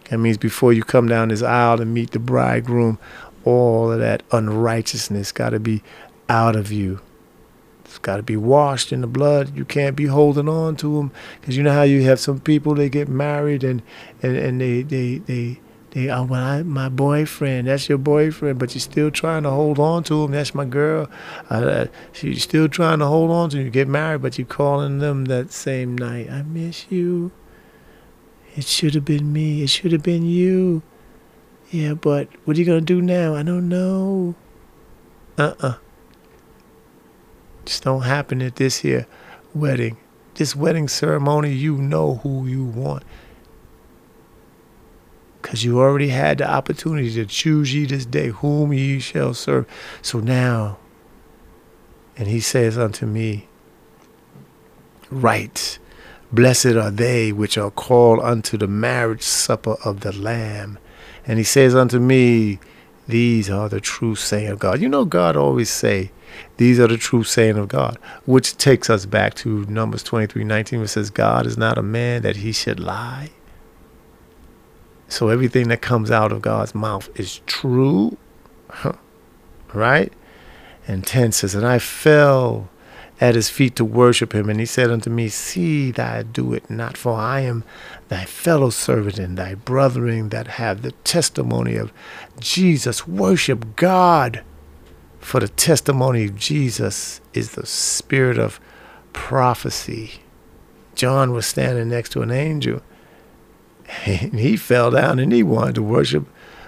That 0.09 0.19
means 0.19 0.37
before 0.37 0.73
you 0.73 0.83
come 0.83 1.07
down 1.07 1.29
this 1.29 1.43
aisle 1.43 1.77
to 1.77 1.85
meet 1.85 2.11
the 2.11 2.19
bridegroom, 2.19 2.99
all 3.45 3.91
of 3.91 3.99
that 3.99 4.23
unrighteousness 4.31 5.31
got 5.31 5.51
to 5.51 5.59
be 5.59 5.83
out 6.27 6.55
of 6.55 6.71
you. 6.71 7.01
It's 7.85 7.97
got 7.97 8.17
to 8.17 8.23
be 8.23 8.37
washed 8.37 8.91
in 8.91 9.01
the 9.01 9.07
blood. 9.07 9.57
You 9.57 9.65
can't 9.65 9.95
be 9.95 10.05
holding 10.05 10.47
on 10.47 10.75
to 10.77 10.97
them 10.97 11.11
because 11.41 11.57
you 11.57 11.63
know 11.63 11.73
how 11.73 11.81
you 11.81 12.03
have 12.03 12.19
some 12.19 12.39
people 12.39 12.75
they 12.75 12.89
get 12.89 13.07
married 13.07 13.63
and 13.63 13.81
and, 14.21 14.37
and 14.37 14.61
they 14.61 14.83
they 14.83 15.17
they 15.17 15.59
they 15.91 16.09
oh 16.09 16.25
my 16.25 16.61
my 16.63 16.87
boyfriend 16.87 17.67
that's 17.67 17.89
your 17.89 17.97
boyfriend 17.97 18.59
but 18.59 18.75
you're 18.75 18.79
still 18.79 19.09
trying 19.09 19.43
to 19.43 19.49
hold 19.49 19.79
on 19.79 20.03
to 20.03 20.23
him 20.23 20.31
that's 20.31 20.53
my 20.53 20.65
girl 20.65 21.09
uh, 21.49 21.87
she's 22.11 22.43
still 22.43 22.69
trying 22.69 22.99
to 22.99 23.05
hold 23.05 23.31
on 23.31 23.49
to 23.49 23.57
you. 23.57 23.63
you 23.63 23.69
get 23.69 23.87
married 23.87 24.21
but 24.21 24.37
you're 24.37 24.45
calling 24.45 24.99
them 24.99 25.25
that 25.25 25.51
same 25.51 25.97
night 25.97 26.29
I 26.29 26.43
miss 26.43 26.85
you 26.91 27.31
it 28.55 28.65
should 28.65 28.93
have 28.93 29.05
been 29.05 29.33
me 29.33 29.63
it 29.63 29.69
should 29.69 29.91
have 29.91 30.03
been 30.03 30.25
you 30.25 30.83
yeah, 31.71 31.93
but 31.93 32.29
what 32.45 32.57
are 32.57 32.59
you 32.59 32.65
going 32.65 32.79
to 32.79 32.85
do 32.85 33.01
now? 33.01 33.35
I 33.35 33.43
don't 33.43 33.69
know. 33.69 34.35
Uh 35.37 35.53
uh 35.59 35.73
Just 37.65 37.83
don't 37.83 38.01
happen 38.01 38.41
at 38.41 38.55
this 38.55 38.77
here 38.77 39.05
wedding. 39.53 39.97
This 40.35 40.55
wedding 40.55 40.87
ceremony, 40.87 41.53
you 41.53 41.77
know 41.77 42.15
who 42.15 42.47
you 42.47 42.63
want. 42.63 43.03
Because 45.41 45.63
you 45.63 45.79
already 45.79 46.09
had 46.09 46.39
the 46.39 46.49
opportunity 46.49 47.13
to 47.13 47.25
choose 47.25 47.73
ye 47.73 47.85
this 47.85 48.05
day 48.05 48.27
whom 48.27 48.73
ye 48.73 48.99
shall 48.99 49.33
serve. 49.33 49.65
So 50.01 50.19
now, 50.19 50.77
and 52.17 52.27
he 52.27 52.39
says 52.39 52.77
unto 52.77 53.05
me, 53.05 53.47
Right, 55.09 55.79
blessed 56.31 56.75
are 56.75 56.91
they 56.91 57.31
which 57.31 57.57
are 57.57 57.71
called 57.71 58.19
unto 58.19 58.57
the 58.57 58.67
marriage 58.67 59.23
supper 59.23 59.77
of 59.83 60.01
the 60.01 60.11
Lamb. 60.11 60.77
And 61.29 61.37
he 61.37 61.43
says 61.43 61.75
unto 61.75 61.99
me, 61.99 62.57
These 63.07 63.51
are 63.51 63.69
the 63.69 63.79
true 63.79 64.15
saying 64.15 64.47
of 64.47 64.57
God. 64.57 64.81
You 64.81 64.89
know, 64.89 65.05
God 65.05 65.37
always 65.37 65.69
say, 65.69 66.09
These 66.57 66.79
are 66.79 66.87
the 66.87 66.97
true 66.97 67.23
saying 67.23 67.55
of 67.55 67.67
God, 67.67 67.99
which 68.25 68.57
takes 68.57 68.89
us 68.89 69.05
back 69.05 69.35
to 69.35 69.63
Numbers 69.65 70.01
23 70.01 70.43
19, 70.43 70.81
which 70.81 70.89
says, 70.89 71.11
God 71.11 71.45
is 71.45 71.55
not 71.55 71.77
a 71.77 71.83
man 71.83 72.23
that 72.23 72.37
he 72.37 72.51
should 72.51 72.79
lie. 72.79 73.29
So 75.07 75.29
everything 75.29 75.67
that 75.67 75.83
comes 75.83 76.09
out 76.09 76.31
of 76.31 76.41
God's 76.41 76.73
mouth 76.73 77.07
is 77.13 77.41
true. 77.45 78.17
right? 79.73 80.11
And 80.87 81.05
10 81.05 81.31
says, 81.33 81.53
And 81.53 81.67
I 81.67 81.77
fell 81.77 82.69
at 83.21 83.35
his 83.35 83.51
feet 83.51 83.75
to 83.75 83.85
worship 83.85 84.33
him. 84.33 84.49
And 84.49 84.59
he 84.59 84.65
said 84.65 84.89
unto 84.89 85.11
me, 85.11 85.27
See 85.27 85.91
that 85.91 86.15
I 86.17 86.23
do 86.23 86.53
it 86.53 86.71
not, 86.71 86.97
for 86.97 87.13
I 87.13 87.41
am 87.41 87.63
thy 88.09 88.25
fellow 88.25 88.69
servant 88.69 89.17
and 89.17 89.37
thy 89.37 89.55
brethren 89.55 90.29
that 90.29 90.47
have 90.47 90.81
the 90.81 90.91
testimony 91.03 91.75
of 91.75 91.93
Jesus. 92.39 93.07
Worship 93.07 93.75
God, 93.75 94.43
for 95.19 95.39
the 95.39 95.47
testimony 95.47 96.25
of 96.25 96.35
Jesus 96.35 97.21
is 97.33 97.51
the 97.51 97.65
spirit 97.65 98.37
of 98.37 98.59
prophecy. 99.13 100.21
John 100.95 101.31
was 101.31 101.45
standing 101.45 101.89
next 101.89 102.09
to 102.09 102.21
an 102.21 102.31
angel. 102.31 102.81
And 104.05 104.39
he 104.39 104.57
fell 104.57 104.91
down 104.91 105.19
and 105.19 105.31
he 105.31 105.43
wanted 105.43 105.75
to 105.75 105.83
worship 105.83 106.27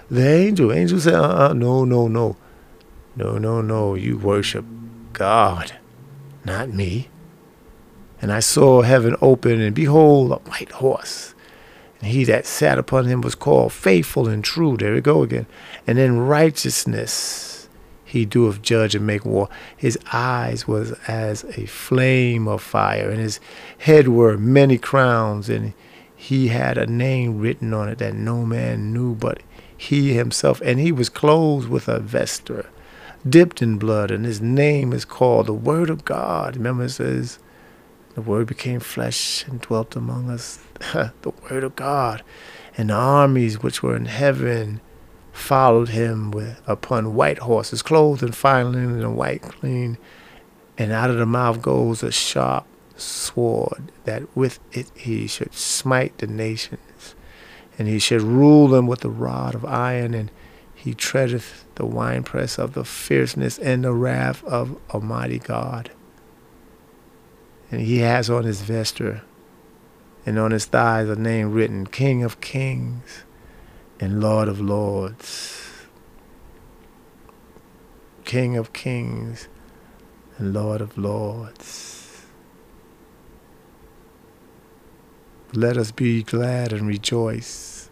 the 0.10 0.28
angel. 0.28 0.72
Angel 0.72 1.00
said, 1.00 1.16
uh-uh, 1.16 1.54
no, 1.54 1.86
no, 1.86 2.08
no. 2.08 2.38
No, 3.16 3.38
no, 3.38 3.62
no. 3.62 3.96
You 3.96 4.18
worship 4.18 4.66
God, 5.14 5.74
not 6.46 6.70
me. 6.70 7.10
And 8.22 8.32
I 8.32 8.39
saw 8.39 8.82
heaven 8.82 9.15
open, 9.22 9.59
and 9.61 9.76
behold, 9.76 10.32
a 10.32 10.36
white 10.49 10.72
horse. 10.72 11.34
And 11.99 12.11
he 12.11 12.24
that 12.26 12.45
sat 12.45 12.78
upon 12.78 13.05
him 13.05 13.22
was 13.22 13.36
called 13.36 13.74
faithful 13.74 14.28
and 14.28 14.43
true. 14.43 14.78
There 14.78 14.93
we 14.93 15.01
go 15.01 15.24
again. 15.24 15.47
And 15.88 15.97
in 15.97 16.19
righteousness 16.19 17.67
he 18.05 18.26
doeth 18.26 18.61
judge 18.61 18.93
and 18.93 19.07
make 19.07 19.26
war. 19.26 19.49
His 19.76 19.97
eyes 20.11 20.67
was 20.67 20.91
as 21.07 21.43
a 21.55 21.65
flame 21.65 22.47
of 22.47 22.61
fire, 22.61 23.09
and 23.09 23.19
his 23.19 23.39
head 23.80 24.07
were 24.07 24.38
many 24.38 24.78
crowns, 24.78 25.49
and 25.49 25.74
he 26.15 26.49
had 26.49 26.78
a 26.78 26.86
name 26.86 27.39
written 27.39 27.74
on 27.74 27.88
it 27.88 27.99
that 27.99 28.13
no 28.13 28.45
man 28.45 28.91
knew 28.93 29.15
but 29.15 29.41
he 29.76 30.13
himself. 30.13 30.61
And 30.61 30.80
he 30.80 30.91
was 30.91 31.09
clothed 31.09 31.69
with 31.69 31.88
a 31.88 31.99
vesture 31.99 32.69
dipped 33.28 33.61
in 33.61 33.78
blood, 33.78 34.11
and 34.11 34.26
his 34.26 34.41
name 34.41 34.93
is 34.93 35.05
called 35.05 35.47
the 35.47 35.53
Word 35.53 35.89
of 35.89 36.05
God. 36.05 36.55
Remember, 36.55 36.86
it 36.86 36.89
says, 36.89 37.39
The 38.14 38.22
Word 38.22 38.47
became 38.47 38.80
flesh 38.82 39.45
and 39.47 39.62
dwelt 39.62 39.95
among 39.95 40.30
us. 40.30 40.59
the 40.93 41.34
Word 41.49 41.64
of 41.64 41.76
God. 41.76 42.24
And 42.78 42.89
the 42.89 42.95
armies 42.95 43.64
which 43.64 43.82
were 43.82 43.95
in 43.95 44.05
heaven 44.05 44.82
followed 45.32 45.89
him 45.89 46.32
with, 46.32 46.62
upon 46.68 47.16
white 47.16 47.39
horses, 47.39 47.82
clothed 47.82 48.24
in 48.24 48.34
fine 48.34 48.74
linen 48.74 49.01
and 49.01 49.16
white 49.16 49.41
clean. 49.41 49.97
And 50.78 50.91
out 50.91 51.09
of 51.09 51.18
the 51.18 51.26
mouth 51.26 51.62
goes 51.62 52.03
a 52.03 52.12
sharp 52.12 52.66
sword, 52.97 53.91
that 54.05 54.24
with 54.36 54.59
it 54.72 54.91
he 54.95 55.28
should 55.28 55.53
smite 55.53 56.18
the 56.18 56.28
nations. 56.28 57.16
And 57.80 57.88
he 57.88 57.99
should 57.99 58.22
rule 58.22 58.68
them 58.68 58.88
with 58.88 59.05
a 59.05 59.09
rod 59.09 59.55
of 59.55 59.66
iron, 59.66 60.14
and 60.14 60.32
he 60.76 60.93
treadeth 60.93 61.66
the 61.76 61.86
winepress 61.86 62.57
of 62.57 62.74
the 62.74 62.84
fierceness 62.84 63.57
and 63.59 63.84
the 63.84 63.93
wrath 63.93 64.43
of 64.43 64.78
Almighty 64.89 65.39
God. 65.39 65.91
And 67.72 67.82
he 67.82 67.99
has 67.99 68.30
on 68.30 68.43
his 68.43 68.61
vesture 68.61 69.22
and 70.26 70.38
on 70.38 70.51
his 70.51 70.65
thighs 70.65 71.09
a 71.09 71.15
name 71.15 71.53
written 71.53 71.88
King 71.88 72.22
of 72.22 72.41
Kings 72.41 73.24
and 73.99 74.22
Lord 74.22 74.47
of 74.47 74.59
Lords. 74.59 75.88
King 78.26 78.57
of 78.57 78.74
Kings 78.74 79.47
and 80.38 80.53
Lord 80.53 80.82
of 80.82 80.97
Lords. 80.97 82.26
Let 85.53 85.78
us 85.78 85.91
be 85.91 86.24
glad 86.24 86.72
and 86.72 86.88
rejoice 86.88 87.89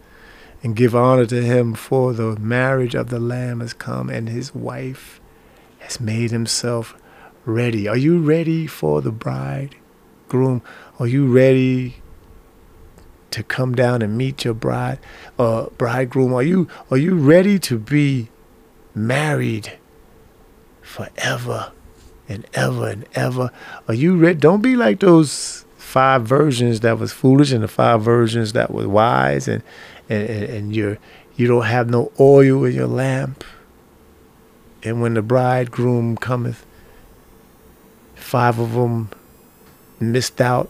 and 0.61 0.75
give 0.75 0.95
honor 0.95 1.25
to 1.25 1.41
him 1.41 1.73
for 1.73 2.13
the 2.13 2.37
marriage 2.37 2.95
of 2.95 3.09
the 3.09 3.19
lamb 3.19 3.59
has 3.59 3.73
come 3.73 4.09
and 4.09 4.29
his 4.29 4.53
wife 4.53 5.21
has 5.79 5.99
made 5.99 6.31
himself 6.31 6.95
ready? 7.49 7.87
Are 7.87 7.97
you 7.97 8.19
ready 8.19 8.67
for 8.67 9.01
the 9.01 9.11
bridegroom 9.11 10.61
are 10.99 11.07
you 11.07 11.31
ready 11.31 11.95
to 13.31 13.41
come 13.41 13.73
down 13.73 14.01
and 14.01 14.17
meet 14.17 14.43
your 14.43 14.53
bride 14.53 14.99
uh, 15.37 15.67
bridegroom? 15.77 16.33
Are 16.33 16.43
you 16.43 16.67
are 16.91 16.97
you 16.97 17.15
ready 17.15 17.57
to 17.59 17.79
be 17.79 18.27
married 18.93 19.77
forever 20.81 21.71
and 22.27 22.45
ever 22.53 22.89
and 22.89 23.05
ever? 23.15 23.49
Are 23.87 23.93
you 23.93 24.17
ready 24.17 24.39
don't 24.39 24.61
be 24.61 24.75
like 24.75 24.99
those 24.99 25.65
five 25.77 26.23
versions 26.23 26.81
that 26.81 26.99
was 26.99 27.13
foolish 27.13 27.51
and 27.51 27.63
the 27.63 27.67
five 27.67 28.01
versions 28.01 28.53
that 28.53 28.71
was 28.71 28.85
wise 28.85 29.47
and 29.47 29.63
and, 30.09 30.29
and, 30.29 30.43
and 30.43 30.75
you're 30.75 30.97
you 31.37 31.47
don't 31.47 31.65
have 31.65 31.89
no 31.89 32.11
oil 32.19 32.65
in 32.65 32.75
your 32.75 32.87
lamp. 32.87 33.45
And 34.83 35.01
when 35.01 35.13
the 35.13 35.21
bridegroom 35.21 36.17
cometh, 36.17 36.65
five 38.29 38.59
of 38.59 38.73
them 38.73 39.09
missed 39.99 40.39
out. 40.39 40.69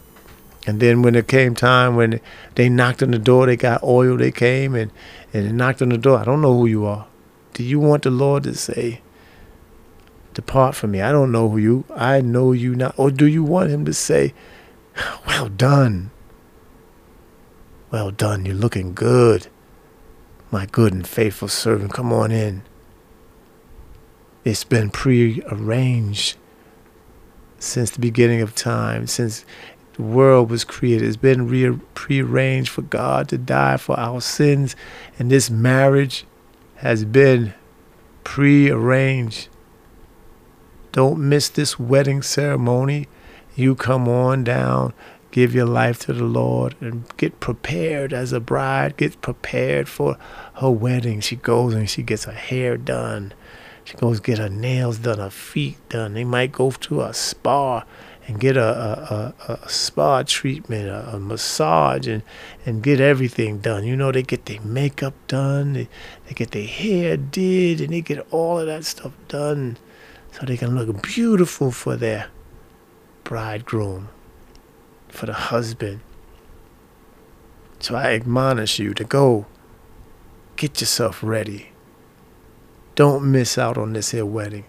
And 0.66 0.80
then 0.80 1.02
when 1.02 1.14
it 1.14 1.28
came 1.28 1.54
time 1.54 1.94
when 1.94 2.20
they 2.54 2.70
knocked 2.70 3.02
on 3.02 3.10
the 3.10 3.18
door, 3.18 3.46
they 3.46 3.56
got 3.56 3.82
oil, 3.82 4.16
they 4.16 4.32
came 4.32 4.74
and, 4.74 4.90
and 5.32 5.56
knocked 5.56 5.82
on 5.82 5.90
the 5.90 5.98
door. 5.98 6.18
I 6.18 6.24
don't 6.24 6.40
know 6.40 6.56
who 6.56 6.66
you 6.66 6.86
are. 6.86 7.06
Do 7.52 7.62
you 7.62 7.78
want 7.78 8.04
the 8.04 8.10
Lord 8.10 8.44
to 8.44 8.54
say, 8.54 9.02
Depart 10.32 10.74
from 10.74 10.92
me? 10.92 11.02
I 11.02 11.12
don't 11.12 11.32
know 11.32 11.48
who 11.50 11.58
you 11.58 11.84
I 11.94 12.22
know 12.22 12.52
you 12.52 12.74
not. 12.74 12.94
Or 12.98 13.10
do 13.10 13.26
you 13.26 13.44
want 13.44 13.70
him 13.70 13.84
to 13.84 13.92
say, 13.92 14.32
Well 15.26 15.48
done, 15.48 16.10
well 17.90 18.10
done, 18.10 18.46
you're 18.46 18.54
looking 18.54 18.94
good. 18.94 19.48
My 20.50 20.64
good 20.66 20.94
and 20.94 21.06
faithful 21.06 21.48
servant, 21.48 21.92
come 21.92 22.12
on 22.12 22.30
in. 22.30 22.62
It's 24.44 24.64
been 24.64 24.90
prearranged 24.90 26.36
since 27.60 27.90
the 27.90 28.00
beginning 28.00 28.40
of 28.40 28.56
time, 28.56 29.06
since 29.06 29.44
the 29.94 30.02
world 30.02 30.50
was 30.50 30.64
created. 30.64 31.06
It's 31.06 31.16
been 31.16 31.46
re- 31.46 31.78
prearranged 31.94 32.70
for 32.70 32.82
God 32.82 33.28
to 33.28 33.38
die 33.38 33.76
for 33.76 33.96
our 33.98 34.20
sins, 34.20 34.74
and 35.16 35.30
this 35.30 35.48
marriage 35.48 36.24
has 36.76 37.04
been 37.04 37.54
prearranged. 38.24 39.48
Don't 40.90 41.20
miss 41.20 41.48
this 41.48 41.78
wedding 41.78 42.22
ceremony. 42.22 43.06
You 43.54 43.76
come 43.76 44.08
on 44.08 44.42
down 44.42 44.92
give 45.30 45.54
your 45.54 45.66
life 45.66 46.00
to 46.00 46.12
the 46.12 46.24
Lord 46.24 46.74
and 46.80 47.04
get 47.16 47.40
prepared 47.40 48.12
as 48.12 48.32
a 48.32 48.40
bride, 48.40 48.96
get 48.96 49.20
prepared 49.20 49.88
for 49.88 50.16
her 50.54 50.70
wedding. 50.70 51.20
She 51.20 51.36
goes 51.36 51.74
and 51.74 51.88
she 51.88 52.02
gets 52.02 52.24
her 52.24 52.32
hair 52.32 52.76
done. 52.76 53.32
She 53.90 53.96
goes 53.96 54.20
get 54.20 54.38
her 54.38 54.48
nails 54.48 54.98
done, 54.98 55.18
her 55.18 55.30
feet 55.30 55.76
done. 55.88 56.14
They 56.14 56.22
might 56.22 56.52
go 56.52 56.70
to 56.70 57.02
a 57.02 57.12
spa 57.12 57.84
and 58.28 58.38
get 58.38 58.56
a, 58.56 58.62
a, 58.62 59.34
a, 59.48 59.54
a 59.64 59.68
spa 59.68 60.22
treatment, 60.22 60.86
a, 60.86 61.16
a, 61.16 61.18
massage, 61.18 62.06
and, 62.06 62.22
and 62.64 62.84
get 62.84 63.00
everything 63.00 63.58
done. 63.58 63.82
You 63.82 63.96
know, 63.96 64.12
they 64.12 64.22
get 64.22 64.44
their 64.44 64.60
makeup 64.60 65.14
done, 65.26 65.72
they, 65.72 65.88
they 66.28 66.34
get 66.34 66.52
their 66.52 66.68
hair 66.68 67.16
did, 67.16 67.80
and 67.80 67.92
they 67.92 68.00
get 68.00 68.24
all 68.30 68.60
of 68.60 68.66
that 68.66 68.84
stuff 68.84 69.12
done 69.26 69.76
so 70.30 70.46
they 70.46 70.56
can 70.56 70.76
look 70.76 71.02
beautiful 71.02 71.72
for 71.72 71.96
their 71.96 72.28
bridegroom 73.24 74.08
for 75.08 75.26
the 75.26 75.32
husband. 75.32 76.00
So 77.80 77.96
I 77.96 78.12
admonish 78.12 78.78
you 78.78 78.94
to 78.94 79.02
go 79.02 79.46
get 80.54 80.80
yourself 80.80 81.24
ready. 81.24 81.69
Don't 82.94 83.30
miss 83.30 83.56
out 83.56 83.78
on 83.78 83.92
this 83.92 84.10
here 84.10 84.26
wedding. 84.26 84.64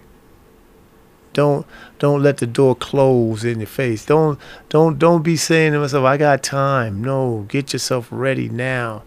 Don't 1.33 1.65
don't 1.99 2.21
let 2.21 2.37
the 2.37 2.47
door 2.47 2.75
close 2.75 3.43
in 3.43 3.59
your 3.59 3.67
face. 3.67 4.05
Don't 4.05 4.39
don't 4.69 4.99
don't 4.99 5.23
be 5.23 5.37
saying 5.37 5.73
to 5.73 5.79
myself, 5.79 6.05
I 6.05 6.17
got 6.17 6.43
time. 6.43 7.01
No, 7.01 7.45
get 7.47 7.73
yourself 7.73 8.07
ready 8.11 8.49
now. 8.49 9.03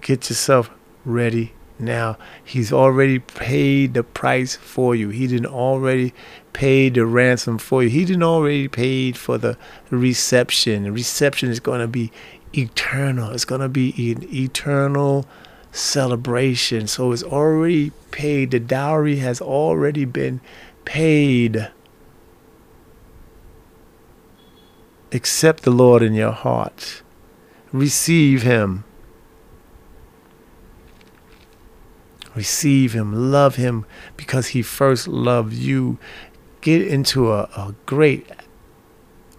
Get 0.00 0.30
yourself 0.30 0.70
ready 1.04 1.52
now. 1.78 2.16
He's 2.42 2.72
already 2.72 3.18
paid 3.18 3.94
the 3.94 4.02
price 4.02 4.56
for 4.56 4.94
you. 4.94 5.10
He 5.10 5.26
didn't 5.26 5.52
already 5.52 6.14
pay 6.52 6.88
the 6.88 7.04
ransom 7.04 7.58
for 7.58 7.82
you. 7.82 7.90
He 7.90 8.04
didn't 8.04 8.22
already 8.22 8.68
paid 8.68 9.18
for 9.18 9.36
the 9.36 9.58
reception. 9.90 10.84
The 10.84 10.92
reception 10.92 11.50
is 11.50 11.60
going 11.60 11.80
to 11.80 11.88
be 11.88 12.10
eternal. 12.56 13.30
It's 13.32 13.44
going 13.44 13.60
to 13.60 13.68
be 13.68 14.12
an 14.12 14.26
eternal 14.34 15.26
celebration. 15.72 16.86
So 16.86 17.12
it's 17.12 17.22
already 17.22 17.92
paid. 18.10 18.50
The 18.50 18.60
dowry 18.60 19.16
has 19.16 19.40
already 19.40 20.04
been 20.04 20.40
paid. 20.84 21.70
Accept 25.12 25.62
the 25.64 25.70
Lord 25.70 26.02
in 26.02 26.14
your 26.14 26.32
heart. 26.32 27.02
Receive 27.72 28.42
Him. 28.42 28.84
Receive 32.34 32.92
Him. 32.92 33.32
Love 33.32 33.56
Him 33.56 33.86
because 34.16 34.48
He 34.48 34.62
first 34.62 35.08
loved 35.08 35.52
you 35.52 35.98
get 36.60 36.86
into 36.86 37.32
a, 37.32 37.42
a 37.56 37.74
great 37.86 38.26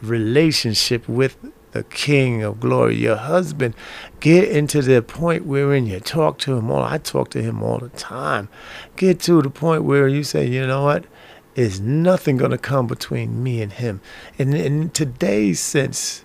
relationship 0.02 1.08
with 1.08 1.38
the 1.72 1.84
King 1.84 2.44
of 2.44 2.60
Glory, 2.60 2.96
your 2.98 3.16
husband. 3.16 3.76
Get 4.20 4.50
into 4.50 4.82
the 4.82 5.02
point 5.02 5.46
wherein 5.46 5.86
you 5.86 6.00
talk 6.00 6.38
to 6.40 6.58
him 6.58 6.70
all. 6.70 6.84
I 6.84 6.98
talk 6.98 7.30
to 7.32 7.42
him 7.42 7.64
all 7.64 7.80
the 7.80 7.90
time. 7.90 8.50
Get 8.96 9.20
to 9.22 9.42
the 9.42 9.50
point 9.50 9.84
where 9.84 10.08
you 10.08 10.24
say, 10.24 10.46
you 10.46 10.68
know 10.68 10.84
what? 10.84 11.06
Is 11.56 11.80
nothing 11.82 12.38
going 12.38 12.52
to 12.52 12.58
come 12.58 12.88
between 12.88 13.44
me 13.44 13.62
and 13.62 13.74
him. 13.74 14.02
And 14.40 14.54
in 14.54 14.90
today's 14.92 15.60
sense, 15.60 16.24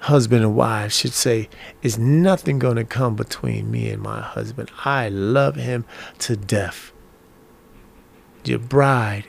husband 0.00 0.42
and 0.42 0.54
wife 0.54 0.92
should 0.92 1.12
say, 1.14 1.48
is 1.82 1.98
nothing 1.98 2.58
going 2.58 2.76
to 2.76 2.84
come 2.84 3.16
between 3.16 3.70
me 3.70 3.90
and 3.90 4.02
my 4.02 4.20
husband. 4.20 4.70
I 4.84 5.08
love 5.08 5.56
him 5.56 5.84
to 6.20 6.36
death. 6.36 6.92
Your 8.44 8.58
bride 8.58 9.24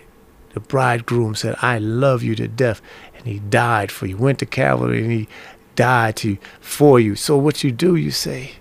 The 0.55 0.61
bridegroom 0.61 1.35
said, 1.35 1.57
I 1.61 1.79
love 1.79 2.23
you 2.23 2.33
to 2.35 2.47
death. 2.47 2.81
And 3.25 3.33
he 3.33 3.39
died 3.39 3.91
for 3.91 4.05
you. 4.05 4.17
Went 4.17 4.37
to 4.39 4.45
Calvary 4.45 5.01
and 5.01 5.11
he 5.11 5.27
died 5.75 6.15
to 6.17 6.37
for 6.59 6.99
you. 6.99 7.15
So 7.15 7.35
what 7.37 7.63
you 7.63 7.71
do, 7.71 7.95
you 7.95 8.11
say, 8.11 8.51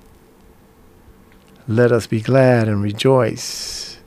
let 1.69 1.93
us 1.93 2.07
be 2.07 2.23
glad 2.23 2.67
and 2.67 2.83
rejoice. 2.83 3.99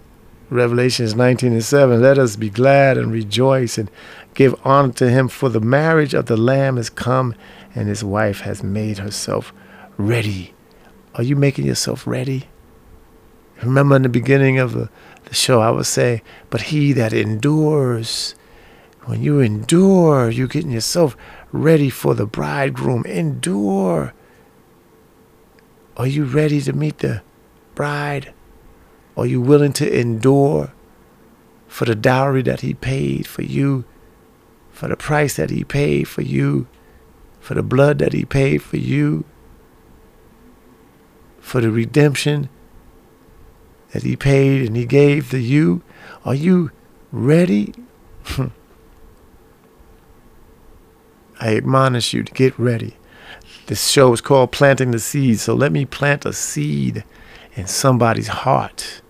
Revelations 0.50 1.14
19 1.16 1.54
and 1.54 1.64
7. 1.64 2.02
Let 2.02 2.18
us 2.18 2.36
be 2.36 2.50
glad 2.50 2.98
and 2.98 3.12
rejoice 3.12 3.78
and 3.78 3.92
give 4.34 4.60
honor 4.64 4.94
to 4.94 5.10
him, 5.10 5.28
for 5.28 5.50
the 5.50 5.60
marriage 5.60 6.14
of 6.14 6.28
the 6.28 6.38
Lamb 6.38 6.78
is 6.78 6.90
come, 6.90 7.36
and 7.76 7.88
his 7.88 8.04
wife 8.04 8.42
has 8.42 8.64
made 8.64 8.98
herself 8.98 9.54
ready. 9.98 10.54
Are 11.16 11.24
you 11.24 11.36
making 11.36 11.66
yourself 11.66 12.06
ready? 12.08 12.48
Remember 13.64 13.96
in 13.96 14.04
the 14.04 14.10
beginning 14.10 14.60
of 14.60 14.74
the, 14.74 14.90
the 15.26 15.34
show, 15.34 15.60
I 15.60 15.72
was 15.72 15.88
saying, 15.88 16.22
but 16.50 16.62
he 16.64 16.94
that 16.94 17.14
endures, 17.14 18.36
when 19.08 19.24
you 19.24 19.40
endure, 19.40 20.30
you're 20.30 20.50
getting 20.50 20.72
yourself 20.72 21.16
ready 21.54 21.90
for 21.90 22.14
the 22.14 22.26
bridegroom. 22.26 23.06
Endure. 23.06 24.14
Are 25.96 26.06
you 26.06 26.26
ready 26.26 26.60
to 26.60 26.74
meet 26.74 26.98
the 26.98 27.22
bride? 27.74 28.34
Are 29.16 29.26
you 29.26 29.40
willing 29.40 29.72
to 29.74 30.00
endure 30.00 30.74
for 31.70 31.86
the 31.86 31.96
dowry 31.96 32.42
that 32.42 32.60
he 32.60 32.74
paid 32.74 33.28
for 33.28 33.44
you, 33.44 33.86
for 34.72 34.90
the 34.90 34.98
price 34.98 35.38
that 35.38 35.52
he 35.52 35.64
paid 35.64 36.10
for 36.10 36.22
you, 36.22 36.68
for 37.40 37.54
the 37.54 37.64
blood 37.64 38.00
that 38.00 38.12
he 38.12 38.26
paid 38.26 38.62
for 38.62 38.76
you, 38.76 39.24
for 41.40 41.62
the 41.62 41.72
redemption 41.72 42.50
that 43.94 44.04
he 44.04 44.18
paid 44.18 44.68
and 44.68 44.76
he 44.76 44.86
gave 44.86 45.30
to 45.30 45.40
you? 45.40 45.82
Are 46.26 46.36
you 46.36 46.72
ready? 47.14 47.74
I 51.40 51.56
admonish 51.56 52.14
you 52.14 52.24
to 52.24 52.34
get 52.34 52.58
ready. 52.58 52.96
This 53.68 53.88
show 53.90 54.14
is 54.14 54.22
called 54.22 54.52
Planting 54.52 54.92
the 54.92 55.00
Seed, 55.00 55.40
so 55.40 55.54
let 55.54 55.72
me 55.72 55.86
plant 55.86 56.26
a 56.26 56.34
seed 56.34 57.04
in 57.56 57.68
somebody's 57.68 58.30
heart. 58.30 59.02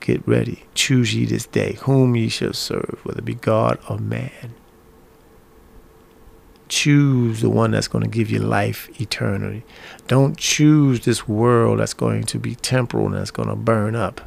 Get 0.00 0.26
ready. 0.26 0.64
Choose 0.74 1.14
ye 1.14 1.24
this 1.24 1.46
day 1.46 1.78
whom 1.82 2.14
ye 2.14 2.28
shall 2.28 2.52
serve, 2.52 3.00
whether 3.02 3.20
it 3.20 3.24
be 3.24 3.34
God 3.34 3.78
or 3.88 3.98
man. 3.98 4.54
Choose 6.68 7.40
the 7.40 7.50
one 7.50 7.72
that's 7.72 7.88
going 7.88 8.04
to 8.04 8.10
give 8.10 8.30
you 8.30 8.38
life 8.38 8.88
eternally. 9.00 9.64
Don't 10.06 10.36
choose 10.36 11.04
this 11.04 11.26
world 11.26 11.80
that's 11.80 11.94
going 11.94 12.24
to 12.24 12.38
be 12.38 12.54
temporal 12.54 13.06
and 13.06 13.14
that's 13.14 13.30
going 13.30 13.48
to 13.48 13.56
burn 13.56 13.96
up. 13.96 14.20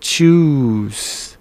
Choose 0.00 1.36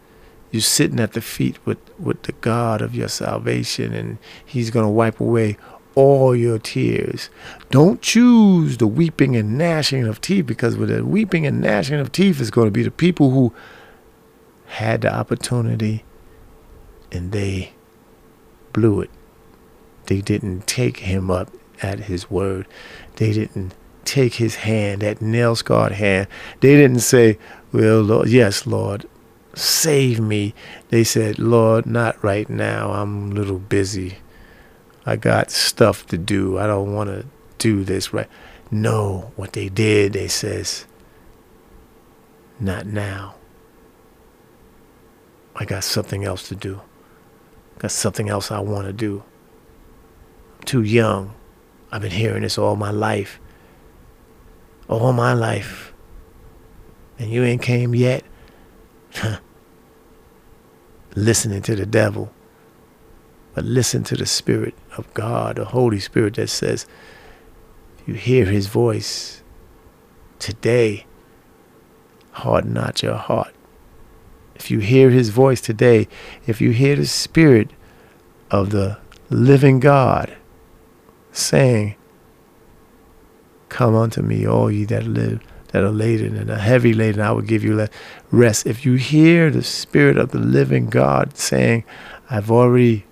you 0.52 0.62
sitting 0.62 1.00
at 1.00 1.14
the 1.14 1.22
feet 1.22 1.58
with, 1.66 1.78
with 2.00 2.24
the 2.24 2.32
God 2.34 2.82
of 2.82 2.96
your 2.96 3.08
salvation, 3.08 3.94
and 3.94 4.18
He's 4.46 4.72
going 4.72 4.86
to 4.86 4.90
wipe 4.90 5.20
away 5.20 5.58
all 5.96 6.36
your 6.36 6.60
tears. 6.60 7.30
Don't 7.72 8.02
choose 8.02 8.78
the 8.78 8.88
weeping 8.88 9.36
and 9.36 9.58
gnashing 9.58 10.08
of 10.08 10.22
teeth 10.22 10.46
because 10.46 10.78
with 10.78 10.90
the 10.90 11.04
weeping 11.06 11.46
and 11.46 11.60
gnashing 11.60 12.00
of 12.00 12.12
teeth 12.12 12.40
is 12.40 12.52
going 12.52 12.68
to 12.68 12.72
be 12.72 12.84
the 12.84 12.92
people 12.92 13.32
who 13.32 13.54
had 14.68 15.02
the 15.02 15.14
opportunity 15.14 16.04
and 17.12 17.32
they 17.32 17.74
blew 18.72 19.02
it. 19.02 19.10
They 20.06 20.22
didn't 20.22 20.68
take 20.68 20.98
him 21.00 21.30
up 21.30 21.52
at 21.82 22.02
his 22.02 22.30
word. 22.30 22.68
They 23.18 23.34
didn't 23.34 23.74
take 24.06 24.36
his 24.36 24.56
hand, 24.56 25.02
that 25.02 25.22
nail 25.22 25.56
scarred 25.56 25.94
hand. 25.94 26.28
They 26.62 26.76
didn't 26.76 27.02
say, 27.02 27.38
Well, 27.72 28.02
Lord, 28.02 28.30
yes, 28.30 28.66
Lord, 28.66 29.06
save 29.60 30.20
me. 30.20 30.54
They 30.90 31.04
said, 31.04 31.38
Lord, 31.40 31.86
not 31.86 32.22
right 32.24 32.50
now. 32.50 32.92
I'm 32.92 33.32
a 33.32 33.36
little 33.36 33.60
busy. 33.60 34.20
I 35.06 35.16
got 35.16 35.52
stuff 35.52 36.06
to 36.08 36.18
do. 36.18 36.58
I 36.58 36.68
don't 36.68 36.94
want 36.94 37.10
to 37.10 37.26
do 37.58 37.84
this 37.84 38.14
right. 38.14 38.28
No, 38.72 39.32
what 39.36 39.54
they 39.54 39.70
did, 39.70 40.14
they 40.14 40.28
says, 40.28 40.86
not 42.60 42.86
now. 42.86 43.36
I 45.56 45.66
got 45.66 45.84
something 45.84 46.24
else 46.24 46.48
to 46.50 46.56
do. 46.56 46.82
Got 47.80 47.92
something 47.92 48.30
else 48.30 48.52
I 48.52 48.60
want 48.60 48.88
to 48.88 48.94
do. 48.94 49.24
I'm 50.58 50.64
too 50.64 50.84
young. 50.84 51.34
I've 51.92 52.02
been 52.02 52.12
hearing 52.12 52.44
this 52.44 52.58
all 52.58 52.76
my 52.76 52.92
life. 52.92 53.40
All 54.88 55.12
my 55.12 55.34
life. 55.34 55.94
And 57.18 57.32
you 57.32 57.44
ain't 57.44 57.62
came 57.62 57.96
yet. 57.96 58.24
Listening 61.16 61.62
to 61.64 61.76
the 61.76 61.86
devil. 61.86 62.32
But 63.54 63.66
listen 63.66 64.04
to 64.06 64.16
the 64.16 64.26
Spirit 64.26 64.76
of 64.98 65.12
God, 65.14 65.58
the 65.58 65.66
Holy 65.66 66.00
Spirit 66.00 66.36
that 66.36 66.50
says, 66.50 66.86
you 68.10 68.16
hear 68.16 68.46
his 68.46 68.66
voice 68.66 69.44
today, 70.40 71.06
harden 72.32 72.74
not 72.74 73.04
your 73.04 73.18
heart. 73.18 73.54
If 74.56 74.72
you 74.72 74.80
hear 74.80 75.12
his 75.12 75.30
voice 75.30 75.62
today, 75.62 76.08
if 76.48 76.60
you 76.60 76.72
hear 76.72 76.96
the 76.96 77.06
Spirit 77.06 77.70
of 78.50 78.72
the 78.72 78.98
living 79.30 79.80
God 79.80 80.36
saying, 81.32 81.96
Come 83.70 83.96
unto 83.96 84.24
me, 84.24 84.48
all 84.48 84.72
ye 84.72 84.86
that 84.86 85.06
live, 85.06 85.44
that 85.70 85.84
are 85.84 85.92
laden 85.92 86.36
and 86.36 86.50
are 86.50 86.58
heavy 86.58 86.94
laden, 86.94 87.22
I 87.22 87.32
will 87.32 87.42
give 87.42 87.64
you 87.64 87.88
rest. 88.32 88.66
If 88.66 88.86
you 88.86 88.96
hear 88.96 89.50
the 89.50 89.64
Spirit 89.64 90.18
of 90.18 90.32
the 90.32 90.40
living 90.40 90.88
God 90.88 91.38
saying, 91.38 91.84
I've 92.30 92.52
already 92.52 93.06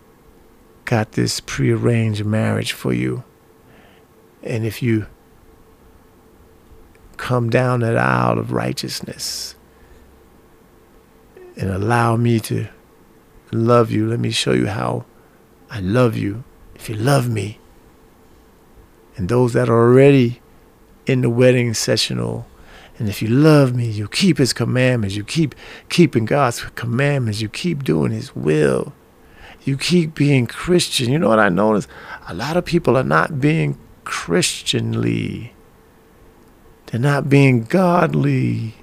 got 0.85 1.13
this 1.13 1.39
prearranged 1.39 2.25
marriage 2.25 2.71
for 2.71 2.93
you. 2.93 3.23
And 4.43 4.65
if 4.65 4.81
you 4.81 5.07
come 7.17 7.49
down 7.49 7.81
that 7.81 7.97
aisle 7.97 8.39
of 8.39 8.51
righteousness 8.51 9.55
and 11.57 11.69
allow 11.69 12.15
me 12.15 12.39
to 12.41 12.67
love 13.51 13.91
you, 13.91 14.07
let 14.07 14.19
me 14.19 14.31
show 14.31 14.53
you 14.53 14.67
how 14.67 15.05
I 15.69 15.79
love 15.79 16.15
you. 16.15 16.43
If 16.75 16.89
you 16.89 16.95
love 16.95 17.27
me, 17.29 17.59
and 19.15 19.27
those 19.27 19.53
that 19.53 19.67
are 19.67 19.89
already 19.89 20.41
in 21.07 21.21
the 21.21 21.29
wedding 21.29 21.73
sessional, 21.73 22.45
and 22.99 23.09
if 23.09 23.21
you 23.21 23.27
love 23.27 23.75
me, 23.75 23.89
you 23.89 24.07
keep 24.07 24.37
his 24.37 24.53
commandments, 24.53 25.15
you 25.15 25.23
keep 25.23 25.55
keeping 25.89 26.25
God's 26.25 26.61
commandments, 26.75 27.41
you 27.41 27.49
keep 27.49 27.83
doing 27.83 28.11
his 28.11 28.35
will 28.35 28.93
you 29.67 29.75
keep 29.75 30.15
being 30.15 30.47
Christian. 30.47 31.11
You 31.11 31.19
know 31.19 31.27
what 31.27 31.39
I 31.39 31.49
notice? 31.49 31.89
A 32.29 32.33
lot 32.33 32.55
of 32.55 32.63
people 32.63 32.97
are 32.97 33.03
not 33.03 33.41
being 33.41 33.77
Christianly. 34.05 35.53
They're 36.85 37.01
not 37.01 37.27
being 37.27 37.63
godly. 37.63 38.75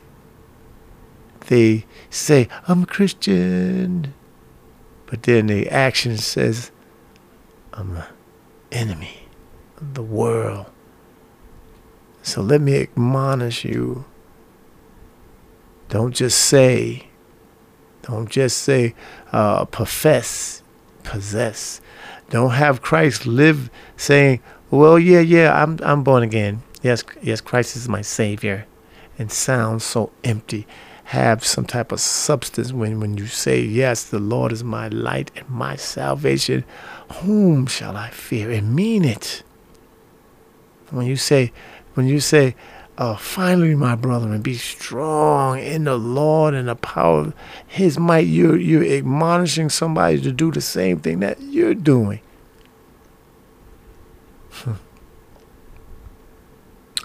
They 1.47 1.87
say, 2.11 2.49
I'm 2.69 2.83
a 2.83 2.87
Christian. 2.87 4.13
But 5.07 5.23
then 5.23 5.47
the 5.47 5.71
action 5.71 6.19
says, 6.19 6.71
I'm 7.73 7.97
an 7.97 8.05
enemy 8.71 9.29
of 9.79 9.95
the 9.95 10.03
world. 10.03 10.67
So 12.25 12.41
let 12.41 12.61
me 12.61 12.81
admonish 12.81 13.65
you. 13.65 14.07
Don't 15.91 16.15
just 16.15 16.39
say, 16.39 17.09
don't 18.03 18.29
just 18.29 18.59
say, 18.59 18.95
uh, 19.31 19.67
profess 19.67 20.63
possess. 21.05 21.81
Don't 22.31 22.53
have 22.53 22.83
Christ 22.83 23.27
live 23.27 23.71
saying, 23.97 24.41
"Well, 24.71 24.99
yeah, 24.99 25.21
yeah, 25.21 25.63
I'm 25.63 25.79
I'm 25.83 26.03
born 26.03 26.23
again. 26.23 26.63
Yes, 26.83 27.05
yes, 27.23 27.41
Christ 27.41 27.77
is 27.77 27.89
my 27.89 28.01
savior." 28.01 28.67
And 29.19 29.31
sound 29.31 29.83
so 29.83 30.11
empty. 30.25 30.67
Have 31.09 31.45
some 31.45 31.67
type 31.67 31.93
of 31.93 32.01
substance 32.01 32.73
when 32.73 32.99
when 33.01 33.19
you 33.19 33.27
say, 33.27 33.61
"Yes, 33.61 34.03
the 34.03 34.19
Lord 34.19 34.51
is 34.51 34.65
my 34.65 34.89
light 34.89 35.31
and 35.37 35.49
my 35.49 35.77
salvation. 35.77 36.65
Whom 37.21 37.67
shall 37.67 37.97
I 37.97 38.09
fear?" 38.11 38.51
and 38.51 38.75
mean 38.75 39.05
it. 39.05 39.43
When 40.91 41.07
you 41.07 41.17
say, 41.17 41.53
when 41.95 42.07
you 42.07 42.21
say, 42.21 42.55
uh, 42.97 43.17
finally, 43.17 43.75
my 43.75 43.97
brother, 43.97 44.33
and 44.33 44.43
be 44.43 44.55
strong 44.55 45.59
in 45.59 45.83
the 45.85 45.97
Lord 45.97 46.55
and 46.55 46.69
the 46.69 46.77
power 46.77 47.21
of 47.21 47.35
His 47.67 47.99
might. 47.99 48.29
You're, 48.29 48.57
you're 48.57 48.85
admonishing 48.85 49.69
somebody 49.69 50.21
to 50.21 50.31
do 50.31 50.53
the 50.53 50.61
same 50.61 51.01
thing 51.01 51.19
that 51.21 51.41
you're 51.41 51.75
doing. 51.75 52.21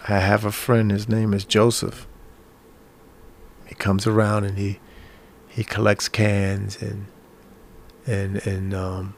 I 0.08 0.20
have 0.20 0.46
a 0.46 0.52
friend. 0.52 0.92
His 0.92 1.10
name 1.10 1.34
is 1.34 1.44
Joseph. 1.44 2.06
He 3.66 3.74
comes 3.76 4.06
around 4.06 4.46
and 4.46 4.58
he 4.58 4.80
he 5.48 5.64
collects 5.64 6.08
cans 6.08 6.82
and 6.82 7.08
and 8.06 8.38
and 8.46 8.74
um, 8.74 9.16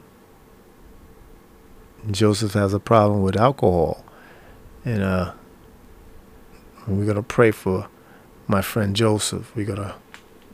Joseph 2.10 2.54
has 2.54 2.74
a 2.74 2.80
problem 2.80 3.22
with 3.22 3.38
alcohol, 3.38 4.04
and 4.84 5.04
uh 5.04 5.34
we're 6.88 7.06
going 7.06 7.16
to 7.16 7.24
pray 7.24 7.52
for 7.52 7.88
my 8.48 8.62
friend 8.62 8.96
Joseph. 8.96 9.56
We're 9.56 9.66
going 9.66 9.80
to 9.80 9.96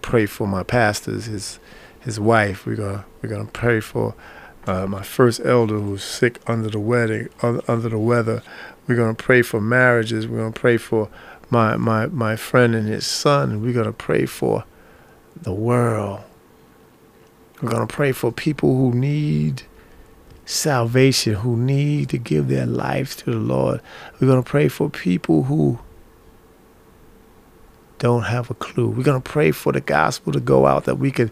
pray 0.01 0.25
for 0.25 0.47
my 0.47 0.63
pastors, 0.63 1.25
his 1.25 1.59
his 1.99 2.17
wife. 2.17 2.65
We're 2.65 2.77
gonna 2.77 3.05
we're 3.21 3.29
gonna 3.29 3.45
pray 3.45 3.81
for 3.81 4.15
uh, 4.65 4.87
my 4.87 5.03
first 5.03 5.41
elder 5.43 5.77
who's 5.77 6.03
sick 6.03 6.39
under 6.47 6.69
the 6.69 6.79
wedding 6.79 7.27
under 7.41 7.89
the 7.89 7.99
weather. 7.99 8.41
We're 8.87 8.95
gonna 8.95 9.13
pray 9.13 9.41
for 9.41 9.59
marriages. 9.59 10.25
We're 10.25 10.37
gonna 10.39 10.51
pray 10.51 10.77
for 10.77 11.09
my 11.49 11.75
my 11.75 12.07
my 12.07 12.37
friend 12.37 12.73
and 12.73 12.87
his 12.87 13.05
son. 13.05 13.61
We're 13.61 13.73
gonna 13.73 13.91
pray 13.91 14.25
for 14.25 14.63
the 15.41 15.51
world. 15.51 16.21
We're 17.61 17.71
gonna 17.71 17.85
pray 17.85 18.13
for 18.13 18.31
people 18.31 18.77
who 18.77 18.93
need 18.93 19.63
salvation, 20.45 21.33
who 21.33 21.57
need 21.57 22.07
to 22.09 22.17
give 22.17 22.47
their 22.47 22.65
lives 22.65 23.17
to 23.17 23.31
the 23.31 23.37
Lord. 23.37 23.81
We're 24.21 24.29
gonna 24.29 24.41
pray 24.41 24.69
for 24.69 24.89
people 24.89 25.43
who 25.43 25.79
don't 27.99 28.23
have 28.23 28.49
a 28.49 28.53
clue. 28.53 28.89
We're 28.89 29.03
going 29.03 29.21
to 29.21 29.29
pray 29.29 29.51
for 29.51 29.71
the 29.71 29.81
gospel 29.81 30.33
to 30.33 30.39
go 30.39 30.65
out 30.65 30.85
that 30.85 30.95
we 30.95 31.11
can 31.11 31.31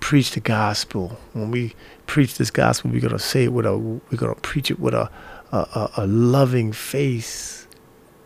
preach 0.00 0.32
the 0.32 0.40
gospel. 0.40 1.18
When 1.32 1.50
we 1.50 1.74
preach 2.06 2.38
this 2.38 2.50
gospel, 2.50 2.90
we're 2.90 3.00
going 3.00 3.12
to 3.12 3.18
say 3.18 3.44
it 3.44 3.52
with 3.52 3.66
a, 3.66 3.76
we're 3.76 4.16
going 4.16 4.34
to 4.34 4.40
preach 4.40 4.70
it 4.70 4.80
with 4.80 4.94
a, 4.94 5.10
a, 5.52 5.90
a 5.98 6.06
loving 6.06 6.72
face, 6.72 7.66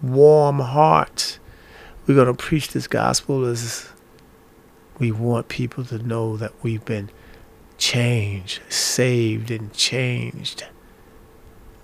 warm 0.02 0.60
heart. 0.60 1.38
We're 2.06 2.14
going 2.14 2.28
to 2.28 2.34
preach 2.34 2.68
this 2.68 2.86
gospel 2.86 3.44
as 3.44 3.88
we 4.98 5.10
want 5.12 5.48
people 5.48 5.84
to 5.84 5.98
know 5.98 6.36
that 6.36 6.52
we've 6.62 6.84
been 6.84 7.10
changed, 7.76 8.62
saved, 8.70 9.50
and 9.50 9.72
changed 9.72 10.64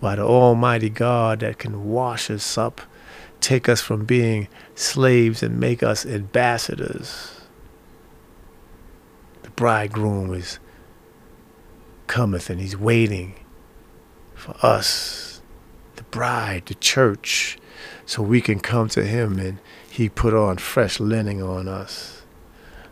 by 0.01 0.17
the 0.17 0.23
Almighty 0.23 0.89
God 0.89 1.41
that 1.41 1.59
can 1.59 1.91
wash 1.91 2.31
us 2.31 2.57
up 2.57 2.81
take 3.43 3.69
us 3.69 3.81
from 3.81 4.05
being 4.05 4.49
slaves 4.83 5.43
and 5.43 5.59
make 5.59 5.83
us 5.83 6.05
ambassadors. 6.05 7.41
The 9.43 9.51
bridegroom 9.51 10.35
is 10.35 10.59
cometh 12.07 12.51
and 12.51 12.61
he's 12.61 12.77
waiting 12.77 13.35
for 14.35 14.55
us, 14.65 15.41
the 15.97 16.03
bride, 16.05 16.67
the 16.67 16.75
church, 16.75 17.59
so 18.05 18.23
we 18.23 18.41
can 18.41 18.61
come 18.61 18.89
to 18.91 19.05
him 19.05 19.39
and 19.39 19.59
he 19.89 20.09
put 20.09 20.35
on 20.35 20.59
fresh 20.59 20.99
linen 20.99 21.41
on 21.41 21.69
us. 21.69 22.23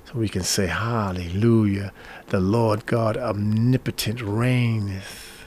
So 0.06 0.18
we 0.18 0.28
can 0.28 0.42
say, 0.42 0.66
Hallelujah, 0.66 1.92
the 2.28 2.40
Lord 2.40 2.86
God 2.86 3.16
omnipotent 3.16 4.20
reigneth. 4.20 5.44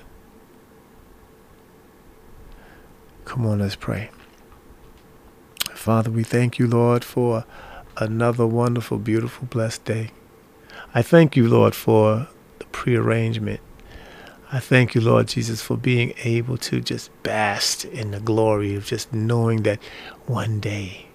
Come 3.26 3.46
on, 3.46 3.60
let's 3.60 3.76
pray. 3.76 4.10
Father, 5.74 6.10
we 6.10 6.24
thank 6.24 6.60
you, 6.60 6.68
Lord, 6.68 7.04
for 7.04 7.46
another 7.98 8.48
wonderful, 8.48 8.98
beautiful, 8.98 9.48
blessed 9.48 9.86
day. 9.86 10.12
I 10.96 11.02
thank 11.02 11.36
you, 11.36 11.48
Lord, 11.48 11.76
for 11.76 12.28
the 12.60 12.66
prearrangement. 12.66 13.60
I 14.52 14.60
thank 14.60 14.94
you, 14.94 15.02
Lord 15.02 15.30
Jesus, 15.30 15.62
for 15.62 15.76
being 15.76 16.14
able 16.24 16.58
to 16.60 16.80
just 16.80 17.10
bask 17.24 17.86
in 17.86 18.12
the 18.12 18.20
glory 18.20 18.76
of 18.76 18.86
just 18.86 19.12
knowing 19.12 19.64
that 19.64 19.82
one 20.28 20.60
day, 20.60 21.08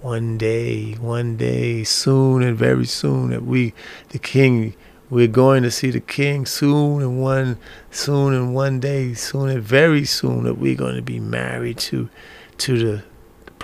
one 0.00 0.36
day, 0.36 0.94
one 0.94 1.36
day, 1.36 1.84
soon 1.84 2.42
and 2.42 2.58
very 2.58 2.86
soon, 2.86 3.30
that 3.30 3.44
we, 3.44 3.72
the 4.08 4.18
King, 4.18 4.74
we're 5.08 5.28
going 5.28 5.62
to 5.62 5.70
see 5.70 5.90
the 5.90 6.00
King 6.00 6.44
soon 6.44 7.02
and 7.02 7.22
one, 7.22 7.56
soon 7.92 8.34
and 8.34 8.52
one 8.52 8.80
day, 8.80 9.14
soon 9.14 9.48
and 9.48 9.62
very 9.62 10.04
soon, 10.04 10.42
that 10.42 10.58
we're 10.58 10.74
going 10.74 10.96
to 10.96 11.02
be 11.02 11.20
married 11.20 11.78
to, 11.78 12.10
to 12.58 12.78
the 12.78 13.04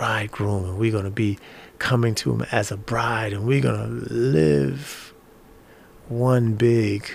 bridegroom 0.01 0.65
and 0.65 0.79
we're 0.79 0.91
going 0.91 1.05
to 1.05 1.11
be 1.11 1.39
coming 1.79 2.15
to 2.15 2.33
him 2.33 2.41
as 2.51 2.73
a 2.73 2.77
bride 2.79 3.35
and 3.35 3.47
we're 3.47 3.61
going 3.61 3.77
to 3.77 4.15
live 4.15 5.13
one 6.09 6.55
big 6.55 7.07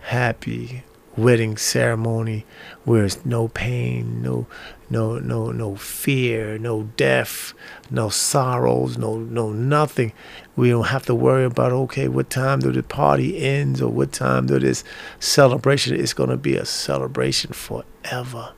happy 0.00 0.84
wedding 1.16 1.56
ceremony 1.56 2.44
where 2.84 3.06
it's 3.06 3.24
no 3.24 3.48
pain 3.48 4.20
no 4.20 4.46
no 4.90 5.18
no 5.20 5.50
no 5.52 5.74
fear 5.74 6.58
no 6.58 6.82
death 6.98 7.54
no 7.90 8.10
sorrows 8.10 8.98
no 8.98 9.16
no 9.16 9.50
nothing. 9.50 10.12
We 10.56 10.68
don't 10.68 10.88
have 10.88 11.06
to 11.06 11.14
worry 11.14 11.46
about 11.46 11.72
okay 11.72 12.08
what 12.08 12.28
time 12.28 12.60
do 12.60 12.72
the 12.72 12.82
party 12.82 13.38
ends 13.38 13.80
or 13.80 13.90
what 13.90 14.12
time 14.12 14.48
do 14.48 14.58
this 14.58 14.84
celebration? 15.18 15.98
It's 15.98 16.12
going 16.12 16.28
to 16.28 16.36
be 16.36 16.56
a 16.56 16.66
celebration 16.66 17.54
forever 17.54 18.52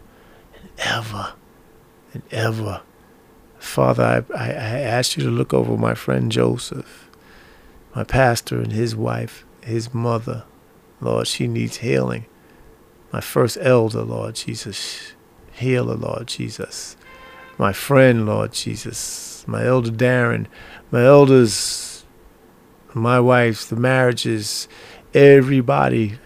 and 0.60 0.70
ever 0.78 1.34
and 2.12 2.22
ever 2.32 2.82
Father, 3.62 4.24
I, 4.34 4.36
I, 4.36 4.48
I 4.48 4.80
ask 4.80 5.16
you 5.16 5.22
to 5.22 5.30
look 5.30 5.54
over 5.54 5.76
my 5.76 5.94
friend 5.94 6.32
Joseph, 6.32 7.08
my 7.94 8.02
pastor 8.02 8.60
and 8.60 8.72
his 8.72 8.96
wife, 8.96 9.44
his 9.62 9.94
mother. 9.94 10.44
Lord, 11.00 11.28
she 11.28 11.46
needs 11.46 11.78
healing. 11.78 12.26
My 13.12 13.20
first 13.20 13.56
elder, 13.60 14.02
Lord 14.02 14.34
Jesus, 14.34 15.12
heal 15.52 15.86
her, 15.86 15.94
Lord 15.94 16.26
Jesus. 16.26 16.96
My 17.56 17.72
friend, 17.72 18.26
Lord 18.26 18.52
Jesus, 18.52 19.44
my 19.46 19.64
elder 19.64 19.90
Darren, 19.90 20.46
my 20.90 21.04
elders, 21.04 22.04
my 22.94 23.20
wives, 23.20 23.68
the 23.68 23.76
marriages, 23.76 24.66
everybody, 25.14 26.18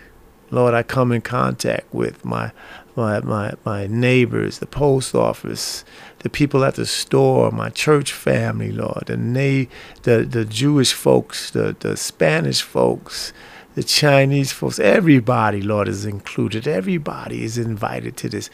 Lord, 0.50 0.74
I 0.74 0.82
come 0.82 1.12
in 1.12 1.20
contact 1.20 1.92
with 1.92 2.24
my 2.24 2.52
my 2.94 3.20
my 3.20 3.54
my 3.64 3.86
neighbors, 3.86 4.58
the 4.58 4.66
post 4.66 5.14
office, 5.14 5.84
the 6.20 6.30
people 6.30 6.64
at 6.64 6.74
the 6.74 6.86
store, 6.86 7.50
my 7.50 7.68
church 7.68 8.12
family, 8.12 8.72
Lord, 8.72 9.10
and 9.10 9.36
they, 9.36 9.68
the 10.02 10.24
the 10.24 10.44
Jewish 10.44 10.92
folks, 10.92 11.50
the 11.50 11.76
the 11.78 11.96
Spanish 11.96 12.62
folks, 12.62 13.32
the 13.74 13.82
Chinese 13.82 14.52
folks, 14.52 14.78
everybody, 14.78 15.60
Lord, 15.60 15.86
is 15.88 16.06
included. 16.06 16.66
Everybody 16.66 17.44
is 17.44 17.58
invited 17.58 18.16
to 18.18 18.28
this 18.28 18.48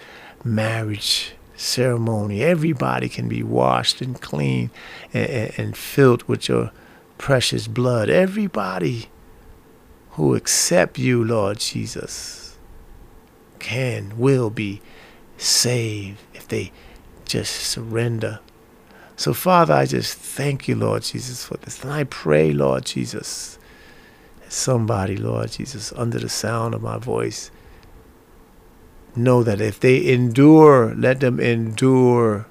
marriage 0.44 1.34
ceremony. 1.56 2.42
Everybody 2.42 3.08
can 3.08 3.28
be 3.28 3.42
washed 3.42 4.00
and 4.00 4.20
clean 4.20 4.70
and, 5.14 5.30
and, 5.30 5.52
and 5.58 5.76
filled 5.76 6.24
with 6.24 6.48
your 6.48 6.72
precious 7.18 7.68
blood. 7.68 8.10
Everybody 8.10 9.10
who 10.12 10.34
accept 10.34 10.98
you, 10.98 11.22
Lord 11.22 11.60
Jesus 11.60 12.58
can, 13.60 14.18
will 14.18 14.50
be 14.50 14.82
saved 15.36 16.18
if 16.34 16.48
they 16.48 16.72
just 17.24 17.54
surrender. 17.54 18.40
So, 19.16 19.34
Father, 19.34 19.74
I 19.74 19.86
just 19.86 20.16
thank 20.16 20.68
you, 20.68 20.74
Lord 20.74 21.02
Jesus, 21.02 21.44
for 21.44 21.56
this. 21.58 21.82
And 21.82 21.92
I 21.92 22.04
pray, 22.04 22.52
Lord 22.52 22.84
Jesus, 22.84 23.58
somebody, 24.48 25.16
Lord 25.16 25.52
Jesus, 25.52 25.92
under 25.96 26.18
the 26.18 26.28
sound 26.28 26.74
of 26.74 26.82
my 26.82 26.98
voice, 26.98 27.50
know 29.14 29.42
that 29.42 29.60
if 29.60 29.78
they 29.78 30.12
endure, 30.12 30.94
let 30.94 31.20
them 31.20 31.38
endure 31.38 32.46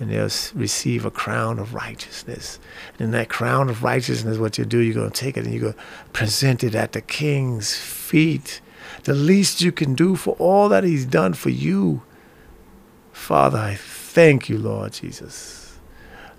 and 0.00 0.10
they'll 0.10 0.28
receive 0.54 1.04
a 1.04 1.10
crown 1.10 1.60
of 1.60 1.72
righteousness. 1.72 2.58
And 2.94 3.02
in 3.02 3.10
that 3.12 3.28
crown 3.28 3.70
of 3.70 3.84
righteousness, 3.84 4.38
what 4.38 4.58
you 4.58 4.64
do, 4.64 4.78
you're 4.78 4.94
going 4.94 5.10
to 5.10 5.20
take 5.20 5.36
it 5.36 5.44
and 5.44 5.54
you're 5.54 5.62
going 5.62 5.74
to 5.74 6.10
present 6.12 6.64
it 6.64 6.74
at 6.74 6.92
the 6.92 7.00
king's 7.00 7.76
feet 7.76 8.60
the 9.04 9.14
least 9.14 9.60
you 9.60 9.72
can 9.72 9.94
do 9.94 10.16
for 10.16 10.34
all 10.38 10.68
that 10.70 10.84
He's 10.84 11.04
done 11.04 11.34
for 11.34 11.50
you. 11.50 12.02
Father, 13.14 13.58
I 13.58 13.74
thank 13.76 14.48
you, 14.50 14.58
Lord 14.58 14.92
Jesus. 14.92 15.78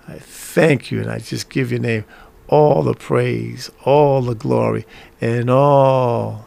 I 0.07 0.19
thank 0.19 0.91
you, 0.91 1.01
and 1.01 1.09
I 1.09 1.17
just 1.17 1.49
give 1.49 1.71
your 1.71 1.79
name 1.79 2.05
all 2.47 2.83
the 2.83 2.93
praise, 2.93 3.71
all 3.85 4.21
the 4.21 4.35
glory, 4.35 4.85
and 5.19 5.49
all, 5.49 6.45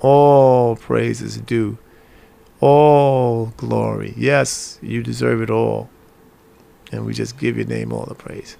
all 0.00 0.76
praises 0.76 1.38
due. 1.38 1.78
All 2.60 3.46
glory. 3.56 4.12
Yes, 4.16 4.78
you 4.82 5.02
deserve 5.02 5.40
it 5.40 5.50
all. 5.50 5.88
And 6.92 7.06
we 7.06 7.14
just 7.14 7.38
give 7.38 7.56
your 7.56 7.66
name 7.66 7.92
all 7.92 8.04
the 8.04 8.14
praise. 8.14 8.56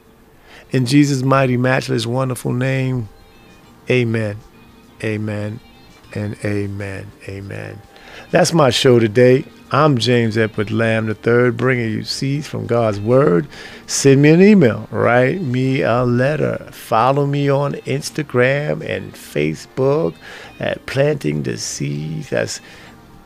In 0.71 0.87
Jesus' 0.87 1.23
mighty, 1.23 1.57
matchless, 1.57 2.07
wonderful 2.07 2.53
name, 2.53 3.09
amen. 3.91 4.39
Amen 5.03 5.61
and 6.15 6.37
amen. 6.45 7.11
Amen. 7.29 7.83
That's 8.31 8.53
my 8.53 8.71
show 8.71 8.99
today. 8.99 9.45
I'm 9.75 9.99
James 9.99 10.39
Edward 10.39 10.71
Lamb 10.71 11.09
III, 11.09 11.51
bringing 11.51 11.91
you 11.91 12.05
seeds 12.05 12.47
from 12.47 12.65
God's 12.69 13.01
Word. 13.01 13.49
Send 13.89 14.23
me 14.23 14.31
an 14.31 14.41
email, 14.41 14.87
write 14.93 15.41
me 15.41 15.83
a 15.83 16.05
letter. 16.05 16.69
Follow 16.71 17.27
me 17.27 17.49
on 17.49 17.73
Instagram 17.73 18.89
and 18.89 19.13
Facebook 19.15 20.15
at 20.61 20.87
Planting 20.87 21.43
the 21.43 21.59
Seeds. 21.59 22.31
That's 22.31 22.61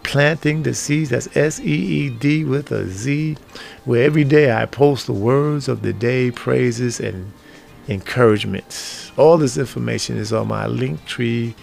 Planting 0.04 0.62
the 0.62 0.72
Seeds. 0.72 1.10
That's 1.10 1.28
S 1.36 1.60
E 1.60 1.64
E 1.64 2.08
D 2.08 2.46
with 2.46 2.72
a 2.72 2.88
Z, 2.88 3.36
where 3.84 4.04
every 4.04 4.24
day 4.24 4.50
I 4.50 4.64
post 4.64 5.04
the 5.04 5.12
words 5.12 5.68
of 5.68 5.82
the 5.82 5.92
day, 5.92 6.30
praises, 6.30 6.98
and 6.98 7.30
encouragements. 7.88 9.12
All 9.18 9.36
this 9.36 9.58
information 9.58 10.16
is 10.16 10.32
on 10.32 10.48
my 10.48 10.64
Linktree 10.64 11.54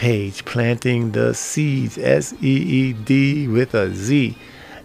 page, 0.00 0.46
Planting 0.46 1.12
the 1.12 1.34
Seeds, 1.34 1.98
S 1.98 2.32
E 2.42 2.56
E 2.56 2.92
D 2.94 3.46
with 3.46 3.74
a 3.74 3.94
Z. 3.94 4.34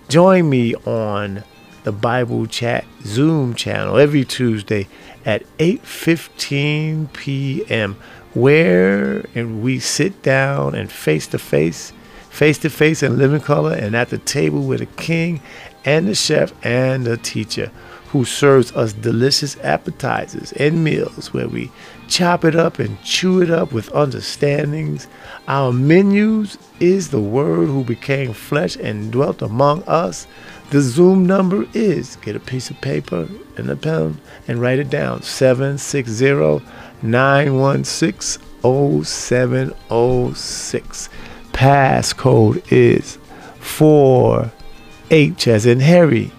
Join 0.09 0.49
me 0.49 0.75
on 0.75 1.45
the 1.85 1.93
Bible 1.93 2.45
Chat 2.47 2.83
Zoom 3.05 3.55
channel 3.55 3.97
every 3.97 4.25
Tuesday 4.25 4.89
at 5.25 5.43
8:15 5.57 7.13
p.m. 7.13 7.95
where 8.33 9.25
and 9.33 9.63
we 9.63 9.79
sit 9.79 10.21
down 10.21 10.75
and 10.75 10.91
face 10.91 11.27
to 11.27 11.39
face, 11.39 11.93
face 12.29 12.57
to 12.57 12.69
face 12.69 13.01
in 13.01 13.17
living 13.17 13.39
color 13.39 13.73
and 13.73 13.95
at 13.95 14.09
the 14.09 14.17
table 14.17 14.63
with 14.63 14.79
the 14.79 14.85
king 14.85 15.41
and 15.85 16.09
the 16.09 16.15
chef 16.15 16.51
and 16.65 17.05
the 17.05 17.15
teacher 17.15 17.71
who 18.09 18.25
serves 18.25 18.73
us 18.73 18.91
delicious 18.91 19.57
appetizers 19.59 20.51
and 20.53 20.83
meals 20.83 21.33
where 21.33 21.47
we 21.47 21.71
chop 22.07 22.45
it 22.45 22.55
up 22.55 22.79
and 22.79 23.01
chew 23.03 23.41
it 23.41 23.49
up 23.49 23.71
with 23.71 23.93
understandings. 23.93 25.07
Our 25.47 25.71
menus 25.71 26.57
is 26.79 27.09
the 27.09 27.19
Word 27.19 27.67
who 27.67 27.83
became 27.83 28.33
flesh 28.33 28.75
and 28.75 29.11
dwelt 29.11 29.41
among 29.41 29.83
us. 29.83 30.27
The 30.71 30.81
Zoom 30.81 31.25
number 31.25 31.65
is 31.73 32.15
get 32.17 32.35
a 32.35 32.39
piece 32.39 32.69
of 32.69 32.81
paper 32.81 33.27
and 33.57 33.69
a 33.69 33.75
pen 33.75 34.19
and 34.47 34.59
write 34.59 34.79
it 34.79 34.89
down 34.89 35.21
760 35.21 36.65
916 37.01 38.41
0706. 38.65 41.09
Passcode 41.53 42.71
is 42.71 43.17
4H 43.59 45.47
as 45.47 45.65
in 45.65 45.79
Harry, 45.79 46.31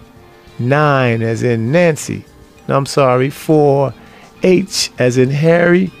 9 0.59 1.21
as 1.21 1.43
in 1.43 1.69
Nancy. 1.71 2.25
No, 2.67 2.77
I'm 2.77 2.85
sorry, 2.85 3.29
4H 4.41 4.91
as 4.99 5.17
in 5.17 5.29
Harry, 5.29 5.91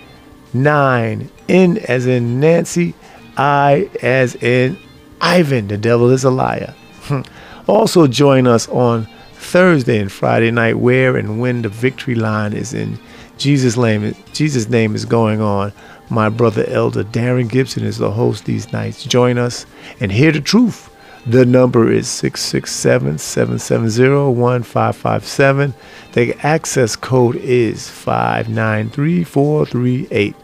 9 0.53 1.29
N 1.49 1.77
as 1.77 2.05
in 2.05 2.39
Nancy, 2.39 2.93
I 3.37 3.89
as 4.01 4.35
in 4.35 4.77
Ivan. 5.21 5.67
The 5.67 5.77
devil 5.77 6.09
is 6.09 6.23
a 6.23 6.29
liar. 6.29 6.73
Hmm. 7.03 7.21
Also 7.67 8.07
join 8.07 8.47
us 8.47 8.67
on 8.69 9.07
Thursday 9.33 9.99
and 9.99 10.11
Friday 10.11 10.51
night 10.51 10.77
where 10.77 11.15
and 11.15 11.39
when 11.39 11.61
the 11.61 11.69
victory 11.69 12.15
line 12.15 12.53
is 12.53 12.73
in 12.73 12.99
Jesus' 13.37 13.77
name. 13.77 14.15
Jesus' 14.33 14.67
name 14.67 14.95
is 14.95 15.05
going 15.05 15.41
on. 15.41 15.71
My 16.09 16.29
brother 16.29 16.65
Elder 16.67 17.03
Darren 17.03 17.49
Gibson 17.49 17.83
is 17.83 17.97
the 17.97 18.11
host 18.11 18.45
these 18.45 18.71
nights. 18.71 19.03
Join 19.03 19.37
us 19.37 19.65
and 19.99 20.11
hear 20.11 20.31
the 20.31 20.41
truth. 20.41 20.89
The 21.29 21.45
number 21.45 21.91
is 21.91 22.07
667 22.07 23.17
770 23.17 24.39
1557. 24.39 25.73
The 26.13 26.33
access 26.35 26.95
code 26.95 27.35
is 27.35 27.89
593438. 27.89 30.35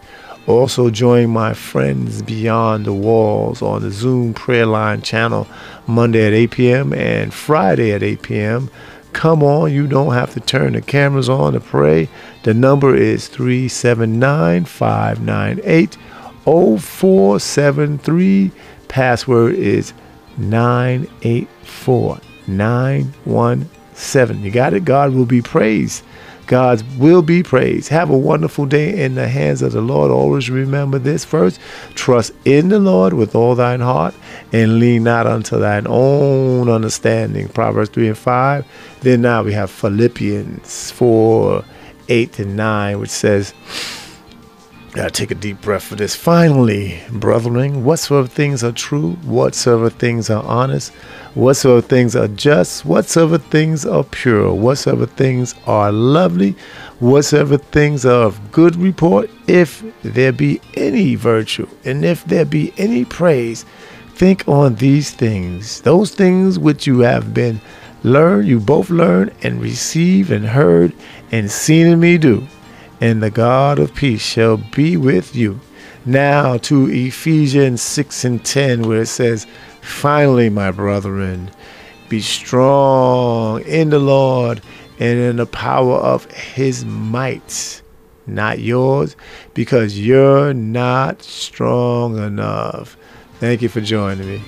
Also, 0.46 0.90
join 0.90 1.30
my 1.30 1.54
friends 1.54 2.22
beyond 2.22 2.86
the 2.86 2.92
walls 2.92 3.62
on 3.62 3.82
the 3.82 3.92
Zoom 3.92 4.34
prayer 4.34 4.66
line 4.66 5.02
channel 5.02 5.48
Monday 5.88 6.28
at 6.28 6.34
8 6.34 6.52
p.m. 6.52 6.92
and 6.92 7.34
Friday 7.34 7.94
at 7.94 8.04
8 8.04 8.22
p.m. 8.22 8.70
Come 9.14 9.42
on, 9.42 9.72
you 9.72 9.88
don't 9.88 10.14
have 10.14 10.34
to 10.34 10.42
turn 10.42 10.74
the 10.74 10.82
cameras 10.82 11.30
on 11.30 11.54
to 11.54 11.62
pray. 11.62 12.10
The 12.44 12.54
number 12.54 12.94
is 12.94 13.30
379 13.30 14.66
598 14.66 15.96
0473. 16.44 18.52
Password 18.90 19.56
is 19.56 19.94
984 20.38 22.20
917. 22.48 24.44
You 24.44 24.52
got 24.52 24.74
it? 24.74 24.86
God 24.86 25.14
will 25.14 25.26
be 25.26 25.42
praised. 25.42 26.04
God 26.46 26.84
will 26.98 27.22
be 27.22 27.42
praised. 27.42 27.90
Have 27.90 28.10
a 28.10 28.18
wonderful 28.18 28.66
day 28.66 29.04
in 29.04 29.16
the 29.16 29.30
hands 29.30 29.62
of 29.62 29.72
the 29.72 29.82
Lord. 29.82 30.12
Always 30.12 30.50
remember 30.50 31.00
this 31.00 31.24
first 31.24 31.60
trust 31.96 32.34
in 32.44 32.70
the 32.70 32.80
Lord 32.80 33.14
with 33.14 33.34
all 33.34 33.56
thine 33.56 33.80
heart 33.80 34.14
and 34.52 34.80
lean 34.80 35.04
not 35.04 35.26
unto 35.26 35.58
thine 35.58 35.88
own 35.88 36.70
understanding. 36.70 37.48
Proverbs 37.48 37.90
3 37.92 38.10
and 38.10 38.18
5. 38.18 38.66
Then 39.02 39.22
now 39.22 39.44
we 39.44 39.54
have 39.54 39.72
Philippians 39.72 40.92
4 40.92 41.64
8 42.10 42.40
and 42.40 42.58
9, 42.58 43.00
which 43.00 43.10
says, 43.10 43.54
Gotta 44.94 45.10
take 45.10 45.32
a 45.32 45.36
deep 45.36 45.60
breath 45.60 45.86
for 45.86 45.96
this. 45.96 46.16
Finally, 46.16 47.02
brethren, 47.10 47.84
whatsoever 47.84 48.28
things 48.28 48.64
are 48.64 48.72
true, 48.72 49.14
whatsoever 49.24 49.90
things 49.90 50.30
are 50.30 50.44
honest, 50.44 50.94
whatsoever 51.34 51.82
things 51.82 52.16
are 52.16 52.28
just, 52.28 52.86
whatsoever 52.86 53.40
things 53.40 53.88
are 53.88 54.04
pure, 54.04 54.54
whatsoever 54.54 55.08
things 55.08 55.56
are 55.66 55.92
lovely, 55.92 56.52
whatsoever 57.00 57.58
things 57.58 58.06
are 58.06 58.26
of 58.28 58.52
good 58.52 58.76
report, 58.76 59.32
if 59.48 59.84
there 60.04 60.32
be 60.32 60.62
any 60.76 61.16
virtue, 61.16 61.68
and 61.84 62.06
if 62.06 62.24
there 62.26 62.46
be 62.46 62.72
any 62.78 63.04
praise, 63.04 63.66
think 64.14 64.48
on 64.48 64.76
these 64.76 65.10
things, 65.10 65.82
those 65.82 66.14
things 66.14 66.60
which 66.60 66.86
you 66.86 67.00
have 67.00 67.34
been 67.34 67.60
learned, 68.04 68.48
you 68.48 68.60
both 68.60 68.92
learned 68.92 69.34
and 69.42 69.60
received 69.60 70.30
and 70.30 70.46
heard 70.46 70.94
and 71.32 71.50
seen 71.50 71.88
in 71.88 72.00
me 72.00 72.20
do 72.20 72.48
and 73.04 73.22
the 73.22 73.30
God 73.30 73.80
of 73.80 73.94
peace 73.94 74.22
shall 74.22 74.56
be 74.56 74.96
with 74.96 75.36
you. 75.36 75.60
Now 76.06 76.56
to 76.60 76.90
Ephesians 76.90 77.82
6 77.82 78.24
and 78.24 78.46
10, 78.46 78.84
where 78.84 79.02
it 79.02 79.08
says, 79.08 79.46
Finally, 79.82 80.50
my 80.50 80.72
brethren, 80.72 81.52
be 82.08 82.22
strong 82.22 83.62
in 83.64 83.90
the 83.90 84.00
Lord 84.00 84.62
and 85.00 85.20
in 85.20 85.36
the 85.36 85.46
power 85.46 85.96
of 85.96 86.32
his 86.32 86.86
might, 86.86 87.82
not 88.26 88.60
yours, 88.60 89.18
because 89.54 90.00
you're 90.00 90.54
not 90.54 91.22
strong 91.24 92.18
enough. 92.18 92.96
Thank 93.42 93.62
you 93.62 93.68
for 93.68 93.82
joining 93.82 94.30
me. 94.30 94.42